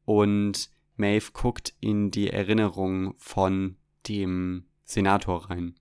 und 0.05 0.69
Maeve 0.95 1.31
guckt 1.33 1.73
in 1.79 2.11
die 2.11 2.29
Erinnerung 2.29 3.15
von 3.17 3.77
dem 4.07 4.65
Senator 4.83 5.49
rein. 5.49 5.75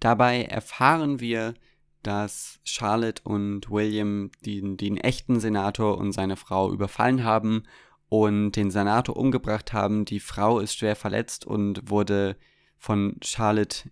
Dabei 0.00 0.44
erfahren 0.44 1.20
wir, 1.20 1.54
dass 2.02 2.60
Charlotte 2.64 3.22
und 3.24 3.70
William 3.70 4.30
den, 4.44 4.76
den 4.76 4.96
echten 4.96 5.40
Senator 5.40 5.98
und 5.98 6.12
seine 6.12 6.36
Frau 6.36 6.72
überfallen 6.72 7.24
haben 7.24 7.64
und 8.08 8.52
den 8.52 8.70
Senator 8.70 9.16
umgebracht 9.16 9.72
haben. 9.72 10.04
Die 10.04 10.20
Frau 10.20 10.60
ist 10.60 10.76
schwer 10.76 10.96
verletzt 10.96 11.46
und 11.46 11.90
wurde 11.90 12.36
von 12.78 13.16
Charlotte 13.22 13.90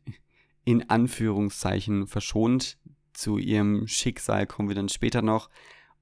in 0.65 0.89
Anführungszeichen 0.89 2.07
verschont. 2.07 2.79
Zu 3.17 3.39
ihrem 3.39 3.89
Schicksal 3.89 4.47
kommen 4.47 4.69
wir 4.69 4.77
dann 4.77 4.91
später 4.91 5.23
noch. 5.23 5.49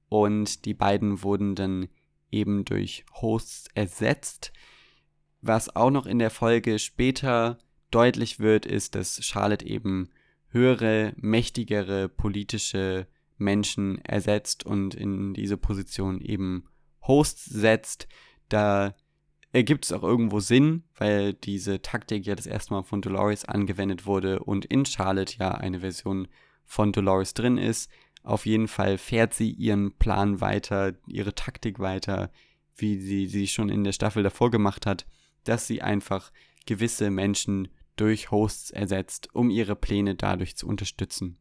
Und 0.09 0.65
die 0.65 0.73
beiden 0.73 1.23
wurden 1.23 1.55
dann 1.55 1.87
eben 2.29 2.65
durch 2.65 3.05
Hosts 3.13 3.69
ersetzt. 3.73 4.51
Was 5.41 5.73
auch 5.75 5.91
noch 5.91 6.05
in 6.05 6.19
der 6.19 6.29
Folge 6.29 6.77
später 6.77 7.57
deutlich 7.89 8.39
wird, 8.39 8.65
ist, 8.65 8.95
dass 8.95 9.23
Charlotte 9.23 9.65
eben 9.65 10.09
höhere, 10.49 11.13
mächtigere 11.15 12.09
politische 12.09 13.07
Menschen 13.37 14.03
ersetzt 14.03 14.65
und 14.65 14.93
in 14.93 15.33
diese 15.33 15.55
Position 15.55 16.19
eben 16.19 16.67
Hosts 17.01 17.45
setzt, 17.45 18.09
da 18.49 18.93
ergibt 19.53 19.85
es 19.85 19.93
auch 19.93 20.03
irgendwo 20.03 20.41
Sinn, 20.41 20.83
weil 20.97 21.33
diese 21.33 21.81
Taktik 21.81 22.25
ja 22.25 22.35
das 22.35 22.45
erste 22.45 22.73
Mal 22.73 22.83
von 22.83 23.01
Dolores 23.01 23.45
angewendet 23.45 24.05
wurde 24.05 24.39
und 24.39 24.65
in 24.65 24.85
Charlotte 24.85 25.37
ja 25.39 25.51
eine 25.51 25.79
Version 25.79 26.27
von 26.65 26.91
Dolores 26.91 27.33
drin 27.33 27.57
ist. 27.57 27.89
Auf 28.23 28.45
jeden 28.45 28.67
Fall 28.67 28.97
fährt 28.97 29.33
sie 29.33 29.51
ihren 29.51 29.93
Plan 29.97 30.41
weiter, 30.41 30.93
ihre 31.07 31.35
Taktik 31.35 31.79
weiter, 31.79 32.31
wie 32.75 32.99
sie 32.99 33.27
sie 33.27 33.47
schon 33.47 33.69
in 33.69 33.83
der 33.83 33.91
Staffel 33.91 34.23
davor 34.23 34.51
gemacht 34.51 34.85
hat, 34.85 35.05
dass 35.43 35.67
sie 35.67 35.81
einfach 35.81 36.31
gewisse 36.65 37.11
Menschen 37.11 37.69
durch 37.95 38.31
Hosts 38.31 38.71
ersetzt, 38.71 39.29
um 39.33 39.49
ihre 39.49 39.75
Pläne 39.75 40.15
dadurch 40.15 40.57
zu 40.57 40.67
unterstützen. 40.67 41.37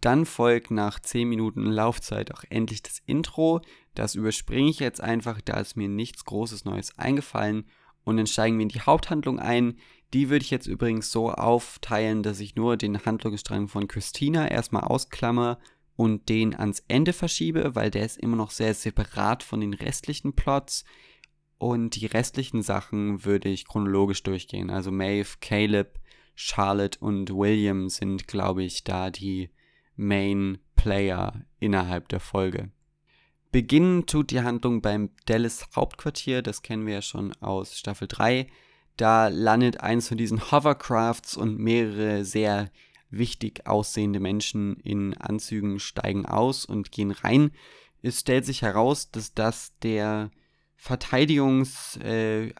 Dann 0.00 0.26
folgt 0.26 0.70
nach 0.70 1.00
10 1.00 1.28
Minuten 1.28 1.64
Laufzeit 1.64 2.34
auch 2.34 2.44
endlich 2.50 2.82
das 2.82 3.00
Intro. 3.06 3.62
Das 3.94 4.14
überspringe 4.14 4.68
ich 4.68 4.78
jetzt 4.78 5.00
einfach, 5.00 5.40
da 5.40 5.58
ist 5.58 5.76
mir 5.76 5.88
nichts 5.88 6.24
Großes 6.26 6.66
Neues 6.66 6.98
eingefallen. 6.98 7.64
Und 8.02 8.18
dann 8.18 8.26
steigen 8.26 8.58
wir 8.58 8.64
in 8.64 8.68
die 8.68 8.82
Haupthandlung 8.82 9.38
ein. 9.38 9.78
Die 10.14 10.30
würde 10.30 10.44
ich 10.44 10.50
jetzt 10.52 10.68
übrigens 10.68 11.10
so 11.10 11.32
aufteilen, 11.32 12.22
dass 12.22 12.38
ich 12.38 12.54
nur 12.54 12.76
den 12.76 13.04
Handlungsstrang 13.04 13.66
von 13.66 13.88
Christina 13.88 14.48
erstmal 14.48 14.84
ausklammer 14.84 15.58
und 15.96 16.28
den 16.28 16.54
ans 16.54 16.84
Ende 16.86 17.12
verschiebe, 17.12 17.74
weil 17.74 17.90
der 17.90 18.04
ist 18.04 18.18
immer 18.18 18.36
noch 18.36 18.52
sehr 18.52 18.74
separat 18.74 19.42
von 19.42 19.60
den 19.60 19.74
restlichen 19.74 20.32
Plots. 20.34 20.84
Und 21.58 21.96
die 21.96 22.06
restlichen 22.06 22.62
Sachen 22.62 23.24
würde 23.24 23.48
ich 23.48 23.66
chronologisch 23.66 24.22
durchgehen. 24.22 24.70
Also 24.70 24.92
Maeve, 24.92 25.38
Caleb, 25.40 25.98
Charlotte 26.36 27.00
und 27.00 27.30
William 27.30 27.88
sind, 27.88 28.28
glaube 28.28 28.62
ich, 28.62 28.84
da 28.84 29.10
die 29.10 29.50
Main 29.96 30.58
Player 30.76 31.44
innerhalb 31.58 32.08
der 32.08 32.20
Folge. 32.20 32.70
Beginnen 33.50 34.06
tut 34.06 34.30
die 34.30 34.42
Handlung 34.42 34.80
beim 34.80 35.10
Dallas 35.26 35.66
Hauptquartier, 35.74 36.42
das 36.42 36.62
kennen 36.62 36.86
wir 36.86 36.94
ja 36.94 37.02
schon 37.02 37.32
aus 37.40 37.76
Staffel 37.76 38.06
3. 38.06 38.46
Da 38.96 39.28
landet 39.28 39.80
eins 39.80 40.08
von 40.08 40.16
diesen 40.16 40.50
Hovercrafts 40.50 41.36
und 41.36 41.58
mehrere 41.58 42.24
sehr 42.24 42.70
wichtig 43.10 43.66
aussehende 43.66 44.20
Menschen 44.20 44.76
in 44.80 45.14
Anzügen 45.14 45.78
steigen 45.80 46.26
aus 46.26 46.64
und 46.64 46.92
gehen 46.92 47.10
rein. 47.10 47.50
Es 48.02 48.20
stellt 48.20 48.44
sich 48.44 48.62
heraus, 48.62 49.10
dass 49.10 49.34
das 49.34 49.72
der 49.82 50.30
Verteidigungs-, 50.76 51.98
äh, 52.02 52.52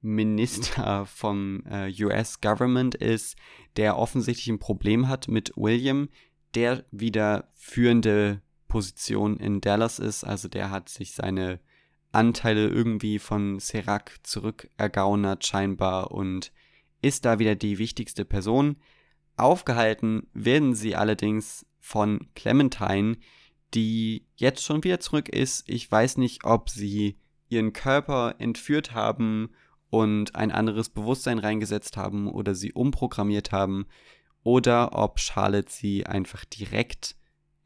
Minister 0.00 1.06
vom 1.12 1.64
äh, 1.66 1.90
US-Government 2.04 2.94
ist, 2.94 3.36
der 3.76 3.96
offensichtlich 3.96 4.48
ein 4.48 4.58
Problem 4.58 5.08
hat 5.08 5.28
mit 5.28 5.52
William, 5.56 6.08
der 6.54 6.84
wieder 6.90 7.48
führende 7.56 8.42
Position 8.68 9.38
in 9.38 9.60
Dallas 9.60 9.98
ist. 9.98 10.24
Also 10.24 10.48
der 10.48 10.70
hat 10.70 10.88
sich 10.88 11.12
seine 11.14 11.60
Anteile 12.12 12.68
irgendwie 12.68 13.18
von 13.18 13.58
Serac 13.58 14.18
zurückergaunert 14.22 15.46
scheinbar 15.46 16.10
und 16.10 16.52
ist 17.02 17.24
da 17.24 17.38
wieder 17.38 17.54
die 17.54 17.78
wichtigste 17.78 18.24
Person. 18.24 18.76
Aufgehalten 19.36 20.26
werden 20.32 20.74
sie 20.74 20.96
allerdings 20.96 21.66
von 21.78 22.28
Clementine, 22.34 23.16
die 23.74 24.26
jetzt 24.36 24.64
schon 24.64 24.82
wieder 24.84 25.00
zurück 25.00 25.28
ist. 25.28 25.68
Ich 25.68 25.90
weiß 25.90 26.16
nicht, 26.16 26.44
ob 26.44 26.70
sie 26.70 27.18
ihren 27.48 27.72
Körper 27.72 28.34
entführt 28.38 28.94
haben 28.94 29.50
und 29.90 30.34
ein 30.34 30.50
anderes 30.50 30.88
Bewusstsein 30.88 31.38
reingesetzt 31.38 31.96
haben 31.96 32.28
oder 32.28 32.54
sie 32.54 32.72
umprogrammiert 32.72 33.52
haben 33.52 33.86
oder 34.42 34.92
ob 34.92 35.20
Charlotte 35.20 35.70
sie 35.70 36.06
einfach 36.06 36.44
direkt 36.44 37.16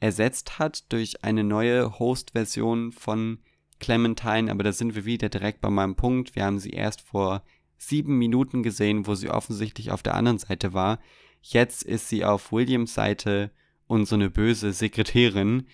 ersetzt 0.00 0.59
hat 0.59 0.92
durch 0.92 1.24
eine 1.24 1.44
neue 1.44 1.98
Host-Version 1.98 2.92
von 2.92 3.38
Clementine, 3.83 4.51
aber 4.51 4.62
da 4.62 4.73
sind 4.73 4.95
wir 4.95 5.05
wieder 5.05 5.29
direkt 5.29 5.61
bei 5.61 5.68
meinem 5.68 5.97
Punkt. 5.97 6.37
Wir 6.37 6.45
haben 6.45 6.61
sie 6.61 6.71
erst 6.71 7.01
vor 7.01 7.42
sieben 7.77 8.16
Minuten 8.16 8.62
gesehen, 8.62 9.09
wo 9.09 9.16
sie 9.16 9.29
offensichtlich 9.29 9.90
auf 9.90 10.05
der 10.05 10.14
anderen 10.14 10.38
Seite 10.38 10.73
war. 10.73 11.01
Jetzt 11.42 11.83
ist 11.83 12.09
sie 12.09 12.25
auf 12.25 12.53
Williams 12.53 12.95
Seite 12.95 13.51
und 13.88 14.07
so 14.07 14.14
eine 14.14 14.31
böse 14.31 14.73
Sekretärin 14.73 15.66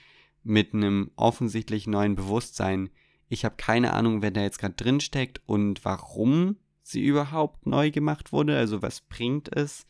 mit 0.42 0.72
einem 0.72 1.10
offensichtlich 1.16 1.86
neuen 1.86 2.16
Bewusstsein. 2.16 2.88
Ich 3.28 3.44
habe 3.44 3.56
keine 3.58 3.92
Ahnung, 3.92 4.22
wer 4.22 4.30
da 4.30 4.40
jetzt 4.40 4.58
gerade 4.58 4.74
drin 4.74 5.00
steckt 5.00 5.42
und 5.44 5.84
warum 5.84 6.56
sie 6.82 7.04
überhaupt 7.04 7.66
neu 7.66 7.90
gemacht 7.90 8.32
wurde. 8.32 8.56
Also 8.56 8.80
was 8.80 9.02
bringt 9.02 9.54
es, 9.54 9.86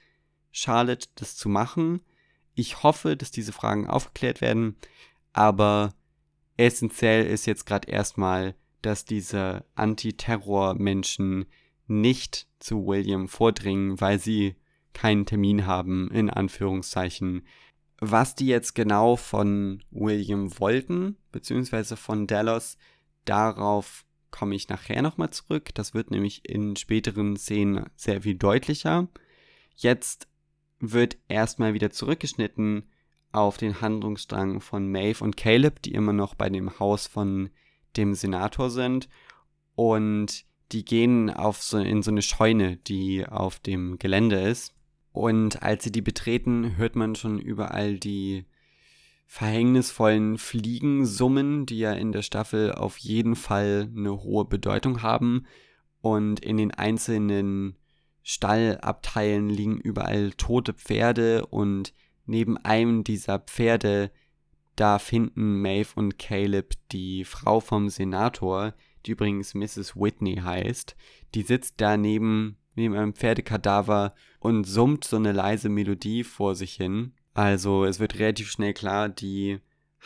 Charlotte 0.51 1.07
das 1.15 1.37
zu 1.37 1.49
machen? 1.49 2.01
Ich 2.55 2.83
hoffe, 2.83 3.17
dass 3.17 3.31
diese 3.31 3.53
Fragen 3.53 3.87
aufgeklärt 3.87 4.41
werden, 4.41 4.75
aber 5.33 5.95
essentiell 6.59 7.27
ist 7.27 7.47
jetzt 7.47 7.65
gerade 7.65 7.91
erstmal, 7.91 8.55
dass 8.83 9.05
diese 9.05 9.65
Anti-Terror-Menschen 9.75 11.47
nicht 11.87 12.47
zu 12.59 12.87
William 12.87 13.29
vordringen, 13.29 14.01
weil 14.01 14.19
sie 14.19 14.57
keinen 14.93 15.25
Termin 15.25 15.67
haben, 15.67 16.11
in 16.11 16.29
Anführungszeichen. 16.29 17.47
Was 18.01 18.35
die 18.35 18.47
jetzt 18.47 18.75
genau 18.75 19.17
von 19.17 19.83
William 19.91 20.59
wollten, 20.59 21.17
beziehungsweise 21.33 21.97
von 21.97 22.27
Dallas, 22.27 22.77
darauf 23.25 24.05
komme 24.31 24.55
ich 24.55 24.69
nachher 24.69 25.03
nochmal 25.03 25.31
zurück. 25.31 25.71
Das 25.75 25.95
wird 25.95 26.11
nämlich 26.11 26.49
in 26.49 26.77
späteren 26.77 27.37
Szenen 27.37 27.87
sehr 27.97 28.23
viel 28.23 28.35
deutlicher. 28.37 29.09
Jetzt 29.75 30.29
wird 30.81 31.17
erstmal 31.29 31.75
wieder 31.75 31.91
zurückgeschnitten 31.91 32.89
auf 33.33 33.57
den 33.57 33.81
Handlungsstrang 33.81 34.61
von 34.61 34.91
Maeve 34.91 35.23
und 35.23 35.37
Caleb, 35.37 35.83
die 35.83 35.93
immer 35.93 36.13
noch 36.13 36.35
bei 36.35 36.49
dem 36.49 36.79
Haus 36.79 37.07
von 37.07 37.51
dem 37.97 38.15
Senator 38.15 38.71
sind. 38.71 39.09
Und 39.75 40.45
die 40.73 40.85
gehen 40.85 41.31
auf 41.31 41.63
so, 41.63 41.79
in 41.79 42.03
so 42.03 42.11
eine 42.11 42.23
Scheune, 42.23 42.77
die 42.77 43.27
auf 43.27 43.59
dem 43.59 43.99
Gelände 43.99 44.41
ist. 44.41 44.75
Und 45.13 45.63
als 45.63 45.85
sie 45.85 45.93
die 45.93 46.03
betreten, 46.03 46.77
hört 46.77 46.97
man 46.97 47.15
schon 47.15 47.39
überall 47.39 47.99
die 47.99 48.45
verhängnisvollen 49.27 50.39
Fliegensummen, 50.39 51.67
die 51.67 51.79
ja 51.79 51.93
in 51.93 52.13
der 52.13 52.23
Staffel 52.23 52.73
auf 52.73 52.97
jeden 52.99 53.37
Fall 53.37 53.91
eine 53.95 54.23
hohe 54.23 54.45
Bedeutung 54.47 55.03
haben. 55.03 55.47
Und 56.01 56.41
in 56.41 56.57
den 56.57 56.71
einzelnen 56.71 57.77
Stallabteilen 58.23 59.49
liegen 59.49 59.79
überall 59.79 60.33
tote 60.33 60.73
Pferde 60.73 61.47
und 61.47 61.95
neben 62.29 62.57
einem 62.59 63.05
dieser 63.05 63.39
Pferde, 63.39 64.11
da 64.77 64.99
finden 64.99 65.61
Maeve 65.61 65.91
und 65.97 66.19
Caleb 66.19 66.75
die 66.93 67.25
Frau 67.25 67.61
vom 67.61 67.89
Senator, 67.89 68.75
die 69.05 69.13
übrigens 69.13 69.55
Mrs. 69.55 69.97
Whitney 69.97 70.37
heißt. 70.37 70.95
Die 71.35 71.43
sitzt 71.43 71.81
da 71.81 71.97
neben, 71.97 72.57
neben 72.77 72.95
einem 72.95 73.15
Pferdekadaver 73.15 74.15
und 74.39 74.65
summt 74.65 75.05
so 75.05 75.17
eine 75.17 75.33
leise 75.33 75.69
Melodie 75.69 76.23
vor 76.23 76.55
sich 76.55 76.75
hin. 76.75 77.13
Also 77.35 77.85
es 77.85 77.99
wird 77.99 78.19
relativ 78.19 78.51
schnell 78.51 78.75
klar, 78.75 79.09
die 79.09 79.59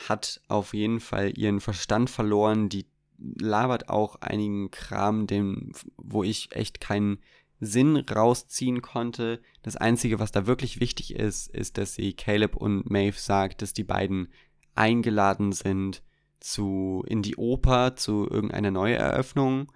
hat 0.09 0.41
auf 0.49 0.75
jeden 0.75 1.01
Fall 1.01 1.37
ihren 1.37 1.61
Verstand 1.61 2.09
verloren, 2.09 2.69
die 2.69 2.87
labert 3.19 3.89
auch 3.89 4.17
einigen 4.17 4.71
Kram, 4.71 5.27
dem, 5.27 5.73
wo 5.97 6.23
ich 6.23 6.55
echt 6.55 6.81
keinen 6.81 7.19
Sinn 7.65 7.97
rausziehen 7.97 8.83
konnte. 8.83 9.41
Das 9.63 9.77
Einzige, 9.77 10.19
was 10.19 10.33
da 10.33 10.47
wirklich 10.47 10.81
wichtig 10.81 11.15
ist, 11.15 11.47
ist, 11.47 11.79
dass 11.79 11.95
sie 11.95 12.13
Caleb 12.13 12.57
und 12.57 12.91
Maeve 12.91 13.19
sagt, 13.19 13.63
dass 13.63 13.73
die 13.73 13.85
beiden 13.85 14.29
eingeladen 14.75 15.53
sind 15.53 16.03
zu, 16.41 17.05
in 17.07 17.23
die 17.23 17.37
Oper 17.37 17.95
zu 17.95 18.29
irgendeiner 18.29 18.73
Neueröffnung. 18.73 19.71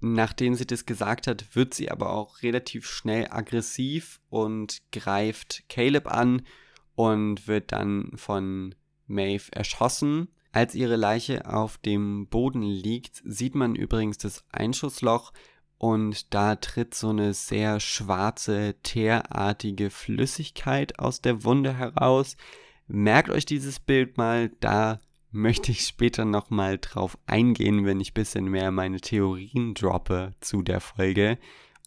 Nachdem 0.00 0.54
sie 0.54 0.66
das 0.66 0.86
gesagt 0.86 1.26
hat, 1.26 1.54
wird 1.54 1.74
sie 1.74 1.90
aber 1.90 2.10
auch 2.10 2.42
relativ 2.42 2.86
schnell 2.86 3.28
aggressiv 3.28 4.20
und 4.30 4.78
greift 4.90 5.68
Caleb 5.68 6.10
an 6.10 6.40
und 6.94 7.46
wird 7.46 7.72
dann 7.72 8.12
von 8.14 8.74
Maeve 9.06 9.52
erschossen. 9.52 10.28
Als 10.52 10.74
ihre 10.74 10.96
Leiche 10.96 11.52
auf 11.52 11.76
dem 11.76 12.28
Boden 12.28 12.62
liegt, 12.62 13.20
sieht 13.26 13.54
man 13.54 13.74
übrigens 13.74 14.16
das 14.16 14.44
Einschussloch 14.52 15.32
und 15.84 16.32
da 16.32 16.56
tritt 16.56 16.94
so 16.94 17.10
eine 17.10 17.34
sehr 17.34 17.78
schwarze, 17.78 18.74
teerartige 18.82 19.90
Flüssigkeit 19.90 20.98
aus 20.98 21.20
der 21.20 21.44
Wunde 21.44 21.76
heraus. 21.76 22.38
Merkt 22.86 23.28
euch 23.28 23.44
dieses 23.44 23.80
Bild 23.80 24.16
mal, 24.16 24.50
da 24.60 24.98
möchte 25.30 25.72
ich 25.72 25.82
später 25.82 26.24
nochmal 26.24 26.78
drauf 26.78 27.18
eingehen, 27.26 27.84
wenn 27.84 28.00
ich 28.00 28.12
ein 28.12 28.14
bisschen 28.14 28.46
mehr 28.46 28.70
meine 28.70 28.98
Theorien 28.98 29.74
droppe 29.74 30.34
zu 30.40 30.62
der 30.62 30.80
Folge 30.80 31.36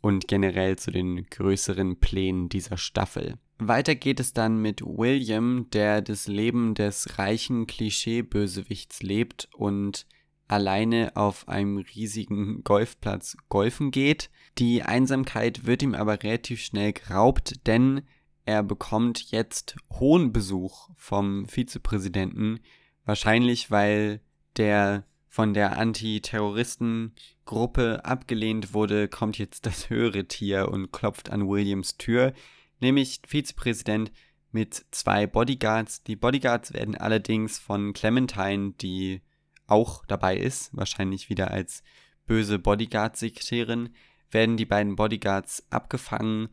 und 0.04 0.28
generell 0.28 0.76
zu 0.76 0.92
den 0.92 1.26
größeren 1.32 2.00
Plänen 2.00 2.50
dieser 2.50 2.78
Staffel. 2.78 3.40
Weiter 3.58 3.96
geht 3.96 4.20
es 4.20 4.32
dann 4.32 4.62
mit 4.62 4.84
William, 4.84 5.72
der 5.74 6.04
das 6.04 6.28
Leben 6.28 6.76
des 6.76 7.18
reichen 7.18 7.66
Klischee-Bösewichts 7.66 9.02
lebt 9.02 9.50
und 9.56 10.06
alleine 10.48 11.12
auf 11.16 11.48
einem 11.48 11.78
riesigen 11.78 12.64
Golfplatz 12.64 13.38
golfen 13.50 13.92
geht. 13.92 14.30
Die 14.58 14.84
Einsamkeit 14.84 15.66
wird 15.66 15.84
ihm 15.84 15.94
aber 15.94 16.24
relativ 16.24 16.62
schnell 16.62 16.94
geraubt, 16.94 17.68
denn 17.68 18.02
er 18.46 18.64
bekommt 18.64 19.32
jetzt 19.32 19.76
hohen 20.00 20.32
Besuch 20.32 20.90
vom 20.96 21.48
Vizepräsidenten, 21.48 22.62
wahrscheinlich 23.06 23.72
weil 23.72 24.22
der 24.56 25.04
von 25.28 25.54
der 25.54 25.78
Antiterroristengruppe 25.78 28.06
abgelehnt 28.06 28.74
wurde, 28.74 29.08
kommt 29.08 29.38
jetzt 29.38 29.66
das 29.66 29.90
höhere 29.90 30.26
Tier 30.26 30.70
und 30.70 30.92
klopft 30.92 31.30
an 31.30 31.48
Williams 31.48 31.98
Tür, 31.98 32.34
nämlich 32.80 33.22
Vizepräsident 33.28 34.12
mit 34.52 34.86
zwei 34.92 35.28
Bodyguards. 35.28 36.04
Die 36.04 36.16
Bodyguards 36.16 36.74
werden 36.74 36.96
allerdings 36.96 37.60
von 37.60 37.94
Clementine, 37.94 38.74
die 38.82 39.22
auch 39.68 40.06
dabei 40.06 40.38
ist, 40.38 40.76
wahrscheinlich 40.76 41.30
wieder 41.30 41.52
als 41.52 41.84
böse 42.26 42.60
Bodyguard-Sekretärin, 42.60 43.90
werden 44.32 44.58
die 44.58 44.66
beiden 44.66 44.96
Bodyguards 44.96 45.66
abgefangen 45.70 46.50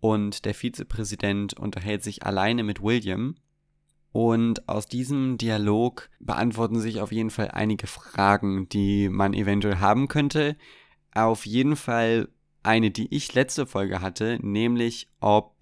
und 0.00 0.44
der 0.44 0.54
Vizepräsident 0.54 1.54
unterhält 1.54 2.04
sich 2.04 2.24
alleine 2.24 2.62
mit 2.62 2.82
William. 2.82 3.36
Und 4.12 4.68
aus 4.68 4.86
diesem 4.86 5.36
Dialog 5.36 6.08
beantworten 6.20 6.80
sich 6.80 7.00
auf 7.00 7.12
jeden 7.12 7.30
Fall 7.30 7.50
einige 7.50 7.86
Fragen, 7.86 8.68
die 8.68 9.08
man 9.08 9.34
eventuell 9.34 9.78
haben 9.78 10.08
könnte. 10.08 10.56
Auf 11.12 11.44
jeden 11.44 11.76
Fall 11.76 12.28
eine, 12.62 12.90
die 12.90 13.14
ich 13.14 13.34
letzte 13.34 13.66
Folge 13.66 14.00
hatte, 14.00 14.38
nämlich 14.40 15.08
ob 15.20 15.56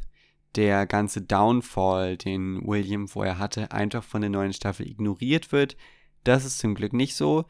der 0.56 0.86
ganze 0.86 1.20
Downfall, 1.20 2.16
den 2.16 2.64
William 2.66 3.08
vorher 3.08 3.38
hatte, 3.38 3.72
einfach 3.72 4.04
von 4.04 4.20
der 4.20 4.30
neuen 4.30 4.52
Staffel 4.52 4.88
ignoriert 4.88 5.50
wird, 5.50 5.76
das 6.24 6.44
ist 6.44 6.58
zum 6.58 6.74
Glück 6.74 6.92
nicht 6.92 7.14
so, 7.14 7.44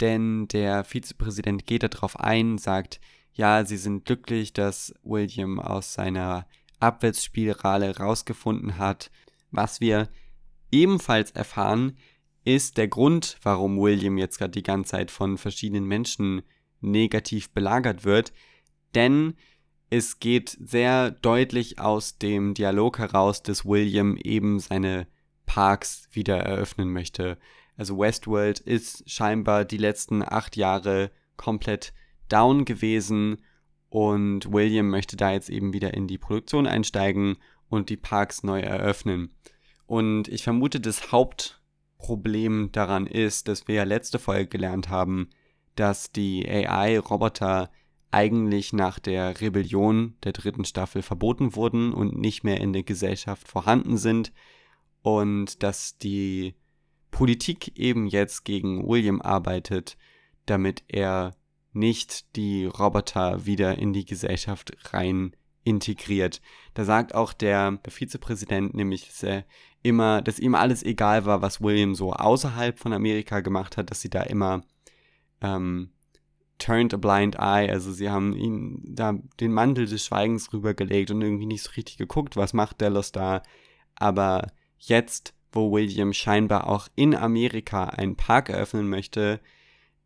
denn 0.00 0.48
der 0.48 0.84
Vizepräsident 0.84 1.66
geht 1.66 1.82
darauf 1.82 2.18
ein, 2.18 2.58
sagt, 2.58 3.00
ja, 3.32 3.64
sie 3.64 3.76
sind 3.76 4.04
glücklich, 4.04 4.52
dass 4.52 4.94
William 5.02 5.58
aus 5.60 5.94
seiner 5.94 6.46
Abwärtsspirale 6.80 7.96
rausgefunden 7.96 8.78
hat. 8.78 9.10
Was 9.50 9.80
wir 9.80 10.08
ebenfalls 10.70 11.30
erfahren, 11.30 11.96
ist 12.44 12.76
der 12.76 12.88
Grund, 12.88 13.38
warum 13.42 13.80
William 13.80 14.18
jetzt 14.18 14.38
gerade 14.38 14.50
die 14.50 14.62
ganze 14.62 14.92
Zeit 14.92 15.10
von 15.10 15.38
verschiedenen 15.38 15.86
Menschen 15.86 16.42
negativ 16.80 17.50
belagert 17.50 18.04
wird, 18.04 18.32
denn 18.94 19.34
es 19.90 20.18
geht 20.18 20.56
sehr 20.60 21.10
deutlich 21.10 21.78
aus 21.78 22.18
dem 22.18 22.54
Dialog 22.54 22.98
heraus, 22.98 23.42
dass 23.42 23.64
William 23.64 24.16
eben 24.16 24.58
seine 24.58 25.06
Parks 25.46 26.08
wieder 26.10 26.38
eröffnen 26.38 26.92
möchte. 26.92 27.38
Also 27.76 27.98
Westworld 27.98 28.60
ist 28.60 29.08
scheinbar 29.10 29.64
die 29.64 29.78
letzten 29.78 30.22
acht 30.22 30.56
Jahre 30.56 31.10
komplett 31.36 31.92
down 32.28 32.64
gewesen 32.64 33.42
Und 33.88 34.52
William 34.52 34.90
möchte 34.90 35.16
da 35.16 35.32
jetzt 35.32 35.50
eben 35.50 35.72
wieder 35.72 35.94
in 35.94 36.08
die 36.08 36.18
Produktion 36.18 36.66
einsteigen 36.66 37.36
und 37.68 37.90
die 37.90 37.96
Parks 37.96 38.42
neu 38.42 38.60
eröffnen. 38.60 39.32
Und 39.86 40.28
ich 40.28 40.42
vermute, 40.42 40.80
das 40.80 41.12
Hauptproblem 41.12 42.70
daran 42.72 43.06
ist, 43.06 43.48
dass 43.48 43.68
wir 43.68 43.76
ja 43.76 43.84
letzte 43.84 44.18
Folge 44.18 44.48
gelernt 44.48 44.88
haben, 44.88 45.30
dass 45.76 46.10
die 46.10 46.48
AI-Roboter 46.48 47.70
eigentlich 48.10 48.72
nach 48.72 48.98
der 48.98 49.40
Rebellion 49.40 50.16
der 50.22 50.32
dritten 50.32 50.64
Staffel 50.64 51.02
verboten 51.02 51.56
wurden 51.56 51.92
und 51.92 52.16
nicht 52.16 52.44
mehr 52.44 52.60
in 52.60 52.72
der 52.72 52.84
Gesellschaft 52.84 53.48
vorhanden 53.48 53.96
sind 53.96 54.32
und 55.02 55.62
dass 55.62 55.98
die 55.98 56.54
Politik 57.14 57.78
eben 57.78 58.08
jetzt 58.08 58.44
gegen 58.44 58.88
William 58.88 59.22
arbeitet, 59.22 59.96
damit 60.46 60.82
er 60.88 61.36
nicht 61.72 62.34
die 62.34 62.64
Roboter 62.66 63.46
wieder 63.46 63.78
in 63.78 63.92
die 63.92 64.04
Gesellschaft 64.04 64.76
rein 64.92 65.36
integriert. 65.62 66.42
Da 66.74 66.84
sagt 66.84 67.14
auch 67.14 67.32
der, 67.32 67.78
Vizepräsident 67.86 68.74
nämlich, 68.74 69.06
dass 69.06 69.22
er 69.22 69.44
immer, 69.80 70.22
dass 70.22 70.40
ihm 70.40 70.56
alles 70.56 70.82
egal 70.82 71.24
war, 71.24 71.40
was 71.40 71.60
William 71.60 71.94
so 71.94 72.12
außerhalb 72.12 72.80
von 72.80 72.92
Amerika 72.92 73.42
gemacht 73.42 73.76
hat, 73.76 73.92
dass 73.92 74.00
sie 74.00 74.10
da 74.10 74.24
immer 74.24 74.62
ähm, 75.40 75.92
turned 76.58 76.94
a 76.94 76.96
blind 76.96 77.36
eye, 77.36 77.70
also 77.70 77.92
sie 77.92 78.10
haben 78.10 78.34
ihn 78.34 78.80
da 78.82 79.14
den 79.38 79.52
Mantel 79.52 79.86
des 79.86 80.04
Schweigens 80.04 80.52
rübergelegt 80.52 81.12
und 81.12 81.22
irgendwie 81.22 81.46
nicht 81.46 81.62
so 81.62 81.70
richtig 81.76 81.96
geguckt, 81.96 82.36
was 82.36 82.54
macht 82.54 82.82
Dallas 82.82 83.12
da. 83.12 83.44
Aber 83.94 84.48
jetzt, 84.78 85.32
wo 85.54 85.72
William 85.72 86.12
scheinbar 86.12 86.68
auch 86.68 86.88
in 86.94 87.14
Amerika 87.14 87.84
einen 87.84 88.16
Park 88.16 88.48
eröffnen 88.48 88.88
möchte, 88.88 89.40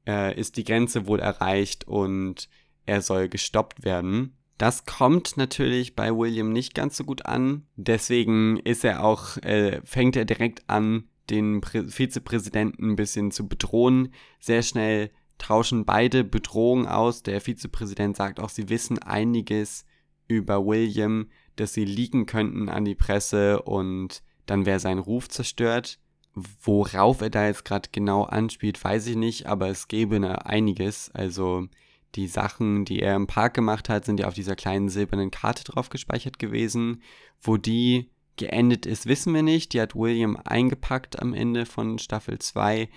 äh, 0.06 0.38
ist 0.38 0.56
die 0.56 0.64
Grenze 0.64 1.06
wohl 1.06 1.20
erreicht 1.20 1.86
und 1.86 2.48
er 2.86 3.02
soll 3.02 3.28
gestoppt 3.28 3.84
werden. 3.84 4.36
Das 4.56 4.86
kommt 4.86 5.36
natürlich 5.36 5.94
bei 5.94 6.10
William 6.10 6.52
nicht 6.52 6.74
ganz 6.74 6.96
so 6.96 7.04
gut 7.04 7.26
an. 7.26 7.66
Deswegen 7.76 8.56
ist 8.58 8.84
er 8.84 9.04
auch, 9.04 9.36
äh, 9.38 9.80
fängt 9.84 10.16
er 10.16 10.24
direkt 10.24 10.68
an, 10.68 11.04
den 11.30 11.60
Prä 11.60 11.84
Vizepräsidenten 11.86 12.92
ein 12.92 12.96
bisschen 12.96 13.30
zu 13.30 13.46
bedrohen. 13.46 14.12
Sehr 14.40 14.62
schnell 14.62 15.10
tauschen 15.36 15.84
beide 15.84 16.24
Bedrohungen 16.24 16.86
aus. 16.86 17.22
Der 17.22 17.40
Vizepräsident 17.40 18.16
sagt 18.16 18.40
auch, 18.40 18.48
sie 18.48 18.68
wissen 18.68 18.98
einiges 18.98 19.84
über 20.26 20.64
William, 20.66 21.30
dass 21.56 21.72
sie 21.72 21.84
liegen 21.84 22.26
könnten 22.26 22.68
an 22.68 22.84
die 22.84 22.94
Presse 22.94 23.62
und 23.62 24.22
dann 24.48 24.66
wäre 24.66 24.80
sein 24.80 24.98
Ruf 24.98 25.28
zerstört. 25.28 25.98
Worauf 26.34 27.20
er 27.20 27.30
da 27.30 27.46
jetzt 27.46 27.64
gerade 27.64 27.88
genau 27.92 28.24
anspielt, 28.24 28.82
weiß 28.82 29.06
ich 29.08 29.16
nicht, 29.16 29.46
aber 29.46 29.68
es 29.68 29.88
gäbe 29.88 30.20
ne 30.20 30.46
einiges. 30.46 31.10
Also 31.12 31.66
die 32.14 32.28
Sachen, 32.28 32.84
die 32.84 33.00
er 33.00 33.16
im 33.16 33.26
Park 33.26 33.54
gemacht 33.54 33.88
hat, 33.88 34.04
sind 34.04 34.20
ja 34.20 34.28
auf 34.28 34.34
dieser 34.34 34.56
kleinen 34.56 34.88
silbernen 34.88 35.30
Karte 35.30 35.64
drauf 35.64 35.90
gespeichert 35.90 36.38
gewesen. 36.38 37.02
Wo 37.40 37.56
die 37.56 38.10
geendet 38.36 38.86
ist, 38.86 39.06
wissen 39.06 39.34
wir 39.34 39.42
nicht. 39.42 39.72
Die 39.72 39.80
hat 39.80 39.94
William 39.94 40.36
eingepackt 40.36 41.20
am 41.20 41.34
Ende 41.34 41.66
von 41.66 41.98
Staffel 41.98 42.38
2. 42.38 42.88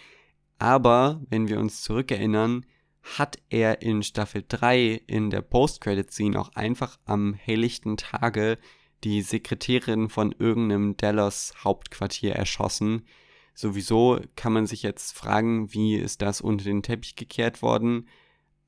Aber 0.60 1.22
wenn 1.30 1.50
wir 1.50 1.60
uns 1.60 1.82
zurückerinnern, 1.82 2.66
hat 3.02 3.40
er 3.50 3.82
in 3.82 4.04
Staffel 4.04 4.46
3 4.48 5.02
in 5.08 5.32
der 5.32 5.42
Post-Credit-Scene 5.42 6.40
auch 6.40 6.50
einfach 6.56 7.00
am 7.06 7.34
helllichten 7.34 7.98
Tage 7.98 8.60
die 9.04 9.22
Sekretärin 9.22 10.10
von 10.10 10.34
irgendeinem 10.38 10.98
Dallas 10.98 11.54
Hauptquartier 11.64 12.34
erschossen. 12.36 13.06
Sowieso 13.54 14.20
kann 14.36 14.54
man 14.54 14.68
sich 14.68 14.84
jetzt 14.84 15.18
fragen, 15.18 15.74
wie 15.74 15.96
ist 15.96 16.22
das 16.22 16.42
unter 16.42 16.64
den 16.64 16.84
Teppich 16.84 17.16
gekehrt 17.16 17.62
worden, 17.62 18.08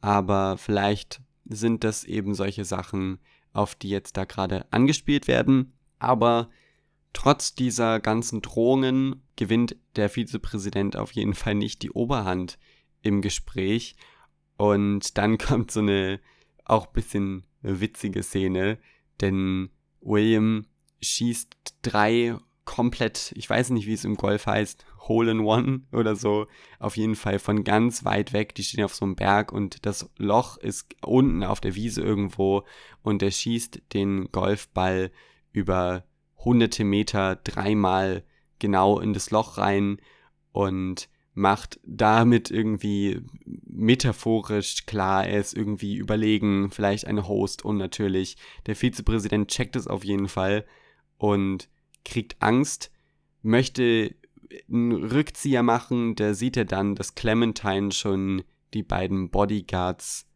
aber 0.01 0.57
vielleicht 0.57 1.21
sind 1.45 1.83
das 1.83 2.03
eben 2.03 2.35
solche 2.35 2.65
Sachen, 2.65 3.19
auf 3.53 3.75
die 3.75 3.89
jetzt 3.89 4.17
da 4.17 4.25
gerade 4.25 4.71
angespielt 4.71 5.27
werden. 5.27 5.77
Aber 5.99 6.49
Trotz 7.13 7.53
dieser 7.53 7.99
ganzen 7.99 8.41
Drohungen 8.41 9.23
gewinnt 9.35 9.77
der 9.95 10.09
Vizepräsident 10.09 10.97
auf 10.97 11.11
jeden 11.11 11.35
Fall 11.35 11.55
nicht 11.55 11.83
die 11.83 11.91
Oberhand 11.91 12.57
im 13.01 13.21
Gespräch. 13.21 13.95
Und 14.57 15.17
dann 15.17 15.37
kommt 15.37 15.71
so 15.71 15.79
eine 15.79 16.19
auch 16.65 16.87
bisschen 16.87 17.45
witzige 17.61 18.23
Szene, 18.23 18.79
denn 19.21 19.69
William 20.03 20.65
schießt 21.01 21.55
drei 21.81 22.37
komplett, 22.65 23.33
ich 23.35 23.49
weiß 23.49 23.71
nicht, 23.71 23.87
wie 23.87 23.93
es 23.93 24.05
im 24.05 24.15
Golf 24.15 24.45
heißt, 24.45 24.85
Hole 25.07 25.31
in 25.31 25.41
One 25.41 25.81
oder 25.91 26.15
so, 26.15 26.47
auf 26.79 26.95
jeden 26.95 27.15
Fall 27.15 27.39
von 27.39 27.63
ganz 27.63 28.05
weit 28.05 28.31
weg. 28.31 28.55
Die 28.55 28.63
stehen 28.63 28.85
auf 28.85 28.95
so 28.95 29.05
einem 29.05 29.15
Berg 29.15 29.51
und 29.51 29.85
das 29.85 30.09
Loch 30.17 30.57
ist 30.57 30.95
unten 31.01 31.43
auf 31.43 31.59
der 31.59 31.75
Wiese 31.75 32.01
irgendwo 32.01 32.63
und 33.01 33.21
er 33.21 33.31
schießt 33.31 33.81
den 33.93 34.31
Golfball 34.31 35.11
über 35.51 36.05
hunderte 36.37 36.83
Meter 36.83 37.35
dreimal 37.35 38.23
genau 38.59 38.99
in 38.99 39.13
das 39.13 39.29
Loch 39.31 39.57
rein 39.57 39.97
und 40.51 41.09
macht 41.33 41.79
damit 41.83 42.51
irgendwie 42.51 43.21
metaphorisch 43.65 44.85
klar, 44.85 45.27
ist 45.27 45.55
irgendwie 45.55 45.95
überlegen, 45.95 46.69
vielleicht 46.71 47.05
ein 47.05 47.27
Host 47.27 47.65
und 47.65 47.77
natürlich 47.77 48.37
der 48.67 48.75
Vizepräsident 48.75 49.49
checkt 49.49 49.75
es 49.75 49.87
auf 49.87 50.03
jeden 50.03 50.27
Fall 50.27 50.65
und 51.17 51.69
kriegt 52.05 52.41
Angst, 52.41 52.91
möchte 53.41 54.15
einen 54.69 54.93
Rückzieher 54.93 55.63
machen, 55.63 56.15
da 56.15 56.33
sieht 56.35 56.57
er 56.57 56.65
dann, 56.65 56.95
dass 56.95 57.15
Clementine 57.15 57.91
schon 57.91 58.43
die 58.73 58.83
beiden 58.83 59.29
Bodyguards 59.31 60.27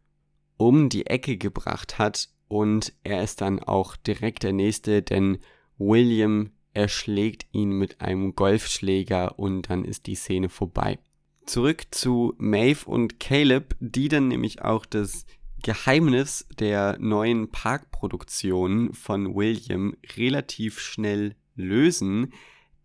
um 0.58 0.90
die 0.90 1.06
Ecke 1.06 1.38
gebracht 1.38 2.00
hat 2.00 2.30
und 2.48 2.94
er 3.04 3.24
ist 3.24 3.42
dann 3.42 3.60
auch 3.60 3.96
direkt 3.96 4.44
der 4.44 4.54
Nächste, 4.54 5.04
denn 5.04 5.38
William 5.78 6.52
erschlägt 6.78 7.48
ihn 7.52 7.72
mit 7.72 8.02
einem 8.02 8.36
Golfschläger 8.36 9.40
und 9.40 9.64
dann 9.64 9.84
ist 9.84 10.06
die 10.06 10.16
Szene 10.16 10.48
vorbei. 10.48 11.00
Zurück 11.46 11.88
zu 11.92 12.36
Maeve 12.38 12.86
und 12.86 13.20
Caleb, 13.20 13.76
die 13.80 14.10
dann 14.10 14.28
nämlich 14.28 14.62
auch 14.62 14.86
das 14.86 15.26
Geheimnis 15.64 16.46
der 16.60 16.98
neuen 17.00 17.50
Parkproduktion 17.50 18.94
von 18.94 19.34
William 19.34 19.96
relativ 20.16 20.80
schnell 20.80 21.36
lösen, 21.56 22.32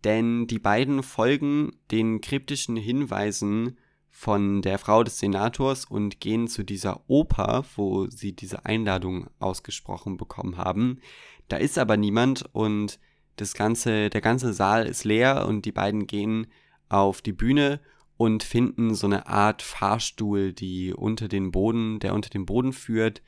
denn 0.03 0.47
die 0.47 0.59
beiden 0.59 1.03
folgen 1.03 1.71
den 1.91 2.19
kryptischen 2.19 2.75
Hinweisen 2.75 3.77
von 4.09 4.63
der 4.63 4.79
Frau 4.79 5.03
des 5.03 5.19
Senators 5.19 5.85
und 5.85 6.19
gehen 6.19 6.47
zu 6.47 6.63
dieser 6.63 7.07
Oper, 7.07 7.63
wo 7.75 8.07
sie 8.07 8.33
diese 8.33 8.65
Einladung 8.65 9.27
ausgesprochen 9.39 10.17
bekommen 10.17 10.57
haben. 10.57 10.99
Da 11.47 11.57
ist 11.57 11.77
aber 11.77 11.95
niemand 11.95 12.49
und 12.53 12.99
das 13.35 13.53
ganze, 13.53 14.09
der 14.09 14.21
ganze 14.21 14.53
Saal 14.53 14.85
ist 14.85 15.03
leer 15.03 15.45
und 15.47 15.65
die 15.65 15.71
beiden 15.71 16.07
gehen 16.07 16.47
auf 16.89 17.21
die 17.21 17.33
Bühne 17.33 17.79
und 18.17 18.43
finden 18.43 18.93
so 18.93 19.07
eine 19.07 19.27
Art 19.27 19.61
Fahrstuhl, 19.61 20.53
die 20.53 20.93
unter 20.93 21.27
den 21.27 21.51
Boden, 21.51 21.99
der 21.99 22.13
unter 22.13 22.29
den 22.29 22.45
Boden 22.45 22.73
führt. 22.73 23.21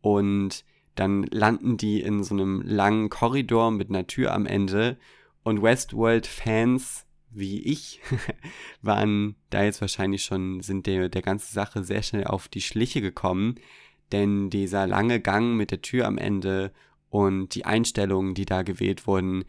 Und 0.00 0.64
dann 0.94 1.24
landen 1.24 1.76
die 1.76 2.00
in 2.00 2.24
so 2.24 2.34
einem 2.34 2.62
langen 2.62 3.10
Korridor 3.10 3.70
mit 3.70 3.90
einer 3.90 4.06
Tür 4.06 4.32
am 4.32 4.46
Ende. 4.46 4.98
Und 5.42 5.62
Westworld-Fans 5.62 7.06
wie 7.34 7.60
ich 7.60 8.00
waren 8.82 9.36
da 9.50 9.64
jetzt 9.64 9.80
wahrscheinlich 9.80 10.24
schon, 10.24 10.60
sind 10.60 10.86
der, 10.86 11.08
der 11.08 11.22
ganzen 11.22 11.52
Sache 11.52 11.82
sehr 11.82 12.02
schnell 12.02 12.24
auf 12.24 12.48
die 12.48 12.60
Schliche 12.60 13.00
gekommen, 13.00 13.56
denn 14.12 14.50
dieser 14.50 14.86
lange 14.86 15.20
Gang 15.20 15.56
mit 15.56 15.70
der 15.70 15.82
Tür 15.82 16.06
am 16.06 16.18
Ende 16.18 16.72
und 17.12 17.54
die 17.54 17.66
Einstellungen, 17.66 18.32
die 18.32 18.46
da 18.46 18.62
gewählt 18.62 19.06
wurden, 19.06 19.44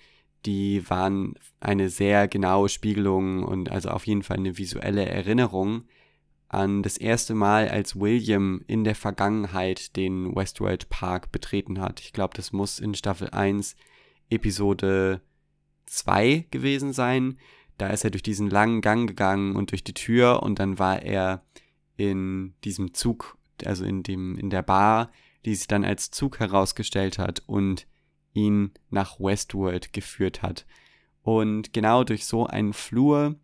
die 0.46 0.90
waren 0.90 1.36
eine 1.62 1.88
sehr 1.88 2.28
genaue 2.28 2.68
Spiegelung 2.68 3.42
und 3.42 3.72
also 3.72 3.88
auf 3.88 4.06
jeden 4.06 4.22
Fall 4.22 4.36
eine 4.36 4.58
visuelle 4.58 5.06
Erinnerung 5.06 5.86
an 6.50 6.84
das 6.84 6.98
erste 6.98 7.36
Mal, 7.36 7.70
als 7.70 7.98
William 7.98 8.62
in 8.68 8.84
der 8.84 8.96
Vergangenheit 8.96 9.96
den 9.96 10.36
Westworld 10.36 10.90
Park 10.90 11.32
betreten 11.32 11.80
hat. 11.80 12.02
Ich 12.02 12.12
glaube, 12.12 12.36
das 12.36 12.52
muss 12.52 12.80
in 12.80 12.96
Staffel 12.96 13.30
1 13.30 13.78
Episode 14.30 15.22
2 15.86 16.48
gewesen 16.52 16.92
sein. 16.92 17.38
Da 17.78 17.88
ist 17.88 18.04
er 18.04 18.12
durch 18.12 18.24
diesen 18.24 18.50
langen 18.50 18.82
Gang 18.82 19.08
gegangen 19.08 19.56
und 19.56 19.72
durch 19.72 19.86
die 19.86 19.94
Tür 19.94 20.44
und 20.44 20.60
dann 20.60 20.80
war 20.80 21.02
er 21.02 21.46
in 21.96 22.56
diesem 22.66 22.94
Zug, 22.94 23.38
also 23.64 23.86
in 23.86 24.04
dem, 24.04 24.38
in 24.38 24.50
der 24.50 24.64
Bar, 24.64 25.12
die 25.46 25.56
sich 25.56 25.68
dann 25.68 25.84
als 25.84 26.12
Zug 26.12 26.40
herausgestellt 26.40 27.18
hat 27.18 27.44
und 27.46 27.88
ihn 28.34 28.72
nach 28.90 29.20
Westworld 29.20 29.94
geführt 29.94 30.42
hat. 30.42 30.66
Und 31.22 31.74
genau 31.74 32.04
durch 32.04 32.26
so 32.26 32.46
einen 32.46 32.74
Flur 32.74 33.36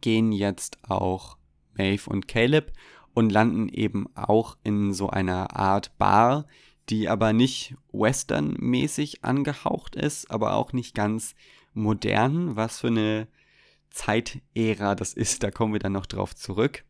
gehen 0.00 0.32
jetzt 0.32 0.78
auch 0.82 1.36
Maeve 1.76 2.08
und 2.08 2.28
Caleb 2.28 2.72
und 3.14 3.30
landen 3.30 3.68
eben 3.68 4.06
auch 4.14 4.56
in 4.62 4.92
so 4.92 5.08
einer 5.08 5.56
Art 5.56 5.96
Bar, 5.98 6.46
die 6.88 7.08
aber 7.08 7.32
nicht 7.32 7.76
westernmäßig 7.92 9.24
angehaucht 9.24 9.96
ist, 9.96 10.30
aber 10.30 10.54
auch 10.54 10.72
nicht 10.72 10.94
ganz 10.94 11.34
modern, 11.72 12.56
was 12.56 12.80
für 12.80 12.88
eine 12.88 13.28
Zeitära 13.90 14.94
das 14.94 15.14
ist, 15.14 15.42
da 15.42 15.50
kommen 15.50 15.72
wir 15.72 15.80
dann 15.80 15.92
noch 15.92 16.06
drauf 16.06 16.34
zurück. 16.34 16.84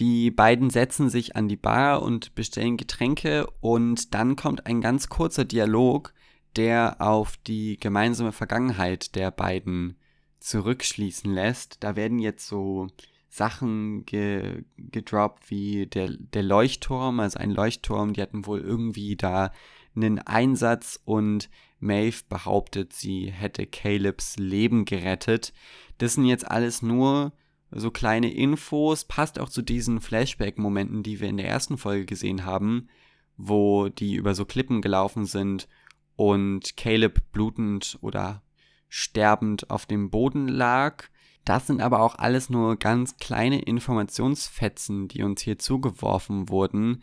Die 0.00 0.30
beiden 0.30 0.70
setzen 0.70 1.10
sich 1.10 1.36
an 1.36 1.46
die 1.46 1.58
Bar 1.58 2.00
und 2.00 2.34
bestellen 2.34 2.78
Getränke 2.78 3.46
und 3.60 4.14
dann 4.14 4.34
kommt 4.34 4.64
ein 4.64 4.80
ganz 4.80 5.10
kurzer 5.10 5.44
Dialog, 5.44 6.14
der 6.56 6.96
auf 7.00 7.36
die 7.36 7.78
gemeinsame 7.78 8.32
Vergangenheit 8.32 9.14
der 9.14 9.30
beiden 9.30 9.98
zurückschließen 10.38 11.30
lässt. 11.30 11.84
Da 11.84 11.96
werden 11.96 12.18
jetzt 12.18 12.46
so 12.46 12.86
Sachen 13.28 14.06
ge 14.06 14.64
gedroppt 14.78 15.50
wie 15.50 15.86
der, 15.86 16.08
der 16.08 16.44
Leuchtturm, 16.44 17.20
also 17.20 17.38
ein 17.38 17.50
Leuchtturm, 17.50 18.14
die 18.14 18.22
hatten 18.22 18.46
wohl 18.46 18.60
irgendwie 18.60 19.16
da 19.16 19.52
einen 19.94 20.18
Einsatz 20.18 20.98
und 21.04 21.50
Maeve 21.78 22.22
behauptet, 22.26 22.94
sie 22.94 23.30
hätte 23.30 23.66
Calebs 23.66 24.38
Leben 24.38 24.86
gerettet. 24.86 25.52
Das 25.98 26.14
sind 26.14 26.24
jetzt 26.24 26.50
alles 26.50 26.80
nur 26.80 27.32
so 27.70 27.90
kleine 27.90 28.32
Infos, 28.32 29.04
passt 29.04 29.38
auch 29.38 29.48
zu 29.48 29.62
diesen 29.62 30.00
Flashback-Momenten, 30.00 31.02
die 31.02 31.20
wir 31.20 31.28
in 31.28 31.36
der 31.36 31.48
ersten 31.48 31.78
Folge 31.78 32.06
gesehen 32.06 32.44
haben, 32.44 32.88
wo 33.36 33.88
die 33.88 34.14
über 34.14 34.34
so 34.34 34.44
Klippen 34.44 34.82
gelaufen 34.82 35.24
sind 35.24 35.68
und 36.16 36.76
Caleb 36.76 37.32
blutend 37.32 37.98
oder 38.00 38.42
sterbend 38.88 39.70
auf 39.70 39.86
dem 39.86 40.10
Boden 40.10 40.48
lag. 40.48 41.04
Das 41.44 41.66
sind 41.66 41.80
aber 41.80 42.00
auch 42.00 42.16
alles 42.16 42.50
nur 42.50 42.76
ganz 42.76 43.16
kleine 43.16 43.62
Informationsfetzen, 43.62 45.08
die 45.08 45.22
uns 45.22 45.40
hier 45.42 45.58
zugeworfen 45.58 46.48
wurden. 46.48 47.02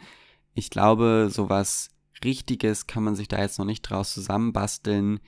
Ich 0.54 0.70
glaube, 0.70 1.30
sowas 1.32 1.90
Richtiges 2.24 2.88
kann 2.88 3.04
man 3.04 3.16
sich 3.16 3.28
da 3.28 3.40
jetzt 3.40 3.58
noch 3.58 3.66
nicht 3.66 3.84
draus 3.84 4.14
zusammenbasteln. 4.14 5.20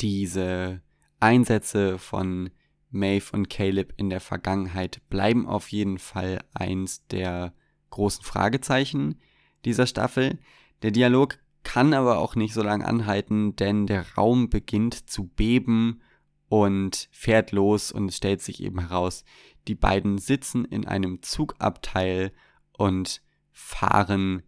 Diese 0.00 0.80
Einsätze 1.20 1.98
von 1.98 2.50
Maeve 2.90 3.32
und 3.32 3.48
Caleb 3.48 3.94
in 3.96 4.10
der 4.10 4.20
Vergangenheit 4.20 5.00
bleiben 5.08 5.46
auf 5.46 5.68
jeden 5.68 5.98
Fall 5.98 6.44
eins 6.52 7.06
der 7.08 7.54
großen 7.90 8.24
Fragezeichen 8.24 9.20
dieser 9.64 9.86
Staffel. 9.86 10.38
Der 10.82 10.90
Dialog 10.90 11.38
kann 11.62 11.94
aber 11.94 12.18
auch 12.18 12.34
nicht 12.34 12.54
so 12.54 12.62
lange 12.62 12.86
anhalten, 12.86 13.54
denn 13.56 13.86
der 13.86 14.14
Raum 14.14 14.48
beginnt 14.48 15.08
zu 15.08 15.24
beben 15.24 16.00
und 16.48 17.08
fährt 17.12 17.52
los 17.52 17.92
und 17.92 18.08
es 18.08 18.16
stellt 18.16 18.42
sich 18.42 18.62
eben 18.62 18.80
heraus, 18.80 19.24
die 19.68 19.74
beiden 19.74 20.18
sitzen 20.18 20.64
in 20.64 20.86
einem 20.86 21.22
Zugabteil 21.22 22.32
und 22.76 23.22
fahren 23.52 24.42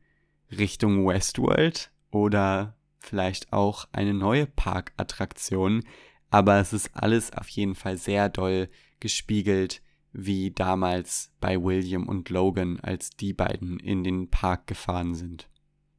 Richtung 0.51 1.07
Westworld 1.07 1.93
oder 2.11 2.77
vielleicht 2.99 3.53
auch 3.53 3.87
eine 3.93 4.15
neue 4.15 4.47
Parkattraktion, 4.47 5.85
aber 6.33 6.59
es 6.59 6.73
ist 6.73 6.91
alles 6.95 7.33
auf 7.35 7.49
jeden 7.51 7.75
Fall 7.75 7.99
sehr 7.99 8.31
doll 8.31 8.69
gespiegelt, 9.01 9.83
wie 10.13 10.51
damals 10.51 11.31
bei 11.41 11.63
William 11.63 12.09
und 12.09 12.31
Logan, 12.31 12.81
als 12.81 13.11
die 13.11 13.35
beiden 13.35 13.79
in 13.79 14.03
den 14.03 14.31
Park 14.31 14.67
gefahren 14.67 15.15
sind. 15.15 15.49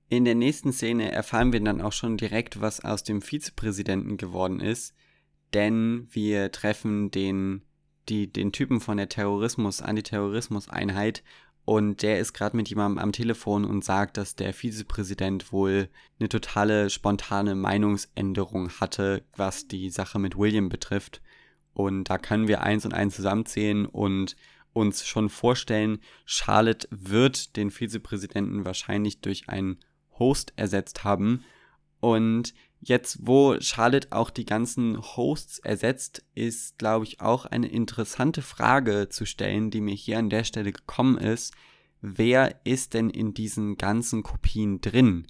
In 0.09 0.25
der 0.25 0.35
nächsten 0.35 0.73
Szene 0.73 1.11
erfahren 1.11 1.53
wir 1.53 1.59
dann 1.59 1.81
auch 1.81 1.91
schon 1.91 2.17
direkt, 2.17 2.59
was 2.59 2.83
aus 2.83 3.03
dem 3.03 3.21
Vizepräsidenten 3.21 4.17
geworden 4.17 4.59
ist, 4.59 4.95
denn 5.53 6.07
wir 6.09 6.51
treffen 6.51 7.11
den, 7.11 7.61
die, 8.09 8.31
den 8.31 8.51
Typen 8.51 8.81
von 8.81 8.97
der 8.97 9.09
Terrorismus, 9.09 9.81
Antiterrorismus-Einheit 9.81 11.23
und 11.65 12.01
der 12.01 12.19
ist 12.19 12.33
gerade 12.33 12.57
mit 12.57 12.67
jemandem 12.69 12.97
am 12.97 13.13
Telefon 13.13 13.63
und 13.63 13.85
sagt, 13.85 14.17
dass 14.17 14.35
der 14.35 14.53
Vizepräsident 14.53 15.53
wohl 15.53 15.89
eine 16.19 16.27
totale 16.27 16.89
spontane 16.89 17.55
Meinungsänderung 17.55 18.69
hatte, 18.81 19.23
was 19.37 19.67
die 19.67 19.89
Sache 19.89 20.19
mit 20.19 20.37
William 20.37 20.67
betrifft. 20.67 21.21
Und 21.73 22.09
da 22.09 22.17
können 22.17 22.49
wir 22.49 22.61
eins 22.61 22.85
und 22.85 22.93
eins 22.93 23.15
zusammenzählen 23.15 23.85
und 23.85 24.35
uns 24.73 25.05
schon 25.05 25.29
vorstellen, 25.29 25.99
Charlotte 26.25 26.87
wird 26.91 27.55
den 27.55 27.71
Vizepräsidenten 27.71 28.65
wahrscheinlich 28.65 29.21
durch 29.21 29.47
einen 29.47 29.79
Host 30.19 30.51
ersetzt 30.57 31.03
haben. 31.05 31.45
Und 32.01 32.53
Jetzt, 32.85 33.19
wo 33.21 33.57
Charlotte 33.61 34.09
auch 34.11 34.29
die 34.29 34.43
ganzen 34.43 35.01
Hosts 35.01 35.59
ersetzt, 35.59 36.25
ist, 36.35 36.77
glaube 36.77 37.05
ich, 37.05 37.21
auch 37.21 37.45
eine 37.45 37.67
interessante 37.67 38.41
Frage 38.41 39.07
zu 39.07 39.25
stellen, 39.25 39.71
die 39.71 39.79
mir 39.79 39.95
hier 39.95 40.19
an 40.19 40.29
der 40.29 40.43
Stelle 40.43 40.73
gekommen 40.73 41.17
ist. 41.17 41.53
Wer 42.01 42.59
ist 42.65 42.93
denn 42.93 43.09
in 43.09 43.33
diesen 43.33 43.77
ganzen 43.77 44.21
Kopien 44.21 44.81
drin? 44.81 45.27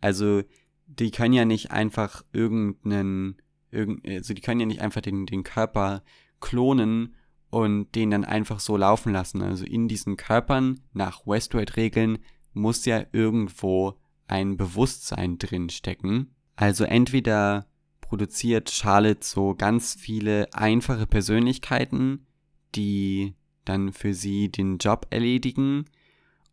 Also, 0.00 0.42
die 0.86 1.12
können 1.12 1.32
ja 1.32 1.44
nicht 1.44 1.70
einfach 1.70 2.24
irgendeinen, 2.32 3.36
irgend, 3.70 4.04
also 4.08 4.34
die 4.34 4.40
können 4.40 4.58
ja 4.58 4.66
nicht 4.66 4.80
einfach 4.80 5.00
den, 5.00 5.26
den 5.26 5.44
Körper 5.44 6.02
klonen 6.40 7.14
und 7.50 7.94
den 7.94 8.10
dann 8.10 8.24
einfach 8.24 8.58
so 8.58 8.76
laufen 8.76 9.12
lassen. 9.12 9.42
Also 9.42 9.64
in 9.64 9.86
diesen 9.86 10.16
Körpern 10.16 10.80
nach 10.92 11.24
Westworld-Regeln 11.24 12.18
muss 12.52 12.84
ja 12.84 13.04
irgendwo 13.12 14.00
ein 14.26 14.56
Bewusstsein 14.56 15.38
drin 15.38 15.68
stecken. 15.68 16.34
Also 16.60 16.84
entweder 16.84 17.64
produziert 18.02 18.68
Charlotte 18.68 19.26
so 19.26 19.54
ganz 19.54 19.94
viele 19.98 20.52
einfache 20.52 21.06
Persönlichkeiten, 21.06 22.26
die 22.74 23.34
dann 23.64 23.94
für 23.94 24.12
sie 24.12 24.50
den 24.50 24.76
Job 24.76 25.06
erledigen, 25.08 25.86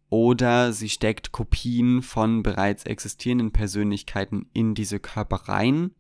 oder 0.10 0.72
sie 0.72 0.88
steckt 0.88 1.34
Kopien 1.34 2.02
von 2.02 2.42
bereits 2.42 2.86
existierenden 2.86 3.52
Persönlichkeiten 3.52 4.50
in 4.54 4.76
diese 4.76 5.02
Körper 5.02 5.50
rein. 5.50 5.92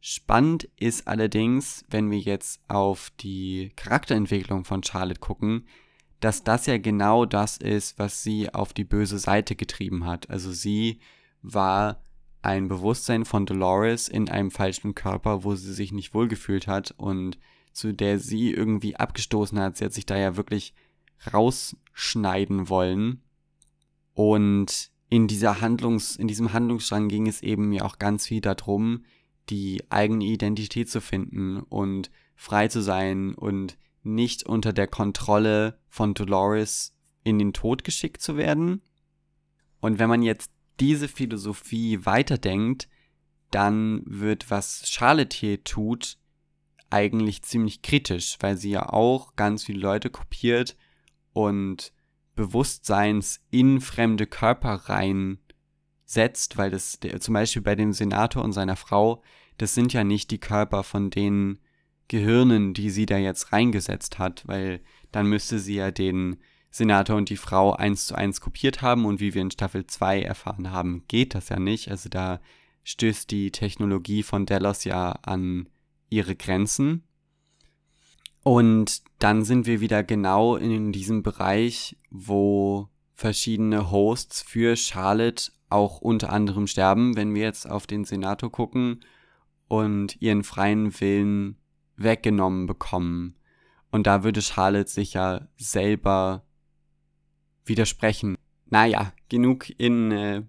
Spannend 0.00 0.70
ist 0.80 1.06
allerdings, 1.06 1.84
wenn 1.90 2.10
wir 2.10 2.20
jetzt 2.20 2.62
auf 2.68 3.10
die 3.20 3.70
Charakterentwicklung 3.76 4.64
von 4.64 4.82
Charlotte 4.82 5.20
gucken, 5.20 5.66
dass 6.20 6.42
das 6.42 6.64
ja 6.64 6.78
genau 6.78 7.26
das 7.26 7.58
ist, 7.58 7.98
was 7.98 8.22
sie 8.22 8.54
auf 8.54 8.72
die 8.72 8.84
böse 8.84 9.18
Seite 9.18 9.56
getrieben 9.56 10.06
hat. 10.06 10.30
Also 10.30 10.52
sie 10.52 11.00
war 11.42 12.00
ein 12.46 12.68
Bewusstsein 12.68 13.24
von 13.24 13.44
Dolores 13.44 14.08
in 14.08 14.28
einem 14.28 14.50
falschen 14.50 14.94
Körper, 14.94 15.44
wo 15.44 15.54
sie 15.56 15.74
sich 15.74 15.92
nicht 15.92 16.14
wohlgefühlt 16.14 16.66
hat 16.66 16.94
und 16.96 17.38
zu 17.72 17.92
der 17.92 18.18
sie 18.18 18.52
irgendwie 18.52 18.96
abgestoßen 18.96 19.58
hat. 19.58 19.76
Sie 19.76 19.84
hat 19.84 19.92
sich 19.92 20.06
da 20.06 20.16
ja 20.16 20.36
wirklich 20.36 20.72
rausschneiden 21.32 22.68
wollen. 22.68 23.22
Und 24.14 24.90
in 25.08 25.26
dieser 25.26 25.60
Handlungs, 25.60 26.16
in 26.16 26.28
diesem 26.28 26.52
Handlungsstrang 26.52 27.08
ging 27.08 27.26
es 27.26 27.42
eben 27.42 27.72
ja 27.72 27.84
auch 27.84 27.98
ganz 27.98 28.26
viel 28.26 28.40
darum, 28.40 29.04
die 29.50 29.82
eigene 29.90 30.24
Identität 30.24 30.88
zu 30.88 31.00
finden 31.00 31.58
und 31.58 32.10
frei 32.34 32.68
zu 32.68 32.80
sein 32.80 33.34
und 33.34 33.76
nicht 34.02 34.44
unter 34.44 34.72
der 34.72 34.86
Kontrolle 34.86 35.78
von 35.88 36.14
Dolores 36.14 36.94
in 37.24 37.38
den 37.38 37.52
Tod 37.52 37.84
geschickt 37.84 38.22
zu 38.22 38.36
werden. 38.36 38.82
Und 39.80 39.98
wenn 39.98 40.08
man 40.08 40.22
jetzt 40.22 40.50
diese 40.80 41.08
Philosophie 41.08 42.04
weiterdenkt, 42.04 42.88
dann 43.50 44.02
wird, 44.06 44.50
was 44.50 44.88
Charlotte 44.88 45.36
hier 45.36 45.64
tut, 45.64 46.18
eigentlich 46.90 47.42
ziemlich 47.42 47.82
kritisch, 47.82 48.36
weil 48.40 48.56
sie 48.56 48.70
ja 48.70 48.88
auch 48.88 49.36
ganz 49.36 49.64
viele 49.64 49.80
Leute 49.80 50.10
kopiert 50.10 50.76
und 51.32 51.92
Bewusstseins 52.34 53.40
in 53.50 53.80
fremde 53.80 54.26
Körper 54.26 54.74
reinsetzt, 54.88 56.56
weil 56.56 56.70
das 56.70 57.00
der, 57.00 57.20
zum 57.20 57.34
Beispiel 57.34 57.62
bei 57.62 57.74
dem 57.74 57.92
Senator 57.92 58.44
und 58.44 58.52
seiner 58.52 58.76
Frau, 58.76 59.22
das 59.58 59.74
sind 59.74 59.92
ja 59.92 60.04
nicht 60.04 60.30
die 60.30 60.38
Körper 60.38 60.82
von 60.84 61.10
den 61.10 61.58
Gehirnen, 62.08 62.74
die 62.74 62.90
sie 62.90 63.06
da 63.06 63.16
jetzt 63.16 63.52
reingesetzt 63.52 64.18
hat, 64.18 64.46
weil 64.46 64.80
dann 65.10 65.26
müsste 65.26 65.58
sie 65.58 65.76
ja 65.76 65.90
den 65.90 66.36
Senator 66.76 67.16
und 67.16 67.30
die 67.30 67.36
Frau 67.36 67.72
eins 67.72 68.06
zu 68.06 68.14
eins 68.14 68.40
kopiert 68.40 68.82
haben 68.82 69.04
und 69.04 69.20
wie 69.20 69.34
wir 69.34 69.42
in 69.42 69.50
Staffel 69.50 69.86
2 69.86 70.22
erfahren 70.22 70.70
haben, 70.70 71.04
geht 71.08 71.34
das 71.34 71.48
ja 71.48 71.58
nicht. 71.58 71.90
Also 71.90 72.08
da 72.08 72.40
stößt 72.84 73.30
die 73.30 73.50
Technologie 73.50 74.22
von 74.22 74.46
Delos 74.46 74.84
ja 74.84 75.12
an 75.22 75.68
ihre 76.08 76.36
Grenzen. 76.36 77.02
Und 78.42 79.02
dann 79.18 79.44
sind 79.44 79.66
wir 79.66 79.80
wieder 79.80 80.04
genau 80.04 80.54
in 80.56 80.92
diesem 80.92 81.22
Bereich, 81.22 81.96
wo 82.10 82.88
verschiedene 83.14 83.90
Hosts 83.90 84.42
für 84.42 84.76
Charlotte 84.76 85.50
auch 85.68 86.00
unter 86.00 86.30
anderem 86.32 86.68
sterben, 86.68 87.16
wenn 87.16 87.34
wir 87.34 87.42
jetzt 87.42 87.68
auf 87.68 87.88
den 87.88 88.04
Senator 88.04 88.52
gucken 88.52 89.00
und 89.66 90.20
ihren 90.22 90.44
freien 90.44 91.00
Willen 91.00 91.56
weggenommen 91.96 92.66
bekommen. 92.66 93.36
Und 93.90 94.06
da 94.06 94.22
würde 94.22 94.42
Charlotte 94.42 94.90
sich 94.90 95.14
ja 95.14 95.48
selber 95.56 96.45
widersprechen. 97.66 98.36
Naja, 98.66 99.12
genug 99.28 99.70
in 99.78 100.10
äh, 100.10 100.42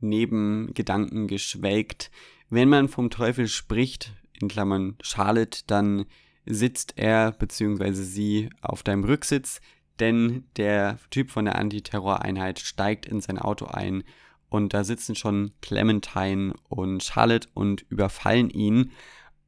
Nebengedanken 0.00 1.26
geschwelgt. 1.26 2.10
Wenn 2.48 2.68
man 2.68 2.88
vom 2.88 3.10
Teufel 3.10 3.48
spricht, 3.48 4.12
in 4.40 4.48
Klammern 4.48 4.96
Charlotte, 5.02 5.62
dann 5.66 6.06
sitzt 6.44 6.94
er 6.96 7.32
bzw. 7.32 7.92
sie 7.92 8.50
auf 8.60 8.82
deinem 8.82 9.04
Rücksitz, 9.04 9.60
denn 9.98 10.44
der 10.56 10.98
Typ 11.10 11.30
von 11.30 11.46
der 11.46 11.56
Antiterroreinheit 11.56 12.60
steigt 12.60 13.06
in 13.06 13.20
sein 13.20 13.38
Auto 13.38 13.66
ein 13.66 14.04
und 14.48 14.74
da 14.74 14.84
sitzen 14.84 15.14
schon 15.14 15.52
Clementine 15.60 16.54
und 16.68 17.02
Charlotte 17.02 17.48
und 17.54 17.84
überfallen 17.88 18.50
ihn. 18.50 18.92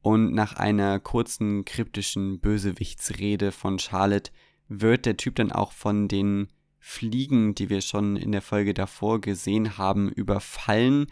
Und 0.01 0.33
nach 0.33 0.53
einer 0.53 0.99
kurzen 0.99 1.65
kryptischen 1.65 2.39
Bösewichtsrede 2.39 3.51
von 3.51 3.79
Charlotte 3.79 4.31
wird 4.67 5.05
der 5.05 5.17
Typ 5.17 5.35
dann 5.35 5.51
auch 5.51 5.71
von 5.71 6.07
den 6.07 6.47
Fliegen, 6.79 7.55
die 7.55 7.69
wir 7.69 7.81
schon 7.81 8.15
in 8.15 8.31
der 8.31 8.41
Folge 8.41 8.73
davor 8.73 9.21
gesehen 9.21 9.77
haben, 9.77 10.09
überfallen. 10.09 11.07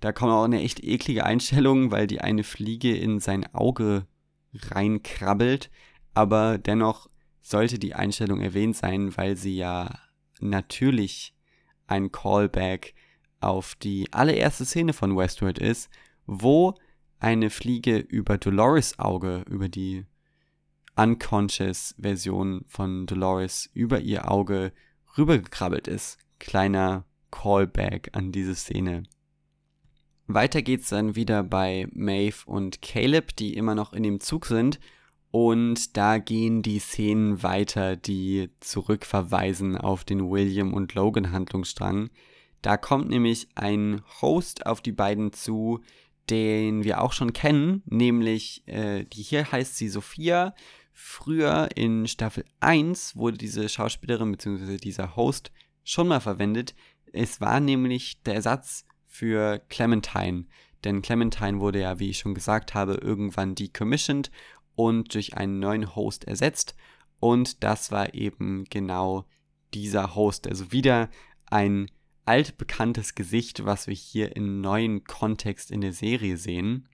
Da 0.00 0.12
kommt 0.12 0.32
auch 0.32 0.44
eine 0.44 0.62
echt 0.62 0.82
eklige 0.82 1.24
Einstellung, 1.24 1.90
weil 1.90 2.06
die 2.06 2.20
eine 2.20 2.42
Fliege 2.42 2.96
in 2.96 3.20
sein 3.20 3.46
Auge 3.54 4.06
reinkrabbelt. 4.54 5.70
Aber 6.14 6.58
dennoch 6.58 7.08
sollte 7.40 7.78
die 7.78 7.94
Einstellung 7.94 8.40
erwähnt 8.40 8.76
sein, 8.76 9.16
weil 9.16 9.36
sie 9.36 9.56
ja 9.56 9.98
natürlich 10.40 11.34
ein 11.86 12.10
Callback 12.12 12.94
auf 13.40 13.74
die 13.74 14.12
allererste 14.12 14.64
Szene 14.64 14.92
von 14.92 15.16
Westworld 15.16 15.58
ist, 15.58 15.90
wo 16.26 16.74
eine 17.18 17.50
Fliege 17.50 17.98
über 17.98 18.38
Dolores 18.38 18.98
Auge, 18.98 19.44
über 19.48 19.68
die 19.68 20.06
unconscious 20.96 21.94
Version 21.98 22.64
von 22.66 23.06
Dolores 23.06 23.70
über 23.72 24.00
ihr 24.00 24.30
Auge 24.30 24.72
rübergekrabbelt 25.16 25.88
ist. 25.88 26.18
Kleiner 26.38 27.04
Callback 27.30 28.10
an 28.12 28.32
diese 28.32 28.54
Szene. 28.54 29.04
Weiter 30.26 30.62
geht's 30.62 30.88
dann 30.88 31.16
wieder 31.16 31.42
bei 31.42 31.86
Maeve 31.92 32.44
und 32.46 32.82
Caleb, 32.82 33.34
die 33.36 33.54
immer 33.54 33.74
noch 33.74 33.92
in 33.92 34.02
dem 34.02 34.20
Zug 34.20 34.46
sind. 34.46 34.78
Und 35.32 35.96
da 35.96 36.18
gehen 36.18 36.62
die 36.62 36.80
Szenen 36.80 37.42
weiter, 37.42 37.96
die 37.96 38.50
zurückverweisen 38.60 39.76
auf 39.76 40.04
den 40.04 40.28
William 40.28 40.74
und 40.74 40.94
Logan 40.94 41.30
Handlungsstrang. 41.30 42.10
Da 42.62 42.76
kommt 42.76 43.08
nämlich 43.08 43.48
ein 43.54 44.02
Host 44.20 44.66
auf 44.66 44.80
die 44.80 44.92
beiden 44.92 45.32
zu, 45.32 45.80
den 46.28 46.84
wir 46.84 47.00
auch 47.00 47.12
schon 47.12 47.32
kennen, 47.32 47.82
nämlich 47.86 48.62
äh, 48.66 49.04
die 49.04 49.22
hier 49.22 49.50
heißt 49.50 49.76
sie 49.76 49.88
Sophia. 49.88 50.54
Früher 50.92 51.68
in 51.74 52.06
Staffel 52.06 52.44
1 52.60 53.16
wurde 53.16 53.38
diese 53.38 53.68
Schauspielerin 53.68 54.32
bzw. 54.32 54.76
dieser 54.76 55.16
Host 55.16 55.50
schon 55.84 56.08
mal 56.08 56.20
verwendet. 56.20 56.74
Es 57.12 57.40
war 57.40 57.60
nämlich 57.60 58.22
der 58.22 58.34
Ersatz 58.34 58.84
für 59.06 59.60
Clementine. 59.68 60.46
Denn 60.84 61.02
Clementine 61.02 61.60
wurde 61.60 61.80
ja, 61.80 61.98
wie 61.98 62.10
ich 62.10 62.18
schon 62.18 62.34
gesagt 62.34 62.74
habe, 62.74 62.94
irgendwann 62.94 63.54
decommissioned 63.54 64.30
und 64.74 65.14
durch 65.14 65.36
einen 65.36 65.58
neuen 65.58 65.94
Host 65.94 66.24
ersetzt. 66.24 66.74
Und 67.18 67.62
das 67.62 67.92
war 67.92 68.14
eben 68.14 68.64
genau 68.70 69.26
dieser 69.74 70.14
Host. 70.14 70.46
Also 70.46 70.72
wieder 70.72 71.10
ein 71.46 71.90
altbekanntes 72.24 73.14
Gesicht, 73.14 73.64
was 73.64 73.86
wir 73.86 73.94
hier 73.94 74.36
in 74.36 74.60
neuen 74.60 75.04
Kontext 75.04 75.70
in 75.70 75.80
der 75.80 75.92
Serie 75.92 76.36
sehen. 76.36 76.88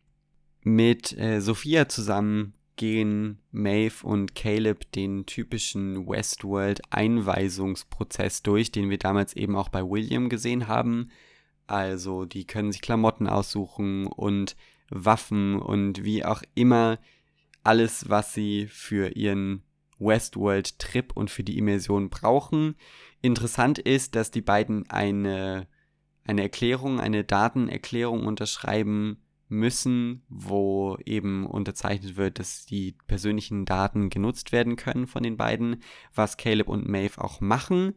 Mit 0.62 1.16
äh, 1.16 1.40
Sophia 1.40 1.88
zusammen 1.88 2.54
gehen 2.76 3.42
Maeve 3.50 4.06
und 4.06 4.34
Caleb 4.34 4.90
den 4.92 5.26
typischen 5.26 6.06
Westworld-Einweisungsprozess 6.06 8.42
durch, 8.42 8.70
den 8.70 8.90
wir 8.90 8.98
damals 8.98 9.34
eben 9.34 9.56
auch 9.56 9.68
bei 9.68 9.82
William 9.82 10.28
gesehen 10.28 10.68
haben. 10.68 11.10
Also 11.66 12.24
die 12.24 12.46
können 12.46 12.72
sich 12.72 12.82
Klamotten 12.82 13.26
aussuchen 13.26 14.06
und 14.06 14.56
Waffen 14.88 15.60
und 15.60 16.04
wie 16.04 16.24
auch 16.24 16.42
immer 16.54 16.98
alles, 17.64 18.08
was 18.08 18.32
sie 18.32 18.68
für 18.68 19.16
ihren 19.16 19.64
Westworld-Trip 19.98 21.12
und 21.14 21.30
für 21.30 21.42
die 21.42 21.58
Immersion 21.58 22.10
brauchen. 22.10 22.76
Interessant 23.22 23.78
ist, 23.78 24.14
dass 24.14 24.30
die 24.30 24.42
beiden 24.42 24.88
eine, 24.90 25.66
eine 26.24 26.42
Erklärung, 26.42 27.00
eine 27.00 27.24
Datenerklärung 27.24 28.26
unterschreiben 28.26 29.22
müssen, 29.48 30.22
wo 30.28 30.96
eben 31.04 31.46
unterzeichnet 31.46 32.16
wird, 32.16 32.38
dass 32.38 32.66
die 32.66 32.96
persönlichen 33.06 33.64
Daten 33.64 34.10
genutzt 34.10 34.52
werden 34.52 34.76
können 34.76 35.06
von 35.06 35.22
den 35.22 35.36
beiden, 35.36 35.82
was 36.14 36.36
Caleb 36.36 36.68
und 36.68 36.88
Maeve 36.88 37.22
auch 37.22 37.40
machen. 37.40 37.94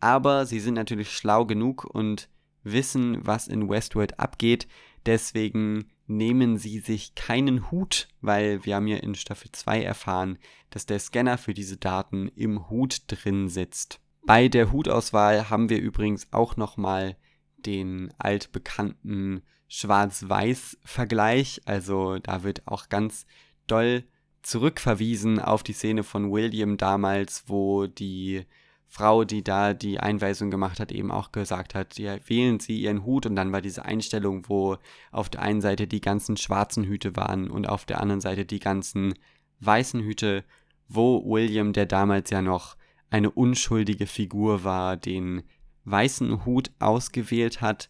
Aber 0.00 0.46
sie 0.46 0.60
sind 0.60 0.74
natürlich 0.74 1.12
schlau 1.12 1.44
genug 1.44 1.84
und 1.84 2.30
wissen, 2.62 3.18
was 3.26 3.48
in 3.48 3.68
Westworld 3.68 4.18
abgeht. 4.18 4.66
Deswegen 5.06 5.90
nehmen 6.06 6.58
sie 6.58 6.80
sich 6.80 7.14
keinen 7.14 7.70
Hut, 7.70 8.08
weil 8.20 8.64
wir 8.64 8.76
haben 8.76 8.86
ja 8.86 8.96
in 8.96 9.14
Staffel 9.14 9.50
2 9.52 9.82
erfahren, 9.82 10.38
dass 10.70 10.86
der 10.86 10.98
Scanner 10.98 11.38
für 11.38 11.54
diese 11.54 11.76
Daten 11.76 12.28
im 12.28 12.68
Hut 12.68 13.02
drin 13.06 13.48
sitzt. 13.48 14.00
Bei 14.26 14.48
der 14.48 14.72
Hutauswahl 14.72 15.48
haben 15.50 15.70
wir 15.70 15.80
übrigens 15.80 16.32
auch 16.32 16.56
nochmal 16.56 17.16
den 17.58 18.12
altbekannten 18.18 19.42
Schwarz-Weiß-Vergleich. 19.70 21.62
Also 21.64 22.18
da 22.18 22.42
wird 22.42 22.66
auch 22.66 22.90
ganz 22.90 23.24
doll 23.66 24.04
zurückverwiesen 24.42 25.38
auf 25.38 25.62
die 25.62 25.72
Szene 25.72 26.02
von 26.02 26.30
William 26.30 26.76
damals, 26.76 27.44
wo 27.46 27.86
die 27.86 28.44
Frau, 28.86 29.24
die 29.24 29.44
da 29.44 29.72
die 29.72 30.00
Einweisung 30.00 30.50
gemacht 30.50 30.80
hat, 30.80 30.90
eben 30.90 31.12
auch 31.12 31.30
gesagt 31.30 31.76
hat, 31.76 31.98
ja, 31.98 32.16
wählen 32.26 32.58
Sie 32.58 32.80
Ihren 32.80 33.04
Hut 33.04 33.24
und 33.24 33.36
dann 33.36 33.52
war 33.52 33.60
diese 33.60 33.84
Einstellung, 33.84 34.48
wo 34.48 34.78
auf 35.12 35.28
der 35.28 35.42
einen 35.42 35.60
Seite 35.60 35.86
die 35.86 36.00
ganzen 36.00 36.36
schwarzen 36.36 36.84
Hüte 36.84 37.14
waren 37.14 37.48
und 37.48 37.68
auf 37.68 37.84
der 37.84 38.00
anderen 38.00 38.20
Seite 38.20 38.44
die 38.44 38.58
ganzen 38.58 39.14
weißen 39.60 40.00
Hüte, 40.00 40.44
wo 40.88 41.22
William, 41.24 41.72
der 41.72 41.86
damals 41.86 42.30
ja 42.30 42.42
noch 42.42 42.76
eine 43.10 43.30
unschuldige 43.30 44.08
Figur 44.08 44.64
war, 44.64 44.96
den 44.96 45.44
weißen 45.84 46.44
Hut 46.44 46.72
ausgewählt 46.80 47.60
hat 47.60 47.88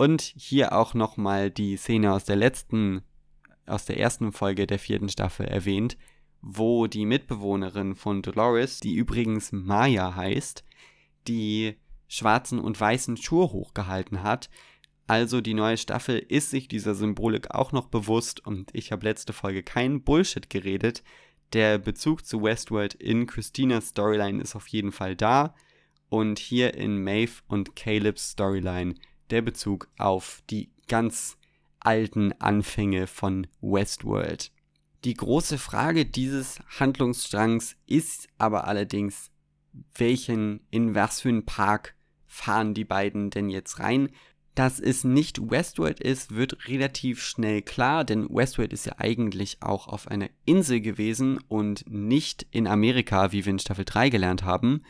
und 0.00 0.22
hier 0.22 0.72
auch 0.72 0.94
nochmal 0.94 1.50
die 1.50 1.76
Szene 1.76 2.14
aus 2.14 2.24
der 2.24 2.36
letzten, 2.36 3.02
aus 3.66 3.84
der 3.84 4.00
ersten 4.00 4.32
Folge 4.32 4.66
der 4.66 4.78
vierten 4.78 5.10
Staffel 5.10 5.44
erwähnt, 5.44 5.98
wo 6.40 6.86
die 6.86 7.04
Mitbewohnerin 7.04 7.94
von 7.94 8.22
Dolores, 8.22 8.80
die 8.80 8.94
übrigens 8.94 9.52
Maya 9.52 10.16
heißt, 10.16 10.64
die 11.28 11.76
schwarzen 12.08 12.60
und 12.60 12.80
weißen 12.80 13.18
Schuhe 13.18 13.52
hochgehalten 13.52 14.22
hat. 14.22 14.48
Also 15.06 15.42
die 15.42 15.52
neue 15.52 15.76
Staffel 15.76 16.18
ist 16.18 16.48
sich 16.48 16.66
dieser 16.66 16.94
Symbolik 16.94 17.50
auch 17.50 17.72
noch 17.72 17.88
bewusst 17.88 18.40
und 18.46 18.70
ich 18.72 18.92
habe 18.92 19.04
letzte 19.04 19.34
Folge 19.34 19.62
keinen 19.62 20.02
Bullshit 20.02 20.48
geredet. 20.48 21.02
Der 21.52 21.76
Bezug 21.76 22.24
zu 22.24 22.42
Westworld 22.42 22.94
in 22.94 23.26
Christinas 23.26 23.88
Storyline 23.88 24.40
ist 24.42 24.56
auf 24.56 24.66
jeden 24.68 24.92
Fall 24.92 25.14
da 25.14 25.54
und 26.08 26.38
hier 26.38 26.72
in 26.72 27.04
Maeve 27.04 27.42
und 27.48 27.76
Calebs 27.76 28.30
Storyline 28.30 28.94
der 29.30 29.42
Bezug 29.42 29.88
auf 29.98 30.42
die 30.50 30.70
ganz 30.88 31.36
alten 31.80 32.32
Anfänge 32.40 33.06
von 33.06 33.46
Westworld. 33.60 34.52
Die 35.04 35.14
große 35.14 35.56
Frage 35.56 36.04
dieses 36.04 36.60
Handlungsstrangs 36.78 37.76
ist 37.86 38.28
aber 38.36 38.66
allerdings, 38.66 39.30
welchen, 39.94 40.60
in 40.70 40.94
was 40.94 41.22
für 41.22 41.30
einen 41.30 41.46
Park 41.46 41.94
fahren 42.26 42.74
die 42.74 42.84
beiden 42.84 43.30
denn 43.30 43.48
jetzt 43.48 43.78
rein? 43.78 44.10
Dass 44.54 44.78
es 44.78 45.04
nicht 45.04 45.50
Westworld 45.50 46.00
ist, 46.00 46.34
wird 46.34 46.68
relativ 46.68 47.22
schnell 47.22 47.62
klar, 47.62 48.04
denn 48.04 48.28
Westworld 48.28 48.72
ist 48.72 48.84
ja 48.84 48.94
eigentlich 48.98 49.62
auch 49.62 49.88
auf 49.88 50.08
einer 50.08 50.28
Insel 50.44 50.80
gewesen 50.80 51.38
und 51.48 51.84
nicht 51.88 52.46
in 52.50 52.66
Amerika, 52.66 53.32
wie 53.32 53.46
wir 53.46 53.52
in 53.52 53.58
Staffel 53.58 53.86
3 53.86 54.10
gelernt 54.10 54.44
haben. 54.44 54.82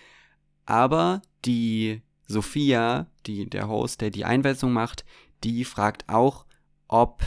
Aber 0.65 1.23
die 1.45 2.03
Sophia, 2.31 3.09
die, 3.27 3.51
der 3.51 3.69
Host, 3.69 4.01
der 4.01 4.11
die 4.11 4.25
Einweisung 4.25 4.73
macht, 4.73 5.05
die 5.43 5.65
fragt 5.65 6.09
auch, 6.09 6.47
ob 6.87 7.23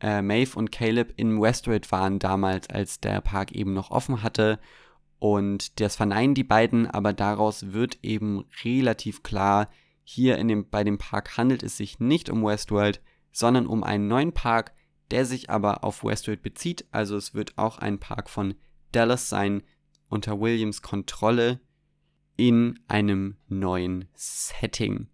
äh, 0.00 0.20
Maeve 0.20 0.58
und 0.58 0.70
Caleb 0.70 1.14
in 1.16 1.40
Westworld 1.40 1.90
waren 1.90 2.18
damals, 2.18 2.68
als 2.68 3.00
der 3.00 3.22
Park 3.22 3.52
eben 3.52 3.72
noch 3.72 3.90
offen 3.90 4.22
hatte. 4.22 4.58
Und 5.18 5.80
das 5.80 5.96
verneinen 5.96 6.34
die 6.34 6.44
beiden, 6.44 6.86
aber 6.86 7.14
daraus 7.14 7.72
wird 7.72 7.98
eben 8.02 8.44
relativ 8.62 9.22
klar, 9.22 9.70
hier 10.04 10.36
in 10.36 10.48
dem, 10.48 10.68
bei 10.68 10.84
dem 10.84 10.98
Park 10.98 11.38
handelt 11.38 11.62
es 11.62 11.78
sich 11.78 11.98
nicht 11.98 12.28
um 12.28 12.44
Westworld, 12.44 13.00
sondern 13.32 13.66
um 13.66 13.82
einen 13.82 14.06
neuen 14.06 14.32
Park, 14.32 14.74
der 15.10 15.24
sich 15.24 15.48
aber 15.48 15.82
auf 15.82 16.04
Westworld 16.04 16.42
bezieht. 16.42 16.84
Also 16.90 17.16
es 17.16 17.32
wird 17.32 17.56
auch 17.56 17.78
ein 17.78 17.98
Park 17.98 18.28
von 18.28 18.54
Dallas 18.92 19.30
sein, 19.30 19.62
unter 20.08 20.38
Williams 20.40 20.82
Kontrolle 20.82 21.60
in 22.36 22.78
einem 22.88 23.36
neuen 23.48 24.08
Setting. 24.14 25.08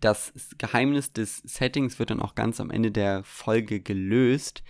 Das 0.00 0.32
Geheimnis 0.58 1.12
des 1.12 1.38
Settings 1.38 1.98
wird 1.98 2.10
dann 2.10 2.22
auch 2.22 2.34
ganz 2.34 2.60
am 2.60 2.70
Ende 2.70 2.92
der 2.92 3.24
Folge 3.24 3.80
gelöst, 3.80 4.62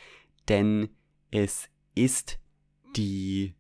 denn 0.49 0.89
es 1.31 1.69
ist 1.95 2.39
die 2.97 3.55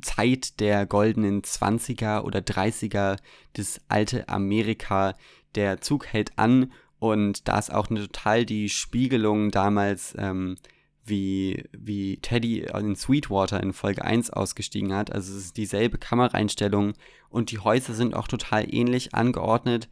Zeit 0.00 0.60
der 0.60 0.86
goldenen 0.86 1.42
20er 1.42 2.22
oder 2.22 2.40
30er, 2.40 3.18
das 3.52 3.80
alte 3.88 4.28
Amerika. 4.28 5.16
Der 5.54 5.80
Zug 5.80 6.06
hält 6.06 6.38
an 6.38 6.72
und 6.98 7.48
da 7.48 7.58
ist 7.58 7.72
auch 7.72 7.90
eine 7.90 8.00
total 8.00 8.46
die 8.46 8.68
Spiegelung 8.68 9.50
damals 9.50 10.14
ähm, 10.16 10.56
wie, 11.04 11.64
wie 11.72 12.18
Teddy 12.18 12.60
in 12.60 12.96
Sweetwater 12.96 13.62
in 13.62 13.72
Folge 13.72 14.04
1 14.04 14.30
ausgestiegen 14.30 14.94
hat. 14.94 15.12
Also 15.12 15.32
es 15.32 15.46
ist 15.46 15.56
dieselbe 15.56 15.98
Kameraeinstellung 15.98 16.94
und 17.28 17.50
die 17.50 17.58
Häuser 17.58 17.94
sind 17.94 18.14
auch 18.14 18.28
total 18.28 18.72
ähnlich 18.72 19.14
angeordnet, 19.14 19.88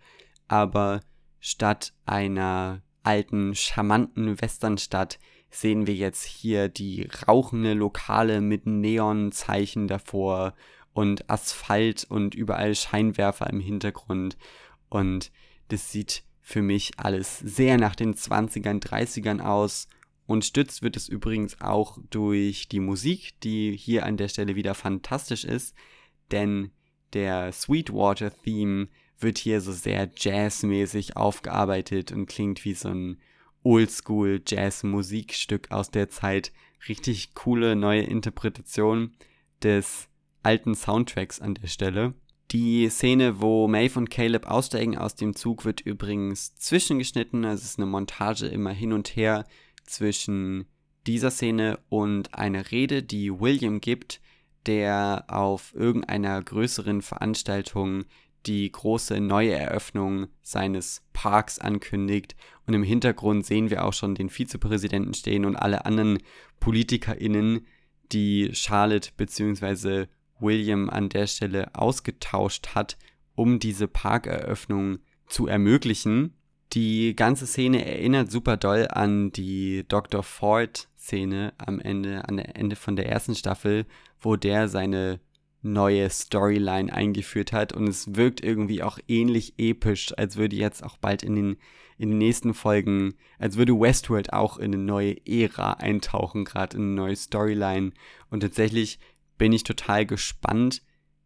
aber 0.49 1.01
statt 1.41 1.93
einer 2.07 2.83
alten, 3.03 3.55
charmanten 3.55 4.41
Westernstadt 4.41 5.19
sehen 5.51 5.87
wir 5.87 5.95
jetzt 5.95 6.25
hier 6.25 6.69
die 6.69 7.09
rauchende 7.27 7.75
Lokale 7.75 8.41
mit 8.41 8.67
Neonzeichen 8.67 9.89
davor 9.89 10.55
und 10.93 11.29
Asphalt 11.29 12.05
und 12.09 12.35
überall 12.35 12.75
Scheinwerfer 12.75 13.49
im 13.51 13.61
Hintergrund. 13.61 14.37
Und 14.89 15.33
das 15.69 15.91
sieht 15.91 16.23
für 16.41 16.63
mich 16.63 16.93
alles 16.99 17.39
sehr 17.39 17.79
nach 17.79 17.95
den 17.95 18.15
20ern, 18.15 18.83
30ern 18.83 19.41
aus. 19.41 19.89
Unterstützt 20.31 20.83
wird 20.83 20.97
es 20.97 21.09
übrigens 21.09 21.61
auch 21.61 21.99
durch 22.09 22.69
die 22.69 22.79
Musik, 22.79 23.41
die 23.41 23.77
hier 23.77 24.07
an 24.07 24.17
der 24.17 24.29
Stelle 24.29 24.55
wieder 24.55 24.77
fantastisch 24.77 25.45
ist, 25.45 25.75
denn 26.31 26.71
der 27.15 27.51
Sweetwater-Theme 27.51 28.87
wird 29.19 29.39
hier 29.39 29.61
so 29.61 29.73
sehr 29.73 30.09
jazzmäßig 30.17 31.17
aufgearbeitet 31.17 32.13
und 32.13 32.27
klingt 32.27 32.65
wie 32.65 32.75
so 32.75 32.91
ein 32.91 33.19
Oldschool-Jazz-Musikstück 33.65 35.73
aus 35.73 35.91
der 35.91 36.11
Zeit. 36.11 36.53
Richtig 36.89 37.35
coole 37.35 37.75
neue 37.75 38.03
Interpretation 38.03 39.17
des 39.65 40.07
alten 40.45 40.77
Soundtracks 40.77 41.41
an 41.41 41.55
der 41.55 41.67
Stelle. 41.67 42.15
Die 42.53 42.89
Szene, 42.89 43.41
wo 43.41 43.67
Maeve 43.67 43.99
und 43.99 44.11
Caleb 44.11 44.47
aussteigen 44.47 44.97
aus 44.97 45.17
dem 45.17 45.35
Zug, 45.35 45.65
wird 45.65 45.81
übrigens 45.81 46.55
zwischengeschnitten. 46.55 47.45
Also 47.45 47.63
es 47.63 47.71
ist 47.71 47.81
eine 47.81 47.87
Montage 47.87 48.47
immer 48.47 48.71
hin 48.71 48.93
und 48.93 49.17
her 49.17 49.45
zwischen 49.91 50.67
dieser 51.07 51.31
Szene 51.31 51.79
und 51.89 52.35
einer 52.35 52.71
Rede, 52.71 53.03
die 53.03 53.31
William 53.41 53.81
gibt, 53.81 54.21
der 54.67 55.25
auf 55.29 55.75
irgendeiner 55.75 56.43
größeren 56.43 57.03
Veranstaltung 57.03 58.05
die 58.47 58.71
große 58.71 59.21
neue 59.21 59.53
Eröffnung 59.53 60.29
seines 60.43 61.03
Parks 61.13 61.59
ankündigt. 61.59 62.37
Und 62.67 62.75
im 62.75 62.83
Hintergrund 62.83 63.45
sehen 63.45 63.71
wir 63.71 63.85
auch 63.85 63.93
schon 63.93 64.15
den 64.15 64.31
Vizepräsidenten 64.31 65.15
stehen 65.15 65.45
und 65.45 65.57
alle 65.57 65.85
anderen 65.85 66.19
PolitikerInnen, 66.59 67.67
die 68.13 68.51
Charlotte 68.55 69.11
bzw. 69.17 70.07
William 70.39 70.89
an 70.89 71.09
der 71.09 71.27
Stelle 71.27 71.75
ausgetauscht 71.75 72.69
hat, 72.75 72.97
um 73.35 73.59
diese 73.59 73.89
Parkeröffnung 73.89 74.99
zu 75.29 75.47
ermöglichen. 75.47 76.35
Die 76.73 77.17
ganze 77.17 77.47
Szene 77.47 77.85
erinnert 77.85 78.31
super 78.31 78.57
doll 78.57 78.87
an 78.89 79.33
die 79.33 79.85
Dr. 79.89 80.23
Ford-Szene 80.23 81.53
am 81.59 81.81
Ende, 81.81 82.29
an 82.29 82.37
der 82.37 82.57
Ende 82.57 82.77
von 82.77 82.95
der 82.95 83.09
ersten 83.09 83.35
Staffel, 83.35 83.87
wo 84.21 84.37
der 84.37 84.69
seine 84.69 85.21
neue 85.63 86.09
Storyline 86.09 86.93
eingeführt 86.93 87.53
hat 87.53 87.73
und 87.73 87.89
es 87.89 88.15
wirkt 88.15 88.43
irgendwie 88.43 88.83
auch 88.83 88.99
ähnlich 89.09 89.55
episch, 89.59 90.17
als 90.17 90.37
würde 90.37 90.57
jetzt 90.57 90.83
auch 90.83 90.97
bald 90.97 91.23
in 91.23 91.35
den, 91.35 91.57
in 91.99 92.11
den 92.11 92.19
nächsten 92.19 92.55
Folgen, 92.55 93.15
als 93.39 93.57
würde 93.57 93.79
Westworld 93.79 94.33
auch 94.33 94.57
in 94.57 94.73
eine 94.73 94.83
neue 94.83 95.17
Ära 95.27 95.75
eintauchen, 95.75 96.45
gerade 96.45 96.77
in 96.77 96.85
eine 96.85 96.93
neue 96.93 97.17
Storyline 97.17 97.93
und 98.31 98.41
tatsächlich 98.41 99.01
bin 99.37 99.53
ich 99.53 99.65
total 99.65 100.07
gespannt, 100.07 100.83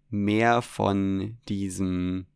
mehr 0.09 0.63
von 0.63 1.37
diesem 1.49 2.27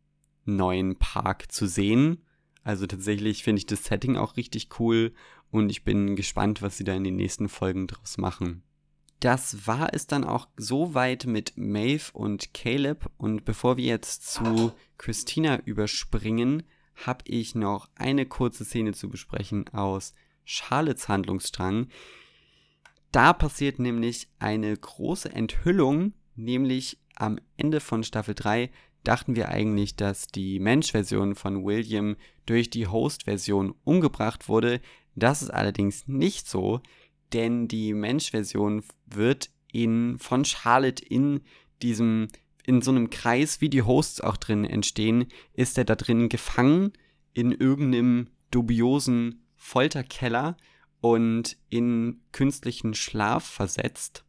neuen 0.45 0.97
Park 0.97 1.51
zu 1.51 1.67
sehen. 1.67 2.23
Also 2.63 2.85
tatsächlich 2.87 3.43
finde 3.43 3.59
ich 3.59 3.65
das 3.65 3.85
Setting 3.85 4.17
auch 4.17 4.37
richtig 4.37 4.79
cool 4.79 5.13
und 5.51 5.69
ich 5.69 5.83
bin 5.83 6.15
gespannt, 6.15 6.61
was 6.61 6.77
sie 6.77 6.83
da 6.83 6.93
in 6.93 7.03
den 7.03 7.15
nächsten 7.15 7.49
Folgen 7.49 7.87
draus 7.87 8.17
machen. 8.17 8.63
Das 9.19 9.67
war 9.67 9.93
es 9.93 10.07
dann 10.07 10.23
auch 10.23 10.47
soweit 10.55 11.25
mit 11.25 11.53
Maeve 11.57 12.11
und 12.13 12.53
Caleb 12.53 13.11
und 13.17 13.43
bevor 13.43 13.77
wir 13.77 13.85
jetzt 13.85 14.31
zu 14.31 14.71
Christina 14.97 15.59
überspringen, 15.59 16.63
habe 16.95 17.23
ich 17.25 17.55
noch 17.55 17.89
eine 17.95 18.25
kurze 18.25 18.63
Szene 18.63 18.93
zu 18.93 19.09
besprechen 19.09 19.67
aus 19.69 20.13
Charlottes 20.45 21.07
Handlungsstrang, 21.07 21.87
da 23.11 23.33
passiert 23.33 23.79
nämlich 23.79 24.27
eine 24.37 24.75
große 24.75 25.33
Enthüllung, 25.33 26.13
nämlich 26.35 26.99
am 27.15 27.39
Ende 27.57 27.79
von 27.79 28.03
Staffel 28.03 28.35
3 28.35 28.69
dachten 29.03 29.35
wir 29.35 29.49
eigentlich, 29.49 29.95
dass 29.95 30.27
die 30.27 30.59
Mensch-Version 30.59 31.35
von 31.35 31.63
William 31.63 32.15
durch 32.45 32.69
die 32.69 32.87
Host-Version 32.87 33.73
umgebracht 33.83 34.49
wurde. 34.49 34.81
Das 35.15 35.41
ist 35.41 35.49
allerdings 35.49 36.07
nicht 36.07 36.47
so, 36.47 36.81
denn 37.33 37.67
die 37.67 37.93
Mensch-Version 37.93 38.83
wird 39.05 39.49
in, 39.71 40.17
von 40.19 40.45
Charlotte 40.45 41.03
in 41.03 41.41
diesem, 41.81 42.27
in 42.65 42.81
so 42.81 42.91
einem 42.91 43.09
Kreis, 43.09 43.61
wie 43.61 43.69
die 43.69 43.83
Hosts 43.83 44.21
auch 44.21 44.37
drin 44.37 44.65
entstehen, 44.65 45.27
ist 45.53 45.77
er 45.77 45.85
da 45.85 45.95
drin 45.95 46.29
gefangen 46.29 46.93
in 47.33 47.51
irgendeinem 47.51 48.27
dubiosen 48.51 49.45
Folterkeller 49.55 50.57
und 51.01 51.57
in 51.69 52.21
künstlichen 52.31 52.93
Schlaf 52.93 53.45
versetzt. 53.45 54.25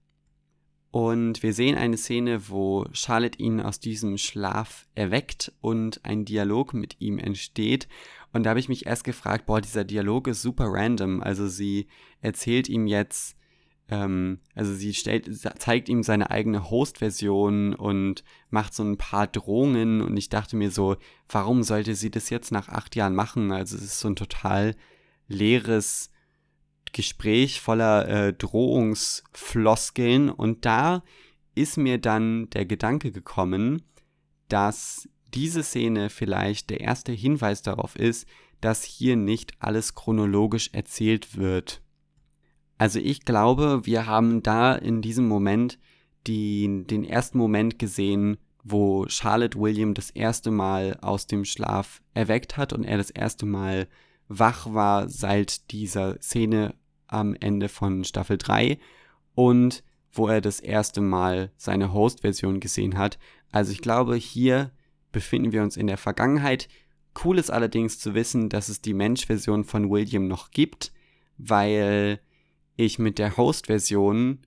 Und 0.91 1.45
wir 1.45 1.53
sehen 1.53 1.76
eine 1.76 1.97
Szene, 1.97 2.49
wo 2.49 2.84
Charlotte 2.93 3.38
ihn 3.38 3.61
aus 3.61 3.78
diesem 3.78 4.18
Schlaf 4.18 4.88
erweckt 4.95 5.53
und 5.61 6.05
ein 6.05 6.24
Dialog 6.24 6.74
mit 6.74 7.01
ihm 7.01 7.18
entsteht. 7.18 7.86
Und 8.32 8.45
da 8.45 8.51
habe 8.51 8.61
ich 8.61 8.68
mich 8.68 8.86
erst 8.86 9.05
gefragt, 9.05 9.47
boah, 9.47 9.61
dieser 9.61 9.84
Dialog 9.84 10.26
ist 10.26 10.43
super 10.43 10.66
random. 10.68 11.22
Also 11.22 11.47
sie 11.47 11.86
erzählt 12.20 12.68
ihm 12.68 12.88
jetzt, 12.88 13.36
ähm, 13.88 14.41
also 14.57 14.74
sie 14.74 14.93
stellt, 14.93 15.28
zeigt 15.61 15.88
ihm 15.88 16.03
seine 16.03 16.30
eigene 16.30 16.70
Host-Version 16.70 17.74
und 17.74 18.24
macht 18.51 18.74
so 18.74 18.82
ein 18.82 18.97
paar 18.97 19.28
Drohungen. 19.28 20.01
Und 20.01 20.16
ich 20.16 20.28
dachte 20.28 20.57
mir 20.57 20.72
so, 20.72 20.97
warum 21.28 21.62
sollte 21.62 21.95
sie 21.95 22.11
das 22.11 22.30
jetzt 22.30 22.51
nach 22.51 22.68
acht 22.68 22.97
Jahren 22.97 23.14
machen? 23.14 23.53
Also 23.53 23.76
es 23.76 23.82
ist 23.82 24.01
so 24.01 24.09
ein 24.09 24.16
total 24.16 24.74
leeres 25.28 26.11
Gespräch 26.93 27.61
voller 27.61 28.09
äh, 28.09 28.32
Drohungsfloskeln 28.32 30.30
und 30.30 30.64
da 30.64 31.03
ist 31.55 31.76
mir 31.76 31.99
dann 31.99 32.49
der 32.51 32.66
Gedanke 32.66 33.12
gekommen, 33.12 33.82
dass 34.49 35.09
diese 35.34 35.62
Szene 35.62 36.11
vielleicht 36.11 36.70
der 36.70 36.80
erste 36.80 37.12
Hinweis 37.12 37.62
darauf 37.62 37.97
ist, 37.97 38.26
dass 38.61 38.84
hier 38.84 39.16
nicht 39.16 39.53
alles 39.59 39.95
chronologisch 39.95 40.70
erzählt 40.72 41.36
wird. 41.36 41.82
Also 42.78 42.99
ich 42.99 43.24
glaube, 43.24 43.82
wir 43.84 44.07
haben 44.07 44.43
da 44.43 44.74
in 44.74 45.03
diesem 45.03 45.28
Moment 45.28 45.78
die, 46.26 46.84
den 46.86 47.05
ersten 47.05 47.38
Moment 47.38 47.78
gesehen, 47.78 48.38
wo 48.62 49.07
Charlotte 49.09 49.59
William 49.59 49.95
das 49.95 50.11
erste 50.11 50.51
Mal 50.51 50.99
aus 51.01 51.26
dem 51.26 51.45
Schlaf 51.45 52.03
erweckt 52.14 52.57
hat 52.57 52.72
und 52.72 52.84
er 52.84 52.99
das 52.99 53.11
erste 53.11 53.47
Mal 53.47 53.88
wach 54.28 54.72
war 54.72 55.09
seit 55.09 55.70
dieser 55.72 56.20
Szene 56.20 56.74
am 57.11 57.34
Ende 57.38 57.68
von 57.68 58.04
Staffel 58.04 58.38
3 58.38 58.78
und 59.34 59.82
wo 60.12 60.28
er 60.28 60.40
das 60.40 60.61
erste 60.61 61.00
Mal 61.00 61.52
seine 61.56 61.92
Host-Version 61.92 62.61
gesehen 62.61 62.98
hat. 62.98 63.18
Also 63.52 63.72
ich 63.72 63.80
glaube, 63.80 64.16
hier 64.16 64.70
befinden 65.12 65.52
wir 65.52 65.62
uns 65.62 65.76
in 65.76 65.86
der 65.86 65.98
Vergangenheit. 65.98 66.68
Cool 67.24 67.38
ist 67.38 67.50
allerdings 67.50 67.98
zu 67.98 68.14
wissen, 68.14 68.48
dass 68.48 68.68
es 68.68 68.80
die 68.80 68.94
Mensch-Version 68.94 69.64
von 69.64 69.90
William 69.90 70.26
noch 70.28 70.50
gibt, 70.50 70.92
weil 71.38 72.20
ich 72.76 72.98
mit 72.98 73.18
der 73.18 73.36
Host-Version 73.36 74.38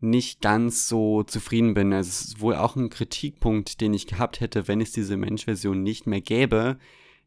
nicht 0.00 0.40
ganz 0.40 0.88
so 0.88 1.22
zufrieden 1.22 1.74
bin. 1.74 1.92
Also 1.92 2.08
es 2.08 2.20
ist 2.22 2.40
wohl 2.40 2.54
auch 2.54 2.76
ein 2.76 2.90
Kritikpunkt, 2.90 3.80
den 3.80 3.94
ich 3.94 4.06
gehabt 4.06 4.40
hätte, 4.40 4.68
wenn 4.68 4.80
es 4.80 4.92
diese 4.92 5.16
Mensch-Version 5.16 5.82
nicht 5.82 6.06
mehr 6.06 6.20
gäbe, 6.20 6.78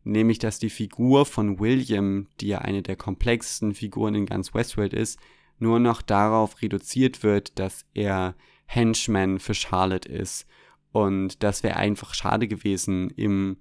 nämlich 0.03 0.39
dass 0.39 0.59
die 0.59 0.69
Figur 0.69 1.25
von 1.25 1.59
William, 1.59 2.27
die 2.39 2.47
ja 2.47 2.59
eine 2.59 2.81
der 2.81 2.95
komplexesten 2.95 3.73
Figuren 3.73 4.15
in 4.15 4.25
ganz 4.25 4.53
Westworld 4.53 4.93
ist, 4.93 5.19
nur 5.59 5.79
noch 5.79 6.01
darauf 6.01 6.61
reduziert 6.61 7.23
wird, 7.23 7.59
dass 7.59 7.85
er 7.93 8.35
Henchman 8.65 9.39
für 9.39 9.53
Charlotte 9.53 10.07
ist. 10.07 10.45
Und 10.91 11.43
das 11.43 11.63
wäre 11.63 11.75
einfach 11.75 12.13
schade 12.13 12.47
gewesen 12.47 13.09
im 13.11 13.57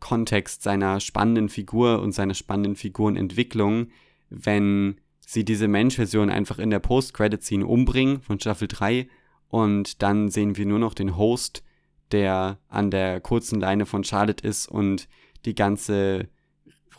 Kontext 0.00 0.62
seiner 0.62 0.98
spannenden 1.00 1.48
Figur 1.48 2.00
und 2.00 2.12
seiner 2.12 2.34
spannenden 2.34 2.74
Figurenentwicklung, 2.74 3.88
wenn 4.30 5.00
sie 5.20 5.44
diese 5.44 5.68
Mensch-Version 5.68 6.30
einfach 6.30 6.58
in 6.58 6.70
der 6.70 6.80
Post-Credit-Scene 6.80 7.66
umbringen 7.66 8.20
von 8.22 8.40
Staffel 8.40 8.66
3 8.66 9.08
und 9.48 10.02
dann 10.02 10.30
sehen 10.30 10.56
wir 10.56 10.66
nur 10.66 10.78
noch 10.78 10.94
den 10.94 11.16
Host, 11.16 11.62
der 12.10 12.58
an 12.68 12.90
der 12.90 13.20
kurzen 13.20 13.60
Leine 13.60 13.86
von 13.86 14.02
Charlotte 14.02 14.46
ist 14.46 14.66
und 14.66 15.08
die 15.44 15.54
ganze 15.54 16.28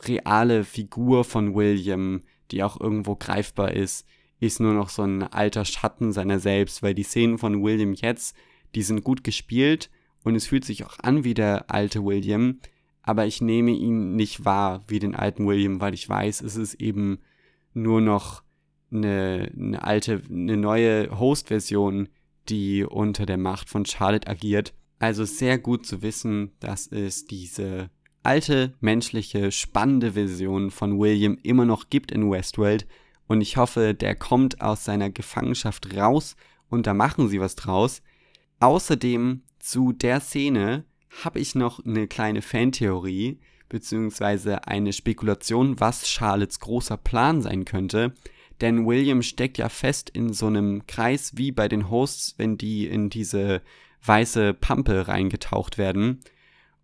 reale 0.08 0.64
Figur 0.64 1.24
von 1.24 1.56
William, 1.56 2.22
die 2.52 2.64
auch 2.64 2.80
irgendwo 2.80 3.16
greifbar 3.16 3.72
ist, 3.72 4.06
ist 4.40 4.60
nur 4.60 4.74
noch 4.74 4.90
so 4.90 5.04
ein 5.04 5.24
alter 5.24 5.66
Schatten 5.66 6.12
seiner 6.12 6.40
selbst, 6.40 6.84
weil 6.84 6.94
die 6.94 7.04
Szenen 7.04 7.38
von 7.38 7.64
William 7.64 7.94
jetzt, 7.94 8.36
die 8.76 8.82
sind 8.82 9.04
gut 9.04 9.24
gespielt 9.24 9.90
und 10.24 10.36
es 10.36 10.48
fühlt 10.48 10.66
sich 10.66 10.86
auch 10.86 11.00
an 11.00 11.24
wie 11.24 11.34
der 11.34 11.72
alte 11.72 12.04
William, 12.04 12.60
aber 13.02 13.26
ich 13.26 13.42
nehme 13.42 13.72
ihn 13.72 14.16
nicht 14.16 14.46
wahr 14.46 14.84
wie 14.88 15.00
den 15.00 15.16
alten 15.16 15.46
William, 15.46 15.80
weil 15.82 15.94
ich 15.94 16.08
weiß, 16.08 16.42
es 16.42 16.56
ist 16.56 16.76
eben 16.76 17.20
nur 17.74 18.02
noch 18.02 18.44
eine, 18.92 19.52
eine 19.58 19.84
alte, 19.84 20.22
eine 20.30 20.58
neue 20.58 21.20
Host-Version, 21.20 22.10
die 22.50 22.84
unter 22.84 23.26
der 23.26 23.38
Macht 23.38 23.70
von 23.70 23.86
Charlotte 23.86 24.28
agiert. 24.28 24.74
Also 25.00 25.26
sehr 25.26 25.58
gut 25.58 25.86
zu 25.86 26.02
wissen, 26.02 26.52
dass 26.60 26.88
es 26.88 27.26
diese 27.26 27.90
alte, 28.24 28.74
menschliche, 28.80 29.52
spannende 29.52 30.16
Vision 30.16 30.72
von 30.72 31.00
William 31.00 31.38
immer 31.44 31.66
noch 31.66 31.90
gibt 31.90 32.12
in 32.12 32.30
Westworld 32.32 32.88
und 33.28 33.42
ich 33.42 33.58
hoffe, 33.58 33.94
der 33.94 34.16
kommt 34.16 34.62
aus 34.62 34.86
seiner 34.86 35.10
Gefangenschaft 35.10 35.96
raus 35.96 36.36
und 36.70 36.88
da 36.88 36.94
machen 36.94 37.30
sie 37.30 37.40
was 37.40 37.56
draus. 37.56 38.02
Außerdem 38.60 39.44
zu 39.60 39.92
der 39.92 40.20
Szene 40.20 40.86
habe 41.24 41.40
ich 41.40 41.56
noch 41.56 41.86
eine 41.86 42.08
kleine 42.08 42.42
Fantheorie, 42.42 43.40
beziehungsweise 43.70 44.68
eine 44.68 44.94
Spekulation, 44.94 45.80
was 45.80 46.10
Charlottes 46.10 46.60
großer 46.60 46.98
Plan 46.98 47.42
sein 47.42 47.66
könnte. 47.66 48.14
Denn 48.62 48.86
William 48.86 49.22
steckt 49.22 49.58
ja 49.58 49.70
fest 49.70 50.10
in 50.10 50.32
so 50.32 50.48
einem 50.48 50.86
Kreis 50.88 51.34
wie 51.36 51.52
bei 51.52 51.68
den 51.68 51.90
Hosts, 51.90 52.36
wenn 52.38 52.58
die 52.58 52.88
in 52.88 53.10
diese 53.10 53.62
weiße 54.06 54.54
Pampe 54.54 55.08
reingetaucht 55.08 55.78
werden. 55.78 56.20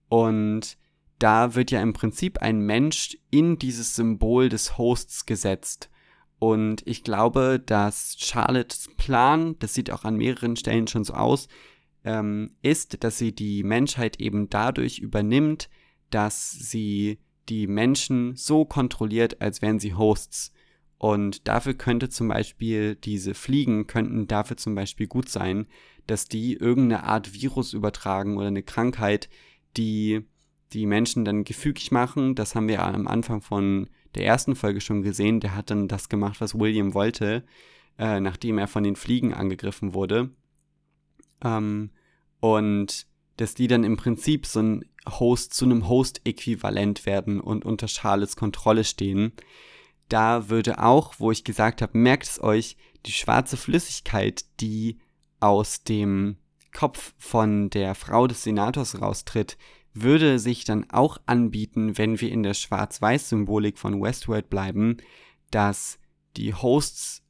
Und 0.08 0.78
da 1.20 1.54
wird 1.56 1.72
ja 1.72 1.82
im 1.82 1.94
Prinzip 1.94 2.40
ein 2.40 2.62
Mensch 2.62 3.18
in 3.30 3.60
dieses 3.60 3.96
Symbol 3.96 4.50
des 4.50 4.78
Hosts 4.78 5.26
gesetzt. 5.26 5.90
Und 6.40 6.82
ich 6.88 7.04
glaube, 7.04 7.62
dass 7.64 8.16
Charlottes 8.18 8.90
Plan, 8.96 9.58
das 9.60 9.74
sieht 9.74 9.92
auch 9.92 10.06
an 10.06 10.16
mehreren 10.16 10.56
Stellen 10.56 10.88
schon 10.88 11.04
so 11.04 11.14
aus, 11.14 11.50
ähm, 12.06 12.56
ist, 12.62 13.04
dass 13.04 13.18
sie 13.18 13.34
die 13.34 13.64
Menschheit 13.64 14.22
eben 14.22 14.50
dadurch 14.50 15.00
übernimmt, 15.00 15.70
dass 16.10 16.52
sie 16.52 17.20
die 17.50 17.68
Menschen 17.68 18.36
so 18.36 18.64
kontrolliert, 18.64 19.42
als 19.42 19.62
wären 19.62 19.80
sie 19.80 19.96
Hosts. 19.96 20.54
Und 20.98 21.48
dafür 21.48 21.74
könnte 21.74 22.10
zum 22.10 22.30
Beispiel 22.30 22.96
diese 22.96 23.34
Fliegen 23.34 23.88
könnten 23.88 24.28
dafür 24.28 24.56
zum 24.56 24.76
Beispiel 24.76 25.08
gut 25.08 25.30
sein, 25.30 25.68
dass 26.08 26.28
die 26.28 26.54
irgendeine 26.54 27.04
Art 27.04 27.34
Virus 27.34 27.74
übertragen 27.74 28.38
oder 28.38 28.48
eine 28.48 28.64
Krankheit, 28.64 29.30
die 29.78 30.26
die 30.74 30.86
Menschen 30.86 31.26
dann 31.26 31.44
gefügig 31.44 31.92
machen. 31.92 32.36
Das 32.36 32.56
haben 32.56 32.68
wir 32.68 32.84
am 32.84 33.08
Anfang 33.08 33.42
von 33.42 33.90
der 34.16 34.26
ersten 34.26 34.56
Folge 34.56 34.82
schon 34.82 35.02
gesehen. 35.02 35.40
Der 35.40 35.56
hat 35.56 35.70
dann 35.70 35.88
das 35.88 36.10
gemacht, 36.10 36.42
was 36.42 36.58
William 36.58 36.94
wollte, 36.94 37.44
äh, 37.98 38.20
nachdem 38.20 38.58
er 38.58 38.68
von 38.68 38.84
den 38.84 38.96
Fliegen 38.96 39.34
angegriffen 39.34 39.94
wurde. 39.94 40.30
Ähm, 41.44 41.92
und 42.40 43.08
dass 43.38 43.54
die 43.54 43.68
dann 43.68 43.84
im 43.84 43.98
Prinzip 43.98 44.46
so 44.46 44.62
ein 44.62 44.86
Host 45.08 45.54
zu 45.54 45.66
einem 45.66 45.88
Host-Äquivalent 45.88 47.06
werden 47.06 47.40
und 47.40 47.66
unter 47.66 47.88
Charlottes 47.88 48.36
Kontrolle 48.36 48.84
stehen. 48.84 49.32
Da 50.10 50.50
würde 50.50 50.84
auch, 50.84 51.16
wo 51.20 51.32
ich 51.32 51.44
gesagt 51.44 51.82
habe, 51.82 51.98
merkt 51.98 52.26
es 52.26 52.44
euch, 52.44 52.76
die 53.06 53.12
schwarze 53.12 53.58
Flüssigkeit, 53.58 54.44
die 54.60 55.00
aus 55.40 55.84
dem 55.84 56.38
Kopf 56.74 57.14
von 57.18 57.70
der 57.70 57.96
Frau 57.96 58.28
des 58.28 58.44
Senators 58.44 59.02
raustritt, 59.02 59.58
würde 59.94 60.40
sich 60.40 60.66
dann 60.66 60.90
auch 60.90 61.18
anbieten, 61.26 61.98
wenn 61.98 62.22
wir 62.22 62.32
in 62.32 62.44
der 62.44 62.54
Schwarz-Weiß-Symbolik 62.54 63.78
von 63.78 64.02
Westworld 64.02 64.50
bleiben, 64.50 64.98
dass 65.52 66.00
die 66.38 66.54
Hosts 66.54 67.24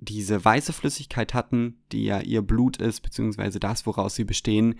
diese 0.00 0.44
weiße 0.44 0.72
Flüssigkeit 0.72 1.34
hatten, 1.34 1.82
die 1.92 2.04
ja 2.04 2.20
ihr 2.20 2.42
Blut 2.42 2.76
ist, 2.76 3.00
beziehungsweise 3.00 3.60
das, 3.60 3.84
woraus 3.86 4.14
sie 4.14 4.24
bestehen, 4.24 4.76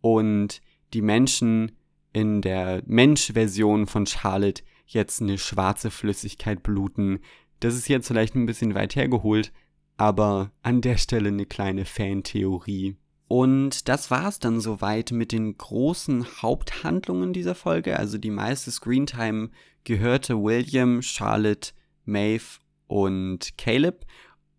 und 0.00 0.62
die 0.94 1.02
Menschen 1.02 1.72
in 2.12 2.42
der 2.42 2.82
Mensch-Version 2.86 3.86
von 3.86 4.06
Charlotte 4.06 4.62
jetzt 4.86 5.22
eine 5.22 5.38
schwarze 5.38 5.90
Flüssigkeit 5.90 6.62
bluten. 6.62 7.20
Das 7.60 7.74
ist 7.74 7.88
jetzt 7.88 8.08
vielleicht 8.08 8.34
ein 8.34 8.46
bisschen 8.46 8.74
weit 8.74 8.96
hergeholt, 8.96 9.52
aber 9.96 10.52
an 10.62 10.80
der 10.80 10.96
Stelle 10.98 11.28
eine 11.28 11.46
kleine 11.46 11.84
Fantheorie. 11.84 12.96
Und 13.32 13.88
das 13.88 14.10
war's 14.10 14.40
dann 14.40 14.60
soweit 14.60 15.10
mit 15.10 15.32
den 15.32 15.56
großen 15.56 16.42
Haupthandlungen 16.42 17.32
dieser 17.32 17.54
Folge. 17.54 17.98
Also 17.98 18.18
die 18.18 18.28
meiste 18.28 18.70
Screentime 18.70 19.48
gehörte 19.84 20.36
William, 20.36 21.00
Charlotte, 21.00 21.72
Maeve 22.04 22.60
und 22.88 23.56
Caleb. 23.56 24.04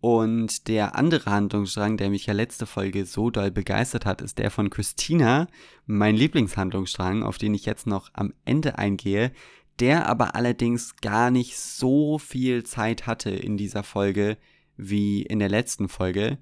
Und 0.00 0.66
der 0.66 0.96
andere 0.96 1.30
Handlungsstrang, 1.30 1.98
der 1.98 2.10
mich 2.10 2.26
ja 2.26 2.34
letzte 2.34 2.66
Folge 2.66 3.06
so 3.06 3.30
doll 3.30 3.52
begeistert 3.52 4.06
hat, 4.06 4.20
ist 4.20 4.38
der 4.38 4.50
von 4.50 4.70
Christina, 4.70 5.46
mein 5.86 6.16
Lieblingshandlungsstrang, 6.16 7.22
auf 7.22 7.38
den 7.38 7.54
ich 7.54 7.66
jetzt 7.66 7.86
noch 7.86 8.10
am 8.12 8.34
Ende 8.44 8.76
eingehe, 8.76 9.30
der 9.78 10.08
aber 10.08 10.34
allerdings 10.34 10.96
gar 10.96 11.30
nicht 11.30 11.56
so 11.56 12.18
viel 12.18 12.64
Zeit 12.64 13.06
hatte 13.06 13.30
in 13.30 13.56
dieser 13.56 13.84
Folge 13.84 14.36
wie 14.76 15.22
in 15.22 15.38
der 15.38 15.48
letzten 15.48 15.88
Folge. 15.88 16.38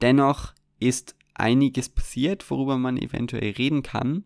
Dennoch 0.00 0.54
ist 0.78 1.16
einiges 1.34 1.88
passiert, 1.88 2.48
worüber 2.50 2.78
man 2.78 2.96
eventuell 2.96 3.52
reden 3.52 3.82
kann. 3.82 4.24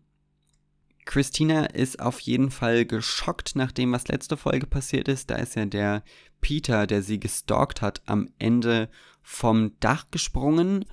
Christina 1.05 1.65
ist 1.65 1.99
auf 1.99 2.19
jeden 2.19 2.51
Fall 2.51 2.85
geschockt 2.85 3.55
nach 3.55 3.71
dem, 3.71 3.91
was 3.91 4.07
letzte 4.07 4.37
Folge 4.37 4.67
passiert 4.67 5.07
ist. 5.07 5.31
Da 5.31 5.35
ist 5.37 5.55
ja 5.55 5.65
der 5.65 6.03
Peter, 6.39 6.85
der 6.85 7.01
sie 7.01 7.19
gestalkt 7.19 7.81
hat, 7.81 8.03
am 8.05 8.29
Ende 8.37 8.89
vom 9.23 9.71
Dach 9.79 10.05
gesprungen 10.11 10.85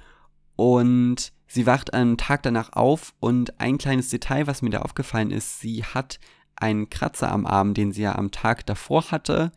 und 0.57 1.33
sie 1.47 1.67
wacht 1.67 1.93
am 1.93 2.17
Tag 2.17 2.43
danach 2.43 2.73
auf 2.73 3.15
und 3.21 3.61
ein 3.61 3.79
kleines 3.79 4.09
Detail, 4.09 4.47
was 4.47 4.63
mir 4.63 4.71
da 4.71 4.81
aufgefallen 4.81 5.31
ist, 5.31 5.61
sie 5.61 5.85
hat 5.85 6.19
einen 6.57 6.89
Kratzer 6.89 7.31
am 7.31 7.45
Arm, 7.45 7.75
den 7.75 7.93
sie 7.93 8.03
ja 8.03 8.15
am 8.15 8.31
Tag 8.31 8.65
davor 8.65 9.11
hatte, 9.11 9.53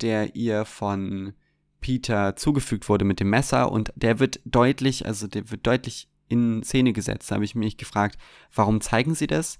der 0.00 0.34
ihr 0.34 0.64
von 0.64 1.34
Peter 1.80 2.36
zugefügt 2.36 2.88
wurde 2.88 3.04
mit 3.04 3.20
dem 3.20 3.30
Messer 3.30 3.70
und 3.70 3.92
der 3.96 4.18
wird 4.18 4.40
deutlich, 4.44 5.06
also 5.06 5.26
der 5.26 5.50
wird 5.50 5.66
deutlich 5.66 6.08
in 6.28 6.62
Szene 6.62 6.92
gesetzt. 6.92 7.30
Da 7.30 7.36
habe 7.36 7.44
ich 7.44 7.54
mich 7.54 7.76
gefragt, 7.76 8.18
warum 8.54 8.80
zeigen 8.80 9.14
sie 9.14 9.26
das? 9.26 9.58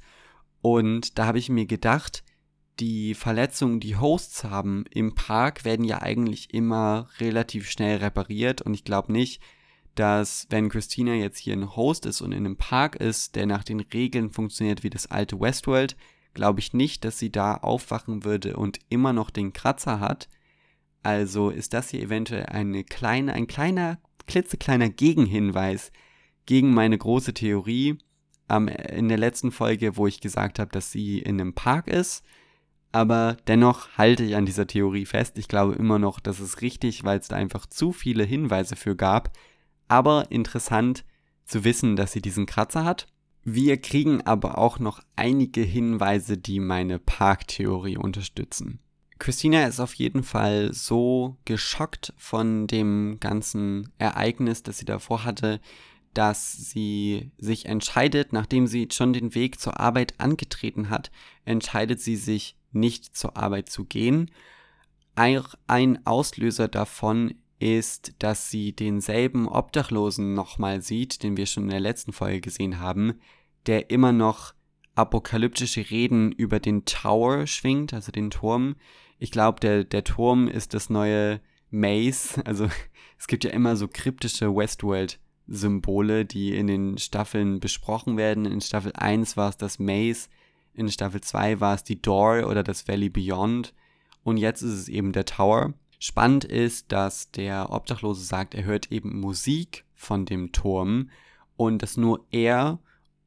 Und 0.60 1.18
da 1.18 1.26
habe 1.26 1.38
ich 1.38 1.48
mir 1.48 1.66
gedacht, 1.66 2.24
die 2.80 3.14
Verletzungen, 3.14 3.80
die 3.80 3.96
Hosts 3.96 4.44
haben 4.44 4.84
im 4.90 5.14
Park, 5.14 5.64
werden 5.64 5.84
ja 5.84 6.02
eigentlich 6.02 6.52
immer 6.54 7.08
relativ 7.18 7.68
schnell 7.70 7.98
repariert 7.98 8.62
und 8.62 8.74
ich 8.74 8.84
glaube 8.84 9.12
nicht, 9.12 9.42
dass 9.94 10.46
wenn 10.50 10.68
Christina 10.68 11.14
jetzt 11.14 11.38
hier 11.38 11.54
ein 11.54 11.74
Host 11.74 12.06
ist 12.06 12.20
und 12.20 12.30
in 12.30 12.46
einem 12.46 12.56
Park 12.56 12.96
ist, 12.96 13.34
der 13.34 13.46
nach 13.46 13.64
den 13.64 13.80
Regeln 13.80 14.30
funktioniert 14.30 14.84
wie 14.84 14.90
das 14.90 15.10
alte 15.10 15.40
Westworld, 15.40 15.96
glaube 16.34 16.60
ich 16.60 16.72
nicht, 16.72 17.04
dass 17.04 17.18
sie 17.18 17.32
da 17.32 17.54
aufwachen 17.54 18.24
würde 18.24 18.56
und 18.56 18.78
immer 18.88 19.12
noch 19.12 19.30
den 19.30 19.52
Kratzer 19.52 19.98
hat. 19.98 20.28
Also 21.02 21.50
ist 21.50 21.74
das 21.74 21.90
hier 21.90 22.02
eventuell 22.02 22.46
eine 22.46 22.84
kleine, 22.84 23.32
ein 23.32 23.46
kleiner, 23.46 23.98
klitzekleiner 24.26 24.88
Gegenhinweis 24.88 25.92
gegen 26.46 26.72
meine 26.74 26.98
große 26.98 27.34
Theorie 27.34 27.98
ähm, 28.48 28.68
in 28.68 29.08
der 29.08 29.18
letzten 29.18 29.52
Folge, 29.52 29.96
wo 29.96 30.06
ich 30.06 30.20
gesagt 30.20 30.58
habe, 30.58 30.70
dass 30.70 30.90
sie 30.90 31.18
in 31.18 31.40
einem 31.40 31.54
Park 31.54 31.88
ist. 31.88 32.24
Aber 32.90 33.36
dennoch 33.46 33.96
halte 33.98 34.24
ich 34.24 34.34
an 34.34 34.46
dieser 34.46 34.66
Theorie 34.66 35.04
fest. 35.04 35.38
Ich 35.38 35.48
glaube 35.48 35.74
immer 35.74 35.98
noch, 35.98 36.20
dass 36.20 36.40
es 36.40 36.62
richtig, 36.62 37.04
weil 37.04 37.18
es 37.18 37.28
da 37.28 37.36
einfach 37.36 37.66
zu 37.66 37.92
viele 37.92 38.24
Hinweise 38.24 38.76
für 38.76 38.96
gab. 38.96 39.30
Aber 39.88 40.30
interessant 40.30 41.04
zu 41.44 41.64
wissen, 41.64 41.96
dass 41.96 42.12
sie 42.12 42.22
diesen 42.22 42.46
Kratzer 42.46 42.84
hat. 42.84 43.06
Wir 43.44 43.80
kriegen 43.80 44.22
aber 44.26 44.58
auch 44.58 44.78
noch 44.78 45.00
einige 45.16 45.62
Hinweise, 45.62 46.38
die 46.38 46.60
meine 46.60 46.98
Parktheorie 46.98 47.96
unterstützen. 47.96 48.80
Christina 49.18 49.66
ist 49.66 49.80
auf 49.80 49.94
jeden 49.94 50.22
Fall 50.22 50.72
so 50.72 51.36
geschockt 51.44 52.12
von 52.16 52.66
dem 52.66 53.18
ganzen 53.20 53.90
Ereignis, 53.98 54.62
das 54.62 54.78
sie 54.78 54.84
davor 54.84 55.24
hatte, 55.24 55.60
dass 56.14 56.52
sie 56.52 57.30
sich 57.38 57.66
entscheidet, 57.66 58.32
nachdem 58.32 58.66
sie 58.66 58.88
schon 58.90 59.12
den 59.12 59.34
Weg 59.34 59.60
zur 59.60 59.80
Arbeit 59.80 60.14
angetreten 60.18 60.90
hat, 60.90 61.10
entscheidet 61.44 62.00
sie 62.00 62.16
sich 62.16 62.56
nicht 62.72 63.16
zur 63.16 63.36
Arbeit 63.36 63.68
zu 63.68 63.84
gehen. 63.84 64.30
Ein 65.14 66.06
Auslöser 66.06 66.68
davon 66.68 67.34
ist, 67.58 68.14
dass 68.20 68.50
sie 68.50 68.72
denselben 68.72 69.48
Obdachlosen 69.48 70.34
nochmal 70.34 70.80
sieht, 70.80 71.22
den 71.22 71.36
wir 71.36 71.46
schon 71.46 71.64
in 71.64 71.70
der 71.70 71.80
letzten 71.80 72.12
Folge 72.12 72.40
gesehen 72.40 72.78
haben, 72.78 73.14
der 73.66 73.90
immer 73.90 74.12
noch 74.12 74.54
apokalyptische 74.94 75.90
Reden 75.90 76.32
über 76.32 76.60
den 76.60 76.84
Tower 76.84 77.46
schwingt, 77.46 77.92
also 77.94 78.12
den 78.12 78.30
Turm. 78.30 78.76
Ich 79.18 79.30
glaube, 79.30 79.60
der, 79.60 79.84
der 79.84 80.04
Turm 80.04 80.48
ist 80.48 80.74
das 80.74 80.90
neue 80.90 81.40
Maze. 81.70 82.42
Also 82.44 82.68
es 83.18 83.26
gibt 83.26 83.44
ja 83.44 83.50
immer 83.50 83.76
so 83.76 83.88
kryptische 83.88 84.54
Westworld-Symbole, 84.54 86.24
die 86.24 86.54
in 86.56 86.66
den 86.66 86.98
Staffeln 86.98 87.60
besprochen 87.60 88.16
werden. 88.16 88.44
In 88.44 88.60
Staffel 88.60 88.92
1 88.94 89.36
war 89.36 89.48
es 89.48 89.56
das 89.56 89.78
Maze, 89.78 90.28
in 90.74 90.88
Staffel 90.88 91.20
2 91.20 91.60
war 91.60 91.74
es 91.74 91.82
die 91.82 92.00
Door 92.00 92.46
oder 92.46 92.62
das 92.62 92.86
Valley 92.86 93.08
Beyond 93.08 93.74
und 94.22 94.36
jetzt 94.36 94.62
ist 94.62 94.72
es 94.74 94.88
eben 94.88 95.12
der 95.12 95.24
Tower. 95.24 95.74
Spannend 95.98 96.44
ist, 96.44 96.92
dass 96.92 97.32
der 97.32 97.72
Obdachlose 97.72 98.22
sagt, 98.22 98.54
er 98.54 98.64
hört 98.64 98.92
eben 98.92 99.18
Musik 99.18 99.84
von 99.94 100.24
dem 100.24 100.52
Turm 100.52 101.10
und 101.56 101.82
dass 101.82 101.96
nur 101.96 102.24
er 102.30 102.78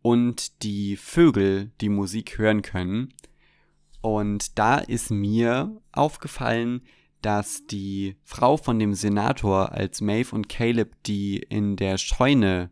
und 0.02 0.64
die 0.64 0.96
Vögel 0.96 1.72
die 1.82 1.90
Musik 1.90 2.38
hören 2.38 2.62
können. 2.62 3.14
Und 4.02 4.58
da 4.58 4.78
ist 4.80 5.12
mir 5.12 5.80
aufgefallen, 5.92 6.82
dass 7.22 7.68
die 7.68 8.18
Frau 8.24 8.58
von 8.58 8.80
dem 8.80 8.94
Senator 8.94 9.72
als 9.72 10.02
Maeve 10.02 10.36
und 10.36 10.50
Caleb 10.50 10.96
die 11.06 11.38
in 11.38 11.76
der 11.76 11.98
Scheune 11.98 12.72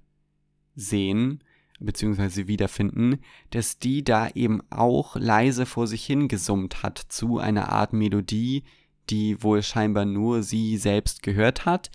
sehen, 0.76 1.44
beziehungsweise 1.80 2.48
wiederfinden, 2.48 3.20
dass 3.52 3.80
die 3.80 4.04
da 4.04 4.30
eben 4.30 4.62
auch 4.70 5.16
leise 5.16 5.66
vor 5.66 5.88
sich 5.88 6.06
hin 6.06 6.28
gesummt 6.28 6.84
hat 6.84 6.98
zu 6.98 7.38
einer 7.38 7.72
Art 7.72 7.94
Melodie, 7.94 8.64
die 9.10 9.42
wohl 9.42 9.64
scheinbar 9.64 10.06
nur 10.06 10.44
sie 10.44 10.78
selbst 10.78 11.24
gehört 11.24 11.66
hat. 11.66 11.92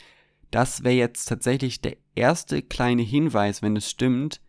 Das 0.51 0.85
wäre 0.85 0.95
jetzt 0.95 1.27
tatsächlich 1.27 1.81
der 1.81 1.97
erste 2.15 2.63
kleine 2.63 3.03
Hinweis, 3.03 3.63
wenn 3.63 3.77
es 3.77 3.91
stimmt, 3.91 4.41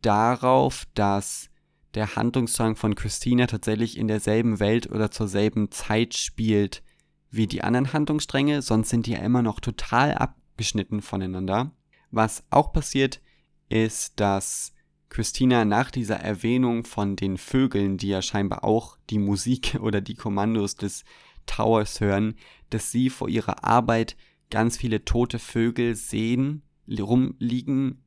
darauf, 0.00 0.86
dass 0.94 1.48
der 1.94 2.16
Handlungsstrang 2.16 2.76
von 2.76 2.94
Christina 2.94 3.46
tatsächlich 3.46 3.98
in 3.98 4.08
derselben 4.08 4.60
Welt 4.60 4.90
oder 4.90 5.10
zur 5.10 5.28
selben 5.28 5.70
Zeit 5.70 6.14
spielt 6.14 6.82
wie 7.30 7.46
die 7.46 7.62
anderen 7.62 7.92
Handlungsstränge, 7.92 8.62
sonst 8.62 8.90
sind 8.90 9.06
die 9.06 9.12
ja 9.12 9.18
immer 9.18 9.42
noch 9.42 9.60
total 9.60 10.14
abgeschnitten 10.14 11.00
voneinander. 11.00 11.72
Was 12.10 12.44
auch 12.50 12.72
passiert, 12.72 13.20
ist, 13.68 14.20
dass 14.20 14.72
Christina 15.08 15.64
nach 15.64 15.90
dieser 15.90 16.16
Erwähnung 16.16 16.84
von 16.84 17.16
den 17.16 17.36
Vögeln, 17.36 17.96
die 17.96 18.08
ja 18.08 18.22
scheinbar 18.22 18.64
auch 18.64 18.96
die 19.10 19.18
Musik 19.18 19.78
oder 19.80 20.00
die 20.00 20.14
Kommandos 20.14 20.76
des 20.76 21.04
Towers 21.46 22.00
hören, 22.00 22.34
dass 22.70 22.90
sie 22.90 23.10
vor 23.10 23.28
ihrer 23.28 23.64
Arbeit 23.64 24.16
ganz 24.50 24.76
viele 24.76 25.04
tote 25.04 25.38
Vögel 25.38 25.94
sehen, 25.94 26.62
rumliegen 26.88 28.04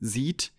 sieht, 0.00 0.52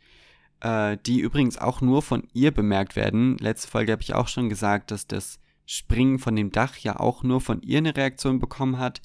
äh, 0.64 0.97
die 1.05 1.20
übrigens 1.20 1.57
auch 1.57 1.82
nur 1.82 2.01
von 2.01 2.24
ihr 2.34 2.51
bemerkt 2.51 2.95
werden. 2.95 3.38
Letzte 3.38 3.68
Folge 3.68 3.91
habe 3.91 4.01
ich 4.01 4.16
auch 4.16 4.28
schon 4.28 4.49
gesagt, 4.49 4.91
dass 4.91 5.05
das 5.05 5.39
Springen 5.66 6.20
von 6.20 6.36
dem 6.36 6.51
Dach 6.51 6.78
ja 6.78 6.99
auch 6.99 7.24
nur 7.24 7.41
von 7.41 7.61
ihr 7.61 7.78
eine 7.78 7.95
Reaktion 7.95 8.39
bekommen 8.39 8.80
hat. 8.80 9.01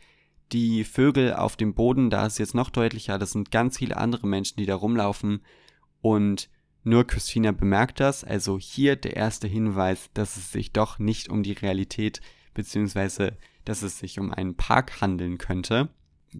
Die 0.52 0.84
Vögel 0.84 1.34
auf 1.34 1.56
dem 1.56 1.74
Boden, 1.74 2.10
da 2.10 2.26
ist 2.26 2.38
jetzt 2.38 2.54
noch 2.54 2.70
deutlicher, 2.70 3.18
das 3.18 3.32
sind 3.32 3.50
ganz 3.50 3.78
viele 3.78 3.96
andere 3.96 4.26
Menschen, 4.26 4.56
die 4.56 4.66
da 4.66 4.76
rumlaufen 4.76 5.42
und 6.00 6.48
nur 6.84 7.06
Christina 7.06 7.52
bemerkt 7.52 8.00
das, 8.00 8.24
also 8.24 8.58
hier 8.58 8.96
der 8.96 9.16
erste 9.16 9.46
Hinweis, 9.46 10.08
dass 10.14 10.36
es 10.36 10.52
sich 10.52 10.72
doch 10.72 10.98
nicht 10.98 11.28
um 11.28 11.42
die 11.42 11.52
Realität 11.52 12.20
beziehungsweise 12.54 13.36
dass 13.64 13.82
es 13.82 13.98
sich 13.98 14.18
um 14.18 14.32
einen 14.32 14.54
Park 14.56 15.02
handeln 15.02 15.36
könnte. 15.36 15.90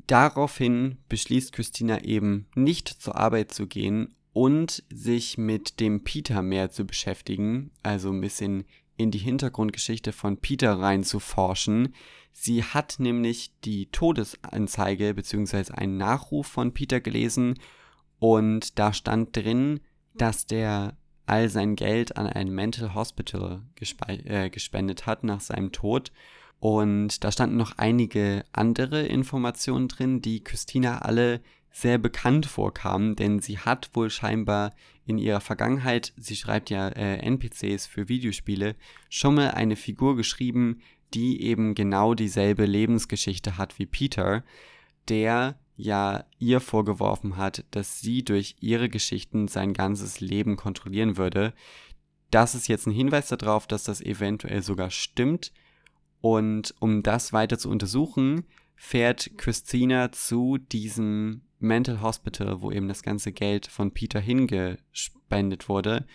Daraufhin 0.06 0.96
beschließt 1.08 1.52
Christina 1.52 2.02
eben 2.02 2.46
nicht 2.54 2.88
zur 2.88 3.16
Arbeit 3.16 3.52
zu 3.52 3.66
gehen 3.66 4.14
und 4.38 4.84
sich 4.88 5.36
mit 5.36 5.80
dem 5.80 6.04
Peter 6.04 6.42
mehr 6.42 6.70
zu 6.70 6.84
beschäftigen, 6.84 7.72
also 7.82 8.10
ein 8.10 8.20
bisschen 8.20 8.66
in 8.96 9.10
die 9.10 9.18
Hintergrundgeschichte 9.18 10.12
von 10.12 10.36
Peter 10.36 10.78
rein 10.78 11.02
zu 11.02 11.18
forschen. 11.18 11.92
Sie 12.32 12.62
hat 12.62 13.00
nämlich 13.00 13.50
die 13.64 13.86
Todesanzeige 13.86 15.14
bzw. 15.14 15.72
einen 15.72 15.96
Nachruf 15.96 16.46
von 16.46 16.72
Peter 16.72 17.00
gelesen 17.00 17.58
und 18.20 18.78
da 18.78 18.92
stand 18.92 19.34
drin, 19.36 19.80
dass 20.14 20.46
der 20.46 20.96
all 21.26 21.48
sein 21.48 21.74
Geld 21.74 22.16
an 22.16 22.28
ein 22.28 22.48
Mental 22.54 22.94
Hospital 22.94 23.64
äh, 24.06 24.50
gespendet 24.50 25.06
hat 25.06 25.24
nach 25.24 25.40
seinem 25.40 25.72
Tod 25.72 26.12
und 26.60 27.24
da 27.24 27.32
standen 27.32 27.56
noch 27.56 27.72
einige 27.76 28.44
andere 28.52 29.04
Informationen 29.04 29.88
drin, 29.88 30.22
die 30.22 30.44
Christina 30.44 30.98
alle 30.98 31.40
sehr 31.80 31.98
bekannt 31.98 32.46
vorkamen, 32.46 33.16
denn 33.16 33.40
sie 33.40 33.58
hat 33.58 33.90
wohl 33.94 34.10
scheinbar 34.10 34.74
in 35.06 35.18
ihrer 35.18 35.40
Vergangenheit, 35.40 36.12
sie 36.16 36.36
schreibt 36.36 36.70
ja 36.70 36.88
äh, 36.88 37.18
NPCs 37.18 37.86
für 37.86 38.08
Videospiele, 38.08 38.76
schon 39.08 39.34
mal 39.34 39.52
eine 39.52 39.76
Figur 39.76 40.16
geschrieben, 40.16 40.80
die 41.14 41.42
eben 41.42 41.74
genau 41.74 42.14
dieselbe 42.14 42.66
Lebensgeschichte 42.66 43.56
hat 43.56 43.78
wie 43.78 43.86
Peter, 43.86 44.44
der 45.08 45.58
ja 45.76 46.24
ihr 46.38 46.60
vorgeworfen 46.60 47.36
hat, 47.36 47.64
dass 47.70 48.00
sie 48.00 48.24
durch 48.24 48.56
ihre 48.60 48.88
Geschichten 48.88 49.48
sein 49.48 49.72
ganzes 49.72 50.20
Leben 50.20 50.56
kontrollieren 50.56 51.16
würde. 51.16 51.54
Das 52.30 52.54
ist 52.54 52.68
jetzt 52.68 52.86
ein 52.86 52.92
Hinweis 52.92 53.28
darauf, 53.28 53.66
dass 53.66 53.84
das 53.84 54.00
eventuell 54.00 54.62
sogar 54.62 54.90
stimmt, 54.90 55.52
und 56.20 56.74
um 56.80 57.04
das 57.04 57.32
weiter 57.32 57.58
zu 57.58 57.70
untersuchen, 57.70 58.44
fährt 58.74 59.38
Christina 59.38 60.10
zu 60.10 60.58
diesem 60.58 61.42
Mental 61.58 62.00
Hospital, 62.00 62.62
wo 62.62 62.70
eben 62.70 62.88
das 62.88 63.02
ganze 63.02 63.32
Geld 63.32 63.66
von 63.66 63.92
Peter 63.92 64.20
hingespendet 64.20 65.68
wurde. 65.68 66.06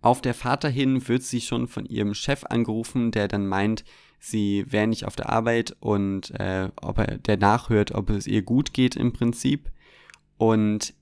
Auf 0.00 0.20
der 0.20 0.34
Fahrt 0.34 0.64
dahin 0.64 1.06
wird 1.08 1.22
sie 1.22 1.40
schon 1.40 1.68
von 1.68 1.86
ihrem 1.86 2.14
Chef 2.14 2.44
angerufen, 2.44 3.12
der 3.12 3.28
dann 3.28 3.46
meint, 3.46 3.84
sie 4.18 4.64
wäre 4.68 4.86
nicht 4.86 5.04
auf 5.04 5.16
der 5.16 5.30
Arbeit 5.30 5.76
und 5.80 6.30
äh, 6.32 6.68
ob 6.80 6.98
er 6.98 7.18
der 7.18 7.36
nachhört, 7.36 7.92
ob 7.92 8.10
es 8.10 8.26
ihr 8.26 8.42
gut 8.42 8.72
geht 8.72 8.96
im 8.96 9.12
Prinzip. 9.12 9.70
Und 10.38 10.94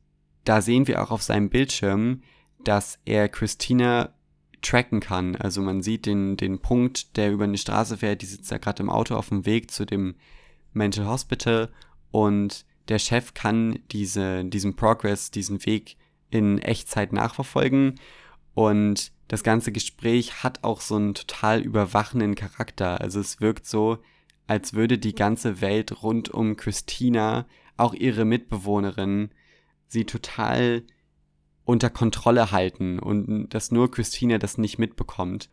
da 0.44 0.60
sehen 0.60 0.86
wir 0.86 1.02
auch 1.02 1.10
auf 1.10 1.22
seinem 1.22 1.48
Bildschirm, 1.48 2.22
dass 2.64 2.98
er 3.04 3.28
Christina 3.28 4.12
tracken 4.62 5.00
kann. 5.00 5.36
Also 5.36 5.62
man 5.62 5.82
sieht 5.82 6.06
den, 6.06 6.36
den 6.36 6.60
Punkt, 6.60 7.16
der 7.16 7.32
über 7.32 7.44
eine 7.44 7.58
Straße 7.58 7.96
fährt, 7.96 8.22
die 8.22 8.26
sitzt 8.26 8.50
da 8.52 8.58
gerade 8.58 8.82
im 8.82 8.90
Auto 8.90 9.14
auf 9.14 9.28
dem 9.30 9.46
Weg 9.46 9.70
zu 9.70 9.84
dem 9.86 10.14
Mental 10.72 11.06
Hospital 11.06 11.70
und 12.10 12.64
der 12.88 12.98
Chef 12.98 13.34
kann 13.34 13.78
diese, 13.92 14.44
diesen 14.44 14.76
Progress, 14.76 15.30
diesen 15.30 15.64
Weg 15.66 15.96
in 16.30 16.58
Echtzeit 16.58 17.12
nachverfolgen 17.12 17.98
und 18.54 19.12
das 19.28 19.44
ganze 19.44 19.70
Gespräch 19.70 20.42
hat 20.42 20.64
auch 20.64 20.80
so 20.80 20.96
einen 20.96 21.14
total 21.14 21.60
überwachenden 21.60 22.34
Charakter. 22.34 23.00
Also 23.00 23.20
es 23.20 23.40
wirkt 23.40 23.64
so, 23.64 23.98
als 24.48 24.74
würde 24.74 24.98
die 24.98 25.14
ganze 25.14 25.60
Welt 25.60 26.02
rund 26.02 26.30
um 26.30 26.56
Christina, 26.56 27.46
auch 27.76 27.94
ihre 27.94 28.24
Mitbewohnerin, 28.24 29.30
sie 29.86 30.04
total 30.04 30.82
unter 31.64 31.90
Kontrolle 31.90 32.50
halten 32.50 32.98
und 32.98 33.50
dass 33.50 33.70
nur 33.70 33.90
Christina 33.90 34.38
das 34.38 34.58
nicht 34.58 34.78
mitbekommt. 34.78 35.50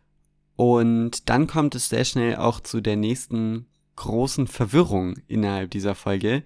Und 0.56 1.28
dann 1.28 1.46
kommt 1.46 1.76
es 1.76 1.88
sehr 1.88 2.04
schnell 2.04 2.34
auch 2.34 2.58
zu 2.58 2.80
der 2.80 2.96
nächsten 2.96 3.66
großen 3.94 4.48
Verwirrung 4.48 5.18
innerhalb 5.28 5.70
dieser 5.70 5.94
Folge, 5.94 6.42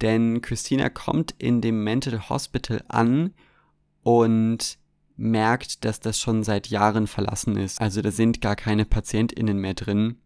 denn 0.00 0.42
Christina 0.42 0.88
kommt 0.88 1.34
in 1.38 1.60
dem 1.60 1.82
Mental 1.84 2.28
Hospital 2.28 2.84
an 2.88 3.34
und 4.02 4.78
merkt, 5.16 5.84
dass 5.84 6.00
das 6.00 6.20
schon 6.20 6.44
seit 6.44 6.68
Jahren 6.68 7.06
verlassen 7.06 7.56
ist. 7.56 7.80
Also 7.80 8.02
da 8.02 8.10
sind 8.10 8.40
gar 8.40 8.56
keine 8.56 8.84
Patientinnen 8.84 9.58
mehr 9.58 9.74
drin 9.74 10.16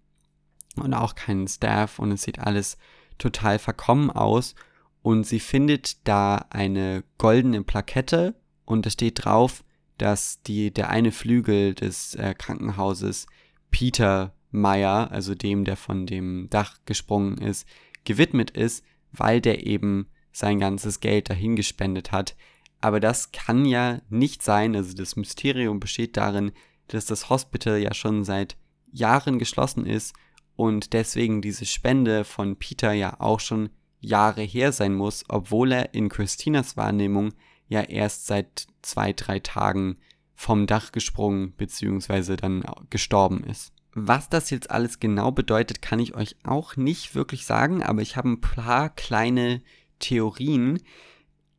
und 0.76 0.94
auch 0.94 1.14
kein 1.14 1.46
Staff 1.46 1.98
und 1.98 2.10
es 2.12 2.22
sieht 2.22 2.40
alles 2.40 2.76
total 3.18 3.58
verkommen 3.58 4.10
aus 4.10 4.54
und 5.02 5.26
sie 5.26 5.40
findet 5.40 6.06
da 6.06 6.46
eine 6.50 7.04
goldene 7.18 7.62
Plakette 7.62 8.34
und 8.64 8.86
es 8.86 8.94
steht 8.94 9.24
drauf, 9.24 9.64
dass 9.98 10.42
die, 10.42 10.72
der 10.72 10.90
eine 10.90 11.12
Flügel 11.12 11.74
des 11.74 12.14
äh, 12.14 12.34
Krankenhauses 12.34 13.26
Peter 13.70 14.34
Meyer, 14.50 15.10
also 15.10 15.34
dem, 15.34 15.64
der 15.64 15.76
von 15.76 16.06
dem 16.06 16.48
Dach 16.50 16.78
gesprungen 16.86 17.38
ist, 17.38 17.66
gewidmet 18.04 18.50
ist, 18.50 18.84
weil 19.12 19.40
der 19.40 19.66
eben 19.66 20.08
sein 20.32 20.58
ganzes 20.60 21.00
Geld 21.00 21.30
dahin 21.30 21.56
gespendet 21.56 22.12
hat. 22.12 22.36
Aber 22.80 23.00
das 23.00 23.32
kann 23.32 23.64
ja 23.64 24.00
nicht 24.08 24.42
sein, 24.42 24.74
also 24.74 24.94
das 24.94 25.16
Mysterium 25.16 25.80
besteht 25.80 26.16
darin, 26.16 26.52
dass 26.88 27.06
das 27.06 27.28
Hospital 27.28 27.78
ja 27.78 27.94
schon 27.94 28.24
seit 28.24 28.56
Jahren 28.92 29.38
geschlossen 29.38 29.86
ist 29.86 30.14
und 30.56 30.92
deswegen 30.92 31.42
diese 31.42 31.66
Spende 31.66 32.24
von 32.24 32.56
Peter 32.56 32.92
ja 32.92 33.20
auch 33.20 33.40
schon 33.40 33.70
Jahre 34.00 34.42
her 34.42 34.72
sein 34.72 34.94
muss, 34.94 35.24
obwohl 35.28 35.72
er 35.72 35.94
in 35.94 36.08
Christinas 36.08 36.76
Wahrnehmung 36.76 37.32
ja 37.68 37.82
erst 37.82 38.26
seit 38.26 38.66
zwei, 38.82 39.12
drei 39.12 39.38
Tagen 39.38 39.98
vom 40.34 40.66
Dach 40.66 40.90
gesprungen 40.92 41.52
bzw. 41.52 42.36
dann 42.36 42.64
gestorben 42.88 43.44
ist. 43.44 43.72
Was 43.92 44.28
das 44.28 44.50
jetzt 44.50 44.70
alles 44.70 45.00
genau 45.00 45.32
bedeutet, 45.32 45.82
kann 45.82 45.98
ich 45.98 46.14
euch 46.14 46.36
auch 46.44 46.76
nicht 46.76 47.14
wirklich 47.14 47.44
sagen, 47.44 47.82
aber 47.82 48.02
ich 48.02 48.16
habe 48.16 48.28
ein 48.28 48.40
paar 48.40 48.88
kleine 48.90 49.62
Theorien. 49.98 50.80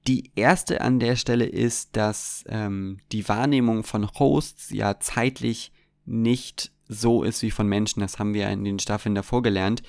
Die 0.07 0.32
erste 0.36 0.82
an 0.82 0.99
der 0.99 1.15
Stelle 1.15 1.45
ist, 1.45 1.95
dass 1.95 2.43
ähm, 2.47 2.99
die 3.11 3.27
Wahrnehmung 3.27 3.84
von 3.84 4.09
Hosts 4.17 4.69
ja 4.71 4.99
zeitlich 4.99 5.71
nicht 6.05 6.71
so 6.88 7.23
ist 7.23 7.41
wie 7.41 7.51
von 7.51 7.67
Menschen. 7.67 7.99
Das 7.99 8.17
haben 8.17 8.34
wir 8.34 8.49
in 8.49 8.63
den 8.63 8.79
Staffeln 8.79 9.15
davor 9.15 9.43
gelernt. 9.43 9.84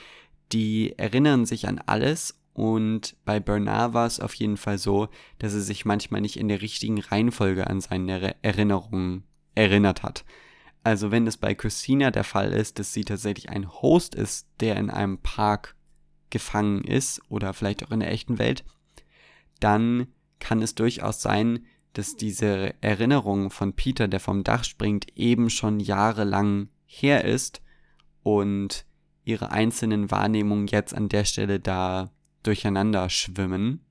Die 0.53 0.99
erinnern 0.99 1.47
sich 1.47 1.67
an 1.67 1.81
alles 1.87 2.39
und 2.55 3.17
bei 3.25 3.41
Bernard 3.41 3.95
war 3.95 4.07
es 4.07 4.21
auf 4.21 4.35
jeden 4.35 4.57
Fall 4.57 4.79
so, 4.79 5.09
dass 5.39 5.55
er 5.55 5.61
sich 5.61 5.85
manchmal 5.85 6.21
nicht 6.21 6.37
in 6.37 6.49
der 6.49 6.61
richtigen 6.61 7.01
Reihenfolge 7.01 7.67
an 7.67 7.81
seine 7.81 8.37
Erinnerungen 8.43 9.25
erinnert 9.55 10.03
hat. 10.03 10.25
Also 10.85 11.11
wenn 11.11 11.27
es 11.27 11.37
bei 11.37 11.55
Christina 11.55 12.11
der 12.11 12.25
Fall 12.25 12.53
ist, 12.53 12.79
dass 12.79 12.93
sie 12.93 13.05
tatsächlich 13.05 13.51
ein 13.51 13.71
Host 13.71 14.15
ist, 14.15 14.49
der 14.61 14.77
in 14.77 14.91
einem 14.91 15.19
Park 15.19 15.77
gefangen 16.31 16.83
ist 16.83 17.21
oder 17.29 17.53
vielleicht 17.53 17.85
auch 17.85 17.93
in 17.93 18.01
der 18.01 18.11
echten 18.11 18.39
Welt, 18.39 18.65
dann 19.61 20.09
kann 20.41 20.61
es 20.61 20.75
durchaus 20.75 21.23
sein, 21.23 21.67
dass 21.93 22.17
diese 22.17 22.75
Erinnerung 22.81 23.51
von 23.51 23.75
Peter, 23.75 24.09
der 24.09 24.19
vom 24.19 24.45
Dach 24.45 24.65
springt, 24.65 25.17
eben 25.17 25.51
schon 25.51 25.79
jahrelang 25.79 26.69
her 26.87 27.25
ist 27.25 27.63
und 28.23 28.87
ihre 29.25 29.53
einzelnen 29.53 30.11
Wahrnehmungen 30.11 30.67
jetzt 30.67 30.95
an 30.95 31.09
der 31.09 31.25
Stelle 31.25 31.61
da 31.61 32.11
durcheinander 32.43 33.09
schwimmen. 33.09 33.85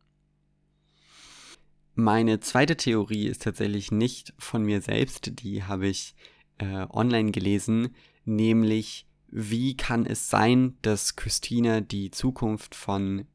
Meine 1.94 2.40
zweite 2.40 2.76
Theorie 2.76 3.28
ist 3.28 3.44
tatsächlich 3.44 3.92
nicht 3.92 4.34
von 4.38 4.64
mir 4.64 4.82
selbst, 4.82 5.40
die 5.42 5.64
habe 5.64 5.88
ich 5.88 6.16
äh, 6.62 6.86
online 6.90 7.32
gelesen, 7.32 7.96
nämlich 8.24 9.08
wie 9.28 9.76
kann 9.76 10.06
es 10.06 10.30
sein, 10.30 10.78
dass 10.82 11.16
Christina 11.16 11.82
die 11.82 12.12
Zukunft 12.12 12.76
von 12.76 13.26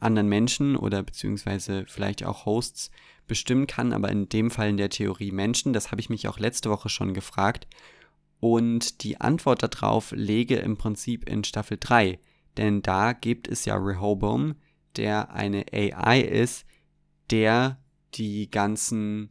anderen 0.00 0.28
Menschen 0.28 0.76
oder 0.76 1.02
beziehungsweise 1.02 1.84
vielleicht 1.88 2.24
auch 2.24 2.44
Hosts 2.44 2.90
bestimmen 3.26 3.66
kann, 3.66 3.92
aber 3.92 4.10
in 4.10 4.28
dem 4.28 4.50
Fall 4.50 4.68
in 4.68 4.76
der 4.76 4.90
Theorie 4.90 5.32
Menschen. 5.32 5.72
Das 5.72 5.90
habe 5.90 6.00
ich 6.00 6.10
mich 6.10 6.28
auch 6.28 6.38
letzte 6.38 6.70
Woche 6.70 6.88
schon 6.88 7.14
gefragt. 7.14 7.66
Und 8.38 9.02
die 9.02 9.20
Antwort 9.20 9.62
darauf 9.62 10.12
lege 10.12 10.56
im 10.56 10.76
Prinzip 10.76 11.28
in 11.28 11.42
Staffel 11.42 11.78
3. 11.80 12.18
Denn 12.56 12.82
da 12.82 13.12
gibt 13.12 13.48
es 13.48 13.64
ja 13.64 13.76
Rehoboam, 13.76 14.56
der 14.96 15.32
eine 15.32 15.64
AI 15.72 16.20
ist, 16.20 16.66
der 17.30 17.78
die 18.14 18.50
ganzen 18.50 19.30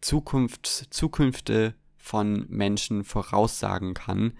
Zukunft, 0.00 0.66
Zukünfte 0.90 1.74
von 2.00 2.46
Menschen 2.48 3.04
voraussagen 3.04 3.94
kann. 3.94 4.32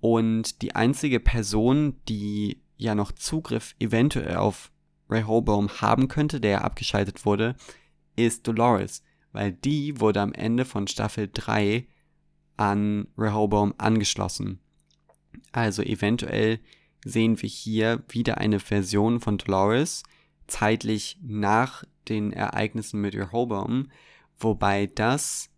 Und 0.00 0.62
die 0.62 0.74
einzige 0.74 1.20
Person, 1.20 1.96
die 2.08 2.62
ja 2.76 2.94
noch 2.94 3.12
Zugriff 3.12 3.74
eventuell 3.78 4.36
auf 4.36 4.70
Rehoboam 5.10 5.68
haben 5.80 6.08
könnte, 6.08 6.40
der 6.40 6.64
abgeschaltet 6.64 7.24
wurde, 7.24 7.56
ist 8.16 8.46
Dolores, 8.46 9.02
weil 9.32 9.52
die 9.52 10.00
wurde 10.00 10.20
am 10.20 10.32
Ende 10.32 10.64
von 10.64 10.86
Staffel 10.86 11.30
3 11.32 11.86
an 12.56 13.08
Rehoboam 13.16 13.74
angeschlossen. 13.78 14.60
Also 15.52 15.82
eventuell 15.82 16.60
sehen 17.04 17.40
wir 17.40 17.48
hier 17.48 18.02
wieder 18.08 18.38
eine 18.38 18.60
Version 18.60 19.20
von 19.20 19.38
Dolores, 19.38 20.02
zeitlich 20.46 21.18
nach 21.22 21.84
den 22.08 22.32
Ereignissen 22.32 23.00
mit 23.00 23.14
Rehoboam, 23.14 23.90
wobei 24.38 24.86
das 24.86 25.51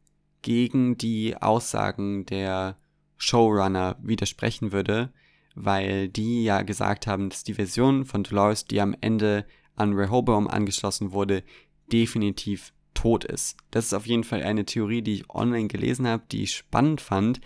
gegen 0.44 0.98
die 0.98 1.36
Aussagen 1.40 2.26
der 2.26 2.76
Showrunner 3.16 3.96
widersprechen 4.02 4.72
würde, 4.72 5.10
weil 5.54 6.08
die 6.08 6.44
ja 6.44 6.60
gesagt 6.60 7.06
haben, 7.06 7.30
dass 7.30 7.44
die 7.44 7.54
Version 7.54 8.04
von 8.04 8.24
Dolores, 8.24 8.66
die 8.66 8.82
am 8.82 8.94
Ende 9.00 9.46
an 9.74 9.94
Rehoboam 9.94 10.46
angeschlossen 10.46 11.12
wurde, 11.12 11.42
definitiv 11.90 12.74
tot 12.92 13.24
ist. 13.24 13.56
Das 13.70 13.86
ist 13.86 13.94
auf 13.94 14.06
jeden 14.06 14.22
Fall 14.22 14.42
eine 14.42 14.66
Theorie, 14.66 15.00
die 15.00 15.14
ich 15.14 15.30
online 15.30 15.68
gelesen 15.68 16.06
habe, 16.06 16.24
die 16.30 16.42
ich 16.42 16.54
spannend 16.54 17.00
fand, 17.00 17.40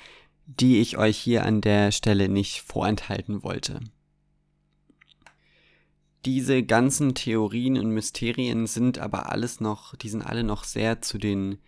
die 0.46 0.80
ich 0.80 0.98
euch 0.98 1.16
hier 1.16 1.46
an 1.46 1.60
der 1.60 1.92
Stelle 1.92 2.28
nicht 2.28 2.62
vorenthalten 2.62 3.44
wollte. 3.44 3.78
Diese 6.24 6.64
ganzen 6.64 7.14
Theorien 7.14 7.78
und 7.78 7.90
Mysterien 7.90 8.66
sind 8.66 8.98
aber 8.98 9.30
alles 9.30 9.60
noch, 9.60 9.94
die 9.94 10.08
sind 10.08 10.22
alle 10.22 10.42
noch 10.42 10.64
sehr 10.64 11.00
zu 11.00 11.18
den 11.18 11.58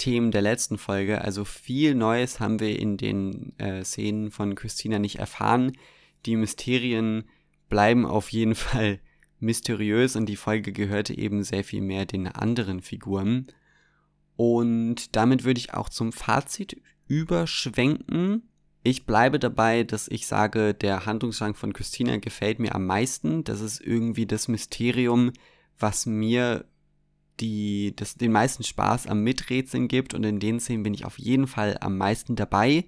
Themen 0.00 0.30
der 0.30 0.40
letzten 0.40 0.78
Folge. 0.78 1.20
Also 1.20 1.44
viel 1.44 1.94
Neues 1.94 2.40
haben 2.40 2.58
wir 2.58 2.78
in 2.78 2.96
den 2.96 3.52
äh, 3.58 3.84
Szenen 3.84 4.30
von 4.30 4.54
Christina 4.54 4.98
nicht 4.98 5.18
erfahren. 5.18 5.76
Die 6.24 6.36
Mysterien 6.36 7.24
bleiben 7.68 8.06
auf 8.06 8.30
jeden 8.30 8.54
Fall 8.66 9.00
mysteriös 9.40 10.16
und 10.16 10.26
die 10.26 10.36
Folge 10.36 10.72
gehörte 10.72 11.16
eben 11.16 11.42
sehr 11.44 11.64
viel 11.64 11.82
mehr 11.82 12.06
den 12.06 12.28
anderen 12.28 12.80
Figuren. 12.80 13.46
Und 14.36 15.14
damit 15.16 15.44
würde 15.44 15.60
ich 15.60 15.74
auch 15.74 15.90
zum 15.90 16.12
Fazit 16.12 16.80
überschwenken. 17.06 18.48
Ich 18.82 19.04
bleibe 19.04 19.38
dabei, 19.38 19.84
dass 19.84 20.08
ich 20.08 20.26
sage, 20.26 20.72
der 20.72 21.04
Handlungsstrang 21.04 21.54
von 21.54 21.74
Christina 21.74 22.16
gefällt 22.16 22.58
mir 22.58 22.74
am 22.74 22.86
meisten. 22.86 23.44
Das 23.44 23.60
ist 23.60 23.82
irgendwie 23.82 24.24
das 24.24 24.48
Mysterium, 24.48 25.32
was 25.78 26.06
mir 26.06 26.64
die 27.40 27.94
das 27.96 28.14
den 28.14 28.32
meisten 28.32 28.62
Spaß 28.62 29.06
am 29.06 29.22
Miträtseln 29.22 29.88
gibt 29.88 30.14
und 30.14 30.24
in 30.24 30.40
den 30.40 30.60
Szenen 30.60 30.82
bin 30.82 30.94
ich 30.94 31.04
auf 31.04 31.18
jeden 31.18 31.46
Fall 31.46 31.78
am 31.80 31.96
meisten 31.96 32.36
dabei. 32.36 32.84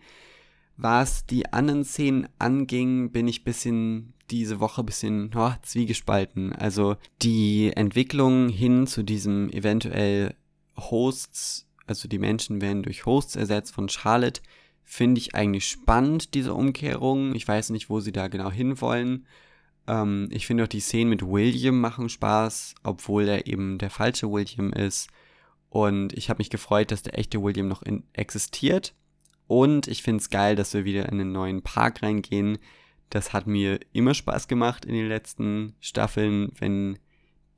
Was 0.76 1.26
die 1.26 1.52
anderen 1.52 1.84
Szenen 1.84 2.28
anging, 2.38 3.10
bin 3.12 3.28
ich 3.28 3.44
bisschen 3.44 4.14
diese 4.30 4.60
Woche 4.60 4.82
bisschen 4.82 5.30
oh, 5.34 5.52
zwiegespalten. 5.62 6.52
Also 6.52 6.96
die 7.20 7.72
Entwicklung 7.74 8.48
hin 8.48 8.86
zu 8.86 9.02
diesem 9.02 9.50
eventuell 9.50 10.34
Hosts, 10.76 11.68
also 11.86 12.08
die 12.08 12.18
Menschen 12.18 12.60
werden 12.60 12.82
durch 12.82 13.04
Hosts 13.04 13.36
ersetzt 13.36 13.74
von 13.74 13.88
Charlotte, 13.88 14.40
finde 14.84 15.20
ich 15.20 15.34
eigentlich 15.34 15.66
spannend, 15.66 16.34
diese 16.34 16.54
Umkehrung. 16.54 17.34
Ich 17.34 17.46
weiß 17.46 17.70
nicht, 17.70 17.90
wo 17.90 18.00
sie 18.00 18.12
da 18.12 18.28
genau 18.28 18.50
hinwollen. 18.50 19.26
Ähm, 19.86 20.28
ich 20.30 20.46
finde 20.46 20.64
auch 20.64 20.68
die 20.68 20.80
Szenen 20.80 21.10
mit 21.10 21.22
William 21.22 21.80
machen 21.80 22.08
Spaß, 22.08 22.74
obwohl 22.82 23.28
er 23.28 23.46
eben 23.46 23.78
der 23.78 23.90
falsche 23.90 24.30
William 24.30 24.72
ist. 24.72 25.08
Und 25.68 26.12
ich 26.12 26.28
habe 26.28 26.38
mich 26.38 26.50
gefreut, 26.50 26.90
dass 26.90 27.02
der 27.02 27.18
echte 27.18 27.42
William 27.42 27.68
noch 27.68 27.82
existiert. 28.12 28.94
Und 29.46 29.88
ich 29.88 30.02
finde 30.02 30.20
es 30.20 30.30
geil, 30.30 30.56
dass 30.56 30.74
wir 30.74 30.84
wieder 30.84 31.06
in 31.06 31.20
einen 31.20 31.32
neuen 31.32 31.62
Park 31.62 32.02
reingehen. 32.02 32.58
Das 33.10 33.32
hat 33.32 33.46
mir 33.46 33.80
immer 33.92 34.14
Spaß 34.14 34.48
gemacht 34.48 34.84
in 34.84 34.94
den 34.94 35.08
letzten 35.08 35.74
Staffeln, 35.80 36.52
wenn 36.58 36.98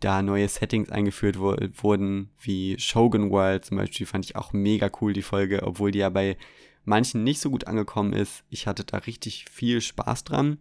da 0.00 0.22
neue 0.22 0.48
Settings 0.48 0.90
eingeführt 0.90 1.38
wo 1.38 1.56
wurden, 1.76 2.30
wie 2.40 2.78
Shogun 2.78 3.30
World 3.30 3.64
zum 3.64 3.78
Beispiel, 3.78 4.06
fand 4.06 4.24
ich 4.24 4.36
auch 4.36 4.52
mega 4.52 4.90
cool, 5.00 5.12
die 5.12 5.22
Folge, 5.22 5.62
obwohl 5.62 5.92
die 5.92 6.00
ja 6.00 6.10
bei 6.10 6.36
manchen 6.84 7.24
nicht 7.24 7.40
so 7.40 7.50
gut 7.50 7.66
angekommen 7.66 8.12
ist. 8.12 8.44
Ich 8.50 8.66
hatte 8.66 8.84
da 8.84 8.98
richtig 8.98 9.46
viel 9.50 9.80
Spaß 9.80 10.24
dran 10.24 10.58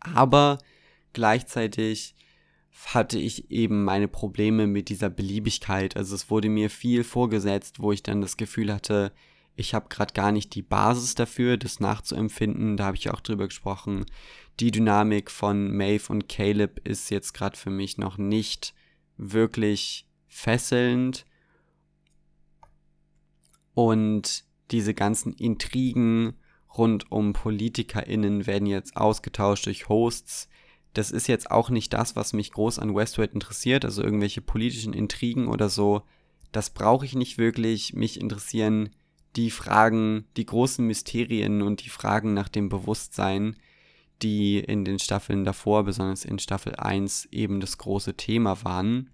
aber 0.00 0.58
gleichzeitig 1.12 2.14
hatte 2.86 3.18
ich 3.18 3.50
eben 3.50 3.84
meine 3.84 4.08
Probleme 4.08 4.66
mit 4.66 4.88
dieser 4.88 5.10
Beliebigkeit. 5.10 5.96
Also 5.96 6.14
es 6.14 6.30
wurde 6.30 6.48
mir 6.48 6.70
viel 6.70 7.04
vorgesetzt, 7.04 7.80
wo 7.80 7.92
ich 7.92 8.02
dann 8.02 8.20
das 8.20 8.36
Gefühl 8.36 8.72
hatte, 8.72 9.12
ich 9.56 9.74
habe 9.74 9.88
gerade 9.88 10.14
gar 10.14 10.32
nicht 10.32 10.54
die 10.54 10.62
Basis 10.62 11.14
dafür, 11.14 11.56
das 11.56 11.80
nachzuempfinden. 11.80 12.76
Da 12.76 12.86
habe 12.86 12.96
ich 12.96 13.10
auch 13.10 13.20
drüber 13.20 13.46
gesprochen. 13.46 14.06
Die 14.58 14.70
Dynamik 14.70 15.30
von 15.30 15.76
Maeve 15.76 16.10
und 16.10 16.28
Caleb 16.28 16.86
ist 16.88 17.10
jetzt 17.10 17.34
gerade 17.34 17.58
für 17.58 17.70
mich 17.70 17.98
noch 17.98 18.16
nicht 18.16 18.74
wirklich 19.18 20.06
fesselnd. 20.28 21.26
Und 23.74 24.44
diese 24.70 24.94
ganzen 24.94 25.32
Intrigen 25.34 26.34
rund 26.76 27.10
um 27.10 27.32
PolitikerInnen 27.32 28.46
werden 28.46 28.66
jetzt 28.66 28.96
ausgetauscht 28.96 29.66
durch 29.66 29.88
Hosts. 29.88 30.48
Das 30.94 31.10
ist 31.10 31.28
jetzt 31.28 31.50
auch 31.50 31.70
nicht 31.70 31.92
das, 31.92 32.16
was 32.16 32.32
mich 32.32 32.52
groß 32.52 32.78
an 32.78 32.94
Westworld 32.94 33.32
interessiert, 33.32 33.84
also 33.84 34.02
irgendwelche 34.02 34.40
politischen 34.40 34.92
Intrigen 34.92 35.48
oder 35.48 35.68
so. 35.68 36.02
Das 36.52 36.70
brauche 36.70 37.04
ich 37.04 37.14
nicht 37.14 37.38
wirklich. 37.38 37.94
Mich 37.94 38.20
interessieren 38.20 38.90
die 39.36 39.50
Fragen, 39.50 40.24
die 40.36 40.46
großen 40.46 40.84
Mysterien 40.84 41.62
und 41.62 41.84
die 41.84 41.90
Fragen 41.90 42.34
nach 42.34 42.48
dem 42.48 42.68
Bewusstsein, 42.68 43.56
die 44.22 44.58
in 44.58 44.84
den 44.84 44.98
Staffeln 44.98 45.44
davor, 45.44 45.84
besonders 45.84 46.24
in 46.24 46.38
Staffel 46.38 46.74
1, 46.74 47.28
eben 47.30 47.60
das 47.60 47.78
große 47.78 48.16
Thema 48.16 48.64
waren. 48.64 49.10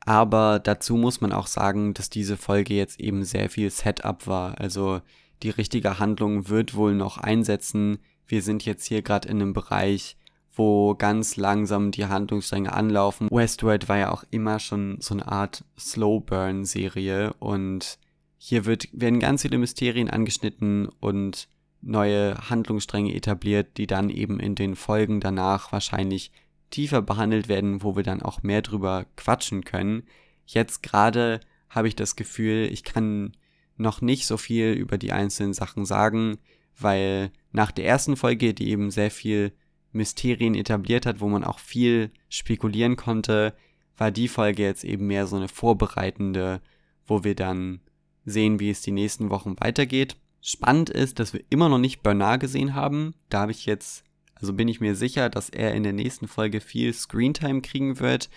Aber 0.00 0.58
dazu 0.58 0.96
muss 0.96 1.20
man 1.20 1.32
auch 1.32 1.48
sagen, 1.48 1.92
dass 1.92 2.08
diese 2.08 2.36
Folge 2.36 2.74
jetzt 2.74 3.00
eben 3.00 3.24
sehr 3.24 3.50
viel 3.50 3.70
Setup 3.70 4.26
war. 4.26 4.58
Also 4.58 5.02
die 5.42 5.50
richtige 5.50 5.98
Handlung 5.98 6.48
wird 6.48 6.74
wohl 6.74 6.94
noch 6.94 7.18
einsetzen. 7.18 7.98
Wir 8.26 8.42
sind 8.42 8.64
jetzt 8.64 8.86
hier 8.86 9.02
gerade 9.02 9.28
in 9.28 9.40
einem 9.40 9.52
Bereich, 9.52 10.16
wo 10.52 10.94
ganz 10.94 11.36
langsam 11.36 11.92
die 11.92 12.06
Handlungsstränge 12.06 12.72
anlaufen. 12.72 13.28
Westworld 13.30 13.88
war 13.88 13.98
ja 13.98 14.10
auch 14.10 14.24
immer 14.30 14.58
schon 14.58 14.98
so 15.00 15.14
eine 15.14 15.28
Art 15.28 15.64
Slow 15.78 16.20
Burn 16.20 16.64
Serie 16.64 17.32
und 17.38 17.98
hier 18.38 18.64
wird, 18.64 18.88
werden 18.92 19.20
ganz 19.20 19.42
viele 19.42 19.58
Mysterien 19.58 20.10
angeschnitten 20.10 20.88
und 21.00 21.48
neue 21.80 22.36
Handlungsstränge 22.50 23.14
etabliert, 23.14 23.76
die 23.76 23.86
dann 23.86 24.10
eben 24.10 24.40
in 24.40 24.54
den 24.54 24.74
Folgen 24.74 25.20
danach 25.20 25.70
wahrscheinlich 25.72 26.32
tiefer 26.70 27.02
behandelt 27.02 27.48
werden, 27.48 27.82
wo 27.82 27.96
wir 27.96 28.02
dann 28.02 28.22
auch 28.22 28.42
mehr 28.42 28.62
drüber 28.62 29.06
quatschen 29.16 29.64
können. 29.64 30.04
Jetzt 30.44 30.82
gerade 30.82 31.40
habe 31.70 31.88
ich 31.88 31.96
das 31.96 32.16
Gefühl, 32.16 32.68
ich 32.70 32.84
kann 32.84 33.32
noch 33.78 34.00
nicht 34.00 34.26
so 34.26 34.36
viel 34.36 34.72
über 34.72 34.98
die 34.98 35.12
einzelnen 35.12 35.54
Sachen 35.54 35.84
sagen, 35.84 36.38
weil 36.78 37.30
nach 37.52 37.70
der 37.70 37.86
ersten 37.86 38.16
Folge, 38.16 38.54
die 38.54 38.68
eben 38.68 38.90
sehr 38.90 39.10
viel 39.10 39.52
Mysterien 39.92 40.54
etabliert 40.54 41.06
hat, 41.06 41.20
wo 41.20 41.28
man 41.28 41.44
auch 41.44 41.58
viel 41.58 42.10
spekulieren 42.28 42.96
konnte, 42.96 43.54
war 43.96 44.10
die 44.10 44.28
Folge 44.28 44.62
jetzt 44.62 44.84
eben 44.84 45.06
mehr 45.06 45.26
so 45.26 45.36
eine 45.36 45.48
vorbereitende, 45.48 46.60
wo 47.06 47.24
wir 47.24 47.34
dann 47.34 47.80
sehen, 48.24 48.60
wie 48.60 48.70
es 48.70 48.82
die 48.82 48.92
nächsten 48.92 49.30
Wochen 49.30 49.56
weitergeht. 49.58 50.16
Spannend 50.40 50.90
ist, 50.90 51.18
dass 51.18 51.32
wir 51.32 51.42
immer 51.50 51.68
noch 51.68 51.78
nicht 51.78 52.02
Bernard 52.02 52.40
gesehen 52.40 52.74
haben. 52.74 53.14
Da 53.28 53.40
habe 53.40 53.52
ich 53.52 53.66
jetzt, 53.66 54.04
also 54.34 54.52
bin 54.52 54.68
ich 54.68 54.80
mir 54.80 54.94
sicher, 54.94 55.28
dass 55.30 55.48
er 55.48 55.74
in 55.74 55.82
der 55.82 55.92
nächsten 55.92 56.28
Folge 56.28 56.60
viel 56.60 56.92
Screentime 56.92 57.60
kriegen 57.60 57.98
wird. 57.98 58.30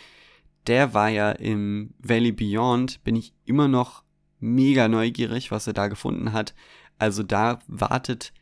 Der 0.67 0.93
war 0.93 1.09
ja 1.09 1.31
im 1.31 1.93
Valley 1.99 2.31
Beyond, 2.31 3.03
bin 3.03 3.15
ich 3.15 3.33
immer 3.45 3.67
noch 3.67 4.03
mega 4.41 4.87
neugierig, 4.87 5.51
was 5.51 5.67
er 5.67 5.73
da 5.73 5.87
gefunden 5.87 6.33
hat. 6.33 6.53
Also 6.99 7.23
da 7.23 7.59
wartet 7.67 8.33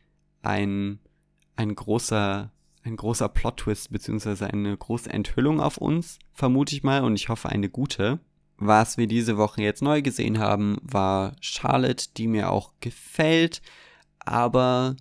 ein, 0.42 0.98
ein 1.56 1.74
großer, 1.74 2.50
ein 2.82 2.96
großer 2.96 3.28
Plot-Twist, 3.28 3.92
beziehungsweise 3.92 4.48
eine 4.48 4.76
große 4.76 5.10
Enthüllung 5.10 5.60
auf 5.60 5.76
uns, 5.76 6.18
vermute 6.32 6.74
ich 6.74 6.82
mal, 6.82 7.04
und 7.04 7.14
ich 7.14 7.28
hoffe 7.28 7.48
eine 7.48 7.68
gute. 7.68 8.18
Was 8.56 8.98
wir 8.98 9.06
diese 9.06 9.36
Woche 9.36 9.62
jetzt 9.62 9.82
neu 9.82 10.02
gesehen 10.02 10.38
haben, 10.38 10.78
war 10.82 11.36
Charlotte, 11.40 12.08
die 12.16 12.26
mir 12.26 12.50
auch 12.50 12.72
gefällt, 12.80 13.62
aber 14.18 14.96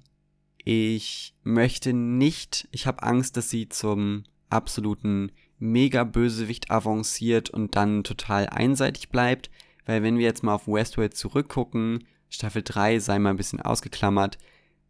ich 0.64 1.36
möchte 1.44 1.94
nicht, 1.94 2.68
ich 2.72 2.88
habe 2.88 3.04
Angst, 3.04 3.36
dass 3.36 3.50
sie 3.50 3.68
zum 3.68 4.24
absoluten 4.50 5.32
Mega-Bösewicht 5.60 6.72
avanciert 6.72 7.50
und 7.50 7.76
dann 7.76 8.04
total 8.04 8.48
einseitig 8.48 9.10
bleibt. 9.10 9.50
Weil 9.90 10.04
wenn 10.04 10.20
wir 10.20 10.26
jetzt 10.26 10.44
mal 10.44 10.54
auf 10.54 10.68
Westworld 10.68 11.18
zurückgucken, 11.18 12.04
Staffel 12.30 12.62
3 12.62 13.00
sei 13.00 13.18
mal 13.18 13.32
ein 13.32 13.38
bisschen 13.38 13.60
ausgeklammert, 13.60 14.38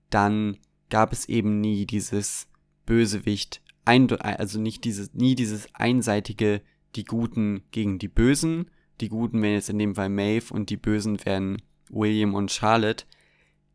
dann 0.10 0.58
gab 0.90 1.14
es 1.14 1.30
eben 1.30 1.62
nie 1.62 1.86
dieses 1.86 2.50
Bösewicht, 2.86 3.62
also 3.86 4.60
nicht 4.60 4.84
dieses, 4.84 5.14
nie 5.14 5.36
dieses 5.36 5.74
einseitige, 5.74 6.62
die 6.98 7.06
Guten 7.06 7.64
gegen 7.72 7.98
die 7.98 8.10
Bösen. 8.10 8.70
Die 9.00 9.08
Guten 9.08 9.42
wären 9.42 9.54
jetzt 9.54 9.70
in 9.70 9.80
dem 9.80 9.96
Fall 9.96 10.10
Maeve 10.10 10.54
und 10.54 10.70
die 10.70 10.76
Bösen 10.76 11.24
wären 11.24 11.62
William 11.90 12.34
und 12.34 12.52
Charlotte. 12.52 13.06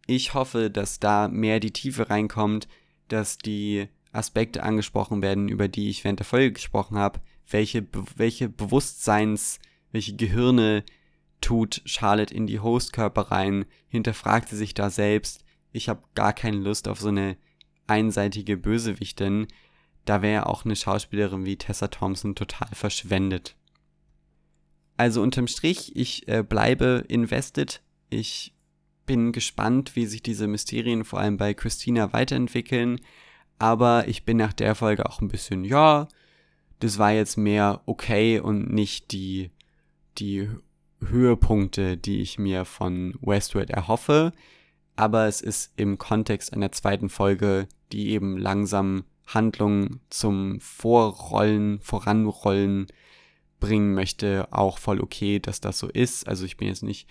Ich 0.07 0.35
hoffe, 0.35 0.71
dass 0.71 1.01
da 1.01 1.29
mehr 1.29 1.59
die 1.59 1.73
Tiefe 1.73 2.11
reinkommt, 2.11 2.69
dass 3.09 3.39
die 3.39 3.89
Aspekte 4.13 4.63
angesprochen 4.63 5.23
werden, 5.23 5.49
über 5.49 5.69
die 5.69 5.89
ich 5.89 6.05
während 6.05 6.19
der 6.19 6.27
Folge 6.27 6.53
gesprochen 6.53 6.99
habe. 6.99 7.23
Welche, 7.49 7.87
welche 8.15 8.51
Bewusstseins, 8.51 9.59
welche 9.91 10.17
Gehirne 10.17 10.85
tut 11.45 11.83
Charlotte 11.85 12.35
in 12.35 12.47
die 12.47 12.61
Hostkörper 12.61 13.31
rein? 13.31 13.65
Hinterfragt 13.89 14.49
sie 14.49 14.57
sich 14.57 14.75
da 14.75 14.91
selbst? 14.91 15.45
Ich 15.73 15.89
habe 15.89 16.03
gar 16.15 16.33
keine 16.33 16.59
Lust 16.59 16.89
auf 16.89 17.01
so 17.01 17.09
eine 17.09 17.37
einseitige 17.87 18.57
Bösewichtin. 18.57 19.47
Da 20.05 20.23
wäre 20.23 20.47
auch 20.47 20.65
eine 20.65 20.77
Schauspielerin 20.77 21.45
wie 21.45 21.57
Tessa 21.57 21.89
Thompson 21.89 22.35
total 22.35 22.69
verschwendet. 22.73 23.57
Also 24.97 25.23
unterm 25.23 25.49
Strich, 25.49 25.97
ich 25.97 26.29
äh, 26.29 26.43
bleibe 26.43 27.05
invested. 27.09 27.83
Ich 28.11 28.55
bin 29.07 29.33
gespannt, 29.33 29.97
wie 29.97 30.07
sich 30.07 30.23
diese 30.23 30.47
Mysterien 30.47 31.05
vor 31.05 31.19
allem 31.21 31.37
bei 31.37 31.53
Christina 31.53 32.13
weiterentwickeln 32.13 33.01
aber 33.59 34.09
ich 34.09 34.25
bin 34.25 34.37
nach 34.37 34.53
der 34.53 34.75
Folge 34.75 35.07
auch 35.07 35.21
ein 35.21 35.29
bisschen, 35.29 35.65
ja, 35.65 36.09
das 36.81 36.99
war 36.99 37.13
jetzt 37.13 37.37
mehr 37.37 37.83
okay 37.87 38.41
und 38.41 38.73
nicht 38.73 39.13
die, 39.13 39.51
die 40.19 40.49
Höhepunkte, 41.09 41.97
die 41.97 42.21
ich 42.21 42.39
mir 42.39 42.65
von 42.65 43.15
Westworld 43.21 43.71
erhoffe. 43.71 44.33
Aber 44.97 45.27
es 45.27 45.41
ist 45.41 45.73
im 45.77 45.99
Kontext 45.99 46.53
einer 46.53 46.73
zweiten 46.73 47.09
Folge, 47.09 47.67
die 47.93 48.11
eben 48.11 48.39
langsam 48.39 49.05
Handlungen 49.27 50.01
zum 50.11 50.61
Vorrollen, 50.61 51.81
Voranrollen 51.81 52.87
bringen 53.61 53.95
möchte, 53.95 54.49
auch 54.53 54.79
voll 54.79 55.01
okay, 55.01 55.39
dass 55.41 55.61
das 55.61 55.79
so 55.79 55.89
ist. 55.89 56.29
Also 56.29 56.45
ich 56.45 56.57
bin 56.57 56.69
jetzt 56.69 56.83
nicht 56.83 57.09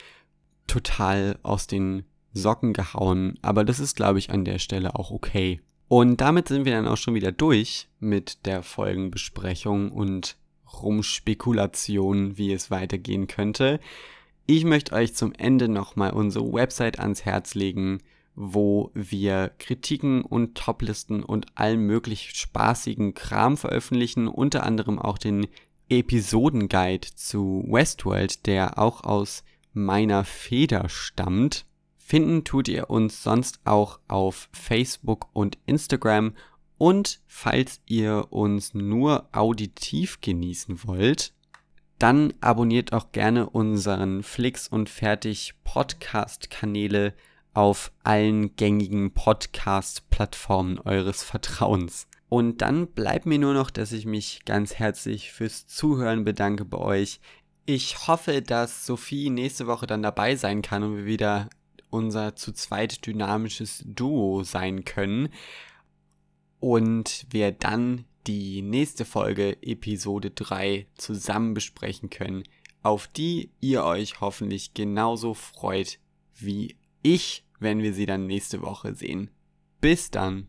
total 0.67 1.39
aus 1.43 1.67
den 1.67 2.03
Socken 2.33 2.73
gehauen, 2.73 3.37
aber 3.41 3.63
das 3.63 3.79
ist, 3.79 3.95
glaube 3.95 4.19
ich, 4.19 4.29
an 4.29 4.45
der 4.45 4.59
Stelle 4.59 4.95
auch 4.95 5.11
okay. 5.11 5.61
Und 5.87 6.21
damit 6.21 6.47
sind 6.47 6.65
wir 6.65 6.73
dann 6.73 6.87
auch 6.87 6.97
schon 6.97 7.13
wieder 7.13 7.31
durch 7.31 7.87
mit 7.99 8.45
der 8.45 8.63
Folgenbesprechung 8.63 9.91
und 9.91 10.37
Rumspekulation, 10.81 12.37
wie 12.37 12.51
es 12.53 12.71
weitergehen 12.71 13.27
könnte. 13.27 13.79
Ich 14.45 14.65
möchte 14.65 14.93
euch 14.93 15.13
zum 15.13 15.33
Ende 15.33 15.69
nochmal 15.69 16.11
unsere 16.11 16.51
Website 16.51 16.99
ans 16.99 17.23
Herz 17.25 17.55
legen, 17.55 17.99
wo 18.35 18.91
wir 18.93 19.51
Kritiken 19.59 20.23
und 20.23 20.55
Toplisten 20.55 21.23
und 21.23 21.45
allen 21.55 21.85
möglich 21.85 22.31
spaßigen 22.33 23.13
Kram 23.13 23.57
veröffentlichen, 23.57 24.27
unter 24.27 24.63
anderem 24.63 24.99
auch 24.99 25.17
den 25.17 25.47
Episodenguide 25.89 27.07
zu 27.15 27.63
Westworld, 27.67 28.45
der 28.47 28.79
auch 28.79 29.03
aus 29.03 29.43
meiner 29.73 30.23
Feder 30.23 30.89
stammt. 30.89 31.65
Finden 31.97 32.43
tut 32.43 32.67
ihr 32.67 32.89
uns 32.89 33.23
sonst 33.23 33.59
auch 33.65 33.99
auf 34.07 34.49
Facebook 34.51 35.27
und 35.33 35.57
Instagram. 35.65 36.33
Und 36.83 37.21
falls 37.27 37.79
ihr 37.85 38.27
uns 38.31 38.73
nur 38.73 39.29
auditiv 39.31 40.19
genießen 40.19 40.85
wollt, 40.85 41.31
dann 41.97 42.33
abonniert 42.41 42.91
auch 42.91 43.13
gerne 43.13 43.49
unseren 43.49 44.21
Flix 44.21 44.67
und 44.67 44.89
Fertig 44.89 45.53
Podcast 45.63 46.49
Kanäle 46.49 47.13
auf 47.53 47.93
allen 48.03 48.57
gängigen 48.57 49.13
Podcast 49.13 50.09
Plattformen 50.09 50.77
eures 50.77 51.23
Vertrauens. 51.23 52.05
Und 52.27 52.61
dann 52.61 52.87
bleibt 52.87 53.27
mir 53.27 53.39
nur 53.39 53.53
noch, 53.53 53.71
dass 53.71 53.93
ich 53.93 54.05
mich 54.05 54.41
ganz 54.43 54.73
herzlich 54.73 55.31
fürs 55.31 55.65
Zuhören 55.65 56.25
bedanke 56.25 56.65
bei 56.65 56.79
euch. 56.79 57.21
Ich 57.65 58.09
hoffe, 58.09 58.41
dass 58.41 58.85
Sophie 58.85 59.29
nächste 59.29 59.67
Woche 59.67 59.87
dann 59.87 60.03
dabei 60.03 60.35
sein 60.35 60.61
kann 60.61 60.83
und 60.83 60.97
wir 60.97 61.05
wieder 61.05 61.49
unser 61.89 62.35
zu 62.35 62.51
zweit 62.51 63.05
dynamisches 63.05 63.85
Duo 63.85 64.43
sein 64.43 64.83
können. 64.83 65.29
Und 66.63 67.25
wir 67.29 67.51
dann 67.51 68.05
die 68.25 68.61
nächste 68.61 69.03
Folge, 69.03 69.57
Episode 69.63 70.31
3, 70.31 70.87
zusammen 70.95 71.53
besprechen 71.53 72.09
können, 72.09 72.43
auf 72.81 73.09
die 73.09 73.49
ihr 73.59 73.83
euch 73.83 74.21
hoffentlich 74.21 74.73
genauso 74.73 75.33
freut 75.33 75.99
wie 76.33 76.77
ich, 77.01 77.43
wenn 77.59 77.81
wir 77.81 77.93
sie 77.93 78.05
dann 78.05 78.27
nächste 78.27 78.61
Woche 78.61 78.95
sehen. 78.95 79.29
Bis 79.81 80.09
dann! 80.09 80.47